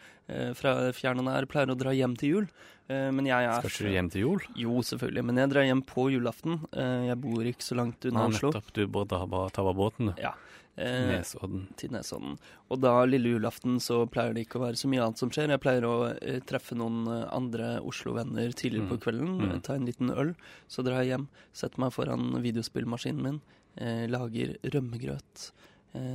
fra 0.54 0.92
fjern 0.94 1.18
og 1.24 1.26
nær, 1.26 1.48
pleier 1.50 1.72
å 1.74 1.78
dra 1.80 1.90
hjem 1.96 2.14
til 2.20 2.30
jul. 2.36 2.44
Eh, 2.90 3.08
men 3.10 3.26
jeg 3.26 3.48
er 3.50 3.64
Skal 3.64 3.72
ikke 3.72 3.88
du 3.88 3.96
hjem 3.96 4.10
til 4.14 4.22
jul? 4.22 4.44
Jo, 4.62 4.76
selvfølgelig. 4.86 5.24
Men 5.26 5.40
jeg 5.42 5.50
drar 5.56 5.66
hjem 5.66 5.82
på 5.90 6.06
julaften. 6.14 6.60
Eh, 6.74 7.08
jeg 7.10 7.18
bor 7.24 7.50
ikke 7.50 7.66
så 7.66 7.76
langt 7.80 8.06
unna 8.06 8.28
Oslo. 8.28 8.52
nettopp. 8.52 8.70
Du 8.78 8.84
bør 8.88 9.08
ta 9.10 9.24
ta 9.26 9.66
på 9.66 9.74
båten, 9.80 10.12
du. 10.14 10.22
Ja. 10.22 10.36
Eh, 10.78 11.18
Nesodden. 11.18 11.68
til 11.76 11.90
Nesodden. 11.92 12.38
Og 12.72 12.80
da 12.80 13.04
lille 13.06 13.34
julaften 13.38 13.80
så 13.84 14.06
pleier 14.10 14.34
det 14.34 14.46
ikke 14.48 14.60
å 14.60 14.64
være 14.68 14.78
så 14.80 14.88
mye 14.88 15.02
annet 15.04 15.18
som 15.18 15.30
skjer. 15.30 15.50
Jeg 15.50 15.60
pleier 15.60 15.84
å 15.84 15.96
eh, 16.22 16.40
treffe 16.48 16.76
noen 16.78 17.06
eh, 17.08 17.26
andre 17.36 17.82
Oslo-venner 17.84 18.54
tidligere 18.56 18.88
på 18.88 18.96
Mm. 18.98 19.04
kvelden, 19.04 19.38
Mm. 19.42 19.52
eh, 19.56 19.60
ta 19.60 19.74
en 19.76 19.86
liten 19.86 20.10
øl. 20.16 20.36
Så 20.70 20.84
drar 20.84 21.04
jeg 21.04 21.12
hjem, 21.18 21.28
setter 21.52 21.80
meg 21.80 21.92
foran 21.92 22.42
videospillmaskinen 22.42 23.22
min, 23.22 23.42
eh, 23.78 24.08
lager 24.08 24.56
rømmegrøt, 24.64 25.52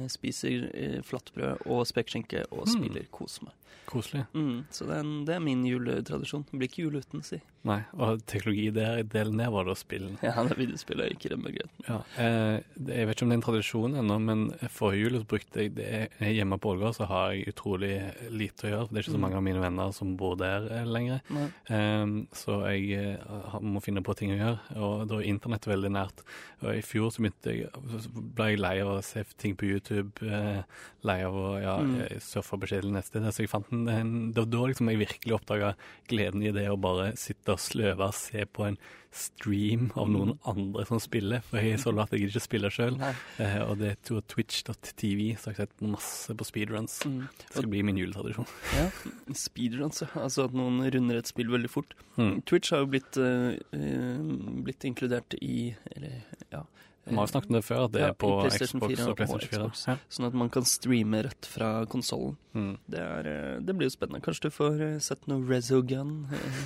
spiser 0.08 0.70
eh, 0.74 1.00
flatbrød 1.02 1.66
og 1.66 1.84
spekeskinke 1.86 2.44
og 2.52 2.66
Mm. 2.66 2.72
spiller 2.76 3.06
kos 3.10 3.40
meg. 3.42 3.52
Koselig. 3.84 4.22
Mm, 4.32 4.64
så 4.72 4.86
det 4.88 4.94
er, 4.96 5.00
en, 5.04 5.24
det 5.26 5.34
er 5.34 5.40
min 5.44 5.62
juletradisjon. 5.68 6.46
Det 6.48 6.56
blir 6.56 6.68
ikke 6.70 6.84
jul 6.86 6.94
uten, 7.02 7.20
si. 7.22 7.36
Nei, 7.64 7.82
og 7.96 8.22
teknologi 8.28 8.70
der, 8.72 9.02
delen 9.04 9.36
ned 9.36 9.50
var 9.52 9.64
det 9.64 9.74
å 9.74 9.76
spille. 9.76 10.08
Ja, 10.24 10.32
det 10.44 10.52
er 10.54 10.60
videospillet, 10.62 11.12
ikke 11.12 11.32
rømmegrøt. 11.34 11.74
Ja, 11.88 11.98
eh, 12.16 12.62
jeg 12.80 13.06
vet 13.08 13.16
ikke 13.16 13.26
om 13.26 13.32
det 13.32 13.36
er 13.36 13.40
en 13.42 13.44
tradisjon 13.44 13.94
ennå, 14.00 14.16
men 14.24 14.46
forrige 14.72 15.02
jul 15.04 15.18
så 15.20 15.26
brukte 15.28 15.60
jeg 15.66 15.74
det 15.76 15.90
Hjemme 16.20 16.56
på 16.60 16.72
Ålgård 16.72 16.96
så 16.96 17.06
har 17.10 17.32
jeg 17.34 17.52
utrolig 17.52 17.92
lite 18.32 18.64
å 18.68 18.70
gjøre. 18.72 18.86
for 18.88 18.94
Det 18.94 18.98
er 19.02 19.04
ikke 19.04 19.12
så 19.16 19.20
Mm. 19.20 19.24
mange 19.26 19.36
av 19.36 19.42
mine 19.50 19.60
venner 19.66 19.92
som 19.92 20.16
bor 20.16 20.36
der 20.40 20.66
eh, 20.78 20.84
lenger. 20.88 21.20
Ehm, 21.68 22.26
så 22.32 22.62
jeg 22.72 22.90
eh, 23.18 23.58
må 23.60 23.82
finne 23.84 24.02
på 24.04 24.16
ting 24.16 24.32
å 24.32 24.40
gjøre, 24.40 24.80
og 24.80 25.08
da 25.08 25.20
er 25.20 25.28
internett 25.28 25.68
veldig 25.68 25.92
nært. 25.92 26.24
Og 26.64 26.72
I 26.74 26.80
fjor 26.84 27.10
så 27.12 27.20
begynte 27.20 27.52
jeg, 27.52 27.68
så 28.00 28.08
ble 28.16 28.48
jeg 28.54 28.60
lei 28.64 28.78
av 28.80 28.94
å 28.96 29.02
se 29.04 29.24
ting 29.36 29.56
på 29.56 29.63
på 29.64 29.70
YouTube, 29.72 30.28
eh, 30.28 30.62
lei 31.08 31.18
av 31.24 31.34
å 31.34 31.46
ja, 31.62 31.76
Mm. 31.80 31.94
eh, 32.04 32.18
surfe 32.20 32.60
på 32.60 32.68
kjedelig 32.70 32.92
nettsted. 33.00 33.24
Så 33.32 33.42
jeg 33.44 33.50
fant 33.50 33.72
en, 33.72 33.88
en, 33.88 34.12
det 34.32 34.44
var 34.44 34.52
da 34.52 34.66
liksom 34.70 34.90
jeg 34.92 35.00
virkelig 35.06 35.34
oppdaga 35.40 35.74
gleden 36.08 36.44
i 36.44 36.52
det 36.52 36.68
å 36.70 36.76
bare 36.80 37.14
sitte 37.16 37.56
og 37.56 37.64
sløve 37.64 38.10
og 38.10 38.14
se 38.14 38.44
på 38.44 38.68
en 38.68 38.78
stream 39.14 39.92
av 39.94 40.08
noen 40.10 40.32
andre 40.50 40.82
som 40.88 40.98
spiller. 40.98 41.40
For 41.46 41.62
jeg 41.62 41.78
så 41.78 41.92
lat 41.94 42.10
jeg 42.10 42.26
ikke 42.26 42.40
spiller 42.42 42.72
sjøl. 42.74 42.96
Eh, 43.38 43.60
og 43.62 43.78
det 43.78 43.90
er 43.92 43.98
to- 44.02 44.20
twitch.tv, 44.26 45.36
så 45.38 45.52
har 45.52 45.54
jeg 45.54 45.68
sett 45.68 45.84
masse 45.86 46.34
på 46.34 46.44
speedruns. 46.48 46.96
Mm. 47.06 47.20
Det 47.38 47.52
skal 47.54 47.70
bli 47.70 47.82
min 47.86 47.96
juletradisjon. 48.00 48.48
Ja, 48.74 48.88
speedruns. 49.38 50.02
Altså 50.18 50.48
at 50.48 50.56
noen 50.58 50.82
runder 50.90 51.20
et 51.20 51.30
spill 51.30 51.46
veldig 51.52 51.70
fort. 51.70 51.94
Mm. 52.18 52.40
Twitch 52.44 52.72
har 52.74 52.82
jo 52.82 52.90
blitt, 52.90 53.16
eh, 53.16 53.54
blitt 54.66 54.82
inkludert 54.90 55.34
i 55.40 55.76
Eller, 55.94 56.24
ja. 56.50 56.64
Vi 57.04 57.14
har 57.16 57.26
jo 57.26 57.32
snakket 57.34 57.50
om 57.50 57.56
det 57.58 57.64
før, 57.66 57.84
at 57.84 57.92
det 57.92 58.00
Ja, 58.00 58.08
er 58.08 58.16
på 58.16 58.30
PlayStation 58.40 58.80
Xbox 58.80 58.96
4 58.96 59.08
og 59.10 59.16
PlayStation 59.18 59.50
4. 59.50 59.58
Xbox. 59.60 59.86
Ja. 59.90 59.96
Sånn 60.08 60.26
at 60.30 60.36
man 60.40 60.50
kan 60.54 60.64
streame 60.64 61.22
rett 61.26 61.48
fra 61.50 61.70
konsollen. 61.90 62.36
Mm. 62.56 62.78
Det, 62.88 63.00
eh, 63.00 63.60
det 63.60 63.76
blir 63.76 63.90
jo 63.90 63.94
spennende. 63.96 64.22
Kanskje 64.24 64.48
du 64.48 64.54
får 64.56 64.80
eh, 64.88 64.98
sett 65.04 65.26
noe 65.28 65.44
Rezogun 65.48 66.14
eh, 66.32 66.62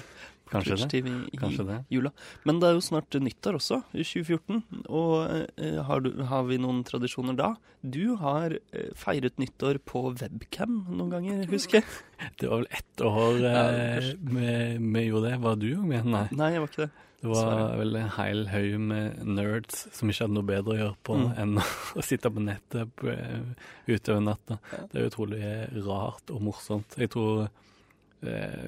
Kanskje 0.50 0.76
det. 0.80 1.00
I 1.32 1.36
Kanskje 1.40 1.64
det. 1.68 1.78
jula. 1.92 2.12
Men 2.48 2.60
det 2.60 2.68
er 2.70 2.76
jo 2.78 2.84
snart 2.84 3.18
nyttår 3.20 3.58
også, 3.60 3.82
i 3.94 4.04
2014. 4.06 4.62
Og 4.88 5.14
eh, 5.56 5.80
har, 5.88 6.00
du, 6.04 6.10
har 6.30 6.46
vi 6.48 6.58
noen 6.62 6.82
tradisjoner 6.88 7.36
da? 7.38 7.50
Du 7.82 8.16
har 8.20 8.54
eh, 8.58 8.88
feiret 8.98 9.36
nyttår 9.38 9.78
på 9.84 10.06
webcam 10.20 10.80
noen 10.88 11.10
ganger, 11.12 11.44
husker 11.52 11.82
jeg. 11.82 11.88
Det 12.40 12.48
var 12.50 12.62
vel 12.64 12.72
ett 12.74 13.04
år 13.06 13.44
eh, 13.46 14.08
vi 14.18 15.04
gjorde 15.08 15.28
det. 15.30 15.36
Var 15.44 15.60
du 15.60 15.68
òg 15.76 15.84
med? 15.92 16.08
Nei. 16.10 16.24
Nei, 16.34 16.50
jeg 16.56 16.64
var 16.64 16.72
ikke 16.72 16.86
det. 16.86 16.90
Det 17.18 17.26
var 17.32 17.40
Sorry. 17.42 17.78
vel 17.80 17.96
en 17.98 18.10
hel 18.14 18.40
haug 18.46 18.74
med 18.92 19.22
nerds 19.26 19.78
som 19.90 20.06
ikke 20.10 20.22
hadde 20.22 20.36
noe 20.36 20.46
bedre 20.46 20.70
å 20.70 20.76
gjøre 20.78 20.96
på 21.02 21.16
Mm. 21.18 21.30
enn 21.42 21.56
å 21.98 22.02
sitte 22.08 22.30
på 22.30 22.42
nettet 22.44 22.92
på, 22.94 23.10
over 23.10 24.20
natta. 24.22 24.58
Det 24.92 25.00
er 25.00 25.08
utrolig 25.10 25.40
rart 25.88 26.30
og 26.30 26.44
morsomt. 26.46 26.94
Jeg 26.96 27.10
tror 27.10 27.42
eh, 27.48 27.64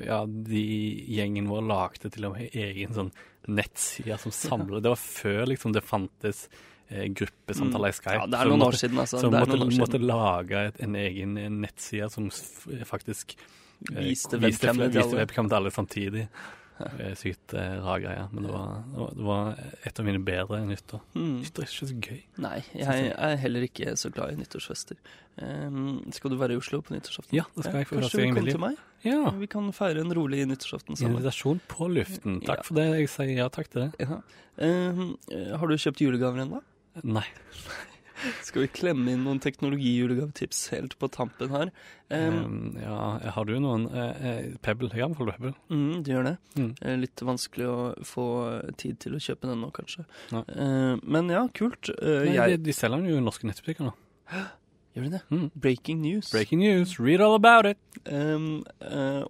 ja, 0.07 0.21
de 0.27 0.65
gjengen 1.11 1.49
vår 1.51 1.65
lagde 1.67 2.11
til 2.15 2.29
og 2.29 2.37
med 2.37 2.55
egen 2.55 2.93
sånn 2.95 3.09
nettside 3.51 4.19
som 4.21 4.31
samlet 4.35 4.85
Det 4.85 4.93
var 4.93 5.01
før 5.01 5.47
liksom 5.51 5.73
det 5.75 5.83
fantes 5.83 6.45
eh, 6.89 7.07
gruppesamtaler 7.09 7.91
i 7.91 7.97
Skype. 7.97 8.19
Ja, 8.19 8.27
det 8.31 8.39
er 8.39 8.51
noen 8.51 8.61
måtte- 8.63 8.77
år 8.77 8.79
siden, 8.83 9.01
altså. 9.03 9.23
Er 9.27 9.35
måtte, 9.41 9.81
måtte 9.81 10.01
lage 10.03 10.67
et, 10.69 10.81
en 10.87 10.95
egen 11.01 11.37
eh, 11.41 11.49
nettside 11.51 12.11
som 12.13 12.31
faktisk 12.87 13.35
eh, 13.91 14.05
Viste 14.11 14.39
viste, 14.39 14.75
webcam 15.17 15.49
til 15.49 15.57
alle 15.59 15.71
samtidig. 15.75 16.29
Sykt 17.21 17.55
eh, 17.55 17.77
rar 17.85 17.99
greie. 18.03 18.27
Men 18.33 18.47
det 18.47 18.53
var, 18.53 18.85
det 19.17 19.25
var- 19.27 19.59
et 19.87 20.01
av 20.01 20.07
mine 20.07 20.21
bedre 20.25 20.61
nyttår. 20.67 21.01
Mm. 21.15 21.41
Nyttår 21.43 21.65
er 21.65 21.71
ikke 21.71 21.89
så 21.91 21.99
gøy. 22.07 22.21
Nei, 22.39 22.59
jeg 22.75 23.13
er 23.17 23.37
heller 23.43 23.67
ikke 23.67 23.97
så 24.01 24.11
glad 24.15 24.33
i 24.33 24.41
nyttårsfester. 24.41 24.97
Um, 25.41 26.03
skal 26.13 26.31
du 26.31 26.37
være 26.37 26.53
i 26.53 26.61
Oslo 26.61 26.81
på 26.85 26.93
nyttårsaften? 26.95 27.33
Ja, 27.37 27.45
det 27.57 27.65
skal 27.65 27.79
jeg. 27.81 27.87
for 27.89 27.97
Kanskje 28.01 28.11
du 28.11 28.25
kommer 28.27 28.41
komme 28.41 28.51
til 28.57 28.61
meg? 28.61 28.77
Ja. 29.05 29.31
Vi 29.41 29.47
kan 29.47 29.71
feire 29.73 30.01
en 30.05 30.13
rolig 30.17 30.43
nyttårsaften 30.51 30.97
sammen. 30.97 31.17
Invitasjon 31.19 31.61
på 31.69 31.89
luften. 31.89 32.41
Takk 32.45 32.59
Ja. 32.61 32.63
for 32.67 32.75
det. 32.81 32.89
Jeg 33.01 33.09
sier 33.09 33.37
ja 33.37 33.49
takk 33.49 33.71
til 33.73 33.87
det. 33.89 33.93
Ja. 34.01 34.21
Um, 34.61 35.17
har 35.57 35.67
du 35.67 35.77
kjøpt 35.81 36.01
julegaver 36.05 36.43
ennå? 36.45 36.61
Nei. 37.05 37.25
Skal 38.45 38.65
vi 38.65 38.69
klemme 38.75 39.13
inn 39.15 39.23
noen 39.25 39.41
teknologijulegavetips 39.43 40.61
helt 40.75 40.97
på 41.01 41.09
tampen 41.13 41.53
her? 41.55 41.71
Um, 42.11 42.39
Um, 42.41 42.77
ja, 42.83 42.97
har 43.37 43.47
du 43.47 43.53
noen 43.63 43.85
eh, 43.95 44.49
Pebble? 44.65 44.91
Jeg 44.99 45.15
fall 45.17 45.31
Pebble. 45.31 45.53
mm, 45.71 46.03
det 46.05 46.15
gjør 46.15 46.27
det. 46.27 46.33
Mm. 46.59 46.71
Eh, 46.83 46.97
Litt 47.05 47.23
vanskelig 47.23 47.69
å 47.71 47.77
få 48.07 48.25
tid 48.81 48.99
til 49.03 49.15
å 49.15 49.21
kjøpe 49.23 49.47
den 49.51 49.63
nå, 49.63 49.71
kanskje. 49.77 50.05
Ja. 50.33 50.43
Uh, 50.51 50.97
men 51.03 51.31
ja, 51.31 51.45
kult. 51.55 51.93
Uh, 52.01 52.25
Nei, 52.27 52.35
jeg, 52.35 52.59
de, 52.59 52.65
de 52.67 52.75
selger 52.77 52.99
den 52.99 53.13
jo 53.13 53.21
i 53.21 53.25
norske 53.25 53.47
nettbutikker 53.49 53.87
nå. 53.87 53.95
Gjør 54.97 55.07
de 55.07 55.13
det? 55.15 55.23
Mm. 55.31 55.47
Breaking 55.55 56.01
news. 56.03 56.33
Breaking 56.35 56.65
news, 56.65 56.97
read 56.99 57.23
all 57.23 57.37
about 57.39 57.69
it. 57.71 57.79
Um, 58.11 58.65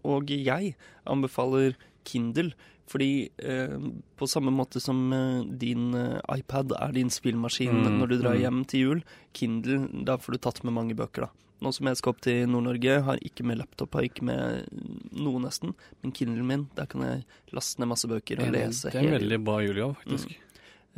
og 0.09 0.31
jeg 0.33 0.73
anbefaler 1.05 1.77
Kindle, 2.09 2.55
fordi 2.91 3.29
eh, 3.39 3.77
på 4.19 4.29
samme 4.31 4.53
måte 4.55 4.83
som 4.83 4.99
eh, 5.15 5.43
din 5.63 5.95
eh, 5.95 6.19
iPad 6.39 6.75
er 6.81 6.97
din 6.97 7.13
spillmaskin 7.13 7.71
Mm, 7.71 7.99
når 8.01 8.11
du 8.11 8.17
drar 8.19 8.35
mm. 8.35 8.41
hjem 8.43 8.65
til 8.67 8.81
jul, 8.81 9.05
Kindle, 9.37 9.87
da 10.07 10.17
får 10.19 10.35
du 10.35 10.43
tatt 10.43 10.65
med 10.67 10.75
mange 10.75 10.97
bøker, 10.99 11.29
da. 11.29 11.31
Nå 11.61 11.73
som 11.77 11.89
jeg 11.91 11.99
skal 12.01 12.15
opp 12.15 12.21
til 12.25 12.49
Nord-Norge, 12.49 13.01
har 13.05 13.21
ikke 13.25 13.45
med 13.47 13.61
laptop, 13.61 13.95
har 13.95 14.07
ikke 14.09 14.25
med 14.25 14.71
noe 15.13 15.43
nesten, 15.45 15.75
men 16.01 16.15
Kindlen 16.17 16.49
min, 16.49 16.69
der 16.77 16.89
kan 16.91 17.05
jeg 17.05 17.27
laste 17.55 17.83
ned 17.83 17.91
masse 17.93 18.09
bøker 18.09 18.41
og 18.41 18.55
lese 18.55 18.89
det 18.89 18.97
er 18.97 19.11
en 19.11 19.19
veldig 19.19 19.41
bra 19.45 19.59
julegave, 19.65 19.99
faktisk. 20.01 20.39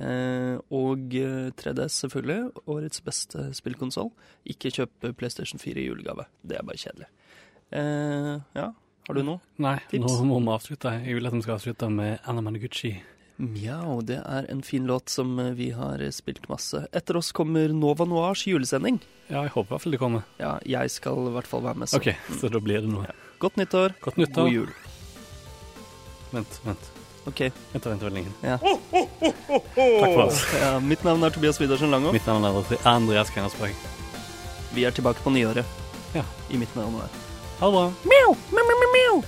Eh, 0.00 0.54
og 0.72 1.16
eh, 1.18 1.50
3DS 1.58 1.98
selvfølgelig, 2.04 2.62
årets 2.70 3.02
beste 3.04 3.48
spillkonsoll. 3.58 4.12
Ikke 4.48 4.72
kjøp 4.72 5.10
PlayStation 5.18 5.60
4 5.60 5.82
i 5.82 5.88
julegave. 5.90 6.28
Det 6.40 6.56
er 6.56 6.64
bare 6.68 6.80
kjedelig. 6.80 7.10
Eh, 7.72 8.38
ja, 8.56 8.70
har 9.08 9.14
du 9.18 9.22
noe? 9.26 9.40
Nei, 9.62 9.78
Tips? 9.90 10.04
nå 10.20 10.26
må 10.28 10.38
vi 10.44 10.52
avslutte. 10.54 10.92
Jeg 11.02 11.16
vil 11.18 11.26
at 11.26 11.34
vi 11.34 11.42
skal 11.42 11.56
avslutte 11.58 11.88
med 11.90 12.20
Anna 12.28 12.44
Managuchi. 12.44 12.92
Mjau, 13.42 14.02
det 14.06 14.20
er 14.22 14.46
en 14.52 14.60
fin 14.62 14.84
låt 14.86 15.08
som 15.10 15.32
eh, 15.42 15.50
vi 15.58 15.70
har 15.74 15.98
eh, 16.04 16.12
spilt 16.14 16.44
masse. 16.50 16.84
Etter 16.94 17.16
oss 17.18 17.32
kommer 17.34 17.72
Nova 17.74 18.04
Noirs 18.06 18.44
julesending. 18.46 19.00
Ja, 19.26 19.42
jeg 19.42 19.54
håper 19.56 19.66
i 19.66 19.72
hvert 19.74 19.82
fall 19.86 19.96
det 19.96 20.00
kommer. 20.02 20.26
Ja, 20.38 20.52
jeg 20.68 20.92
skal 20.94 21.26
i 21.26 21.32
hvert 21.34 21.48
fall 21.50 21.64
være 21.64 21.82
med. 21.82 21.90
Så. 21.90 21.98
OK, 21.98 22.12
så 22.38 22.50
da 22.52 22.60
blir 22.62 22.84
det 22.84 22.92
noe. 22.92 23.08
Godt 23.42 23.58
nyttår. 23.58 23.96
Godt 24.04 24.20
nyttår. 24.20 24.46
God 24.46 24.52
jul. 24.52 24.70
Vent, 26.32 26.60
vent. 26.68 26.92
OK. 27.26 27.40
Vent, 27.72 27.86
vent 27.86 28.04
veldig 28.06 28.20
lenge. 28.20 28.36
Ja. 28.46 28.58
Takk 28.62 30.14
for 30.14 30.22
oss. 30.28 30.44
Ja, 30.60 30.76
mitt 30.82 31.02
navn 31.06 31.26
er 31.26 31.34
Tobias 31.34 31.58
Widersen 31.62 31.90
Langhoff. 31.90 32.14
Mitt 32.14 32.26
navn 32.30 32.46
er 32.46 32.86
Andreas 32.88 33.30
Krenasberg. 33.34 33.74
Vi 34.76 34.86
er 34.86 34.94
tilbake 34.94 35.22
på 35.24 35.34
nyåret. 35.34 35.66
Ja. 36.14 36.24
I 36.50 36.60
midten 36.60 36.82
av 36.82 36.88
januar. 36.90 37.20
Ha 37.60 37.68
det 37.68 37.74
bra. 37.76 37.84
Mjau, 38.10 38.32
mjau, 38.50 38.64
mjau, 38.66 38.78
mjau. 38.92 39.22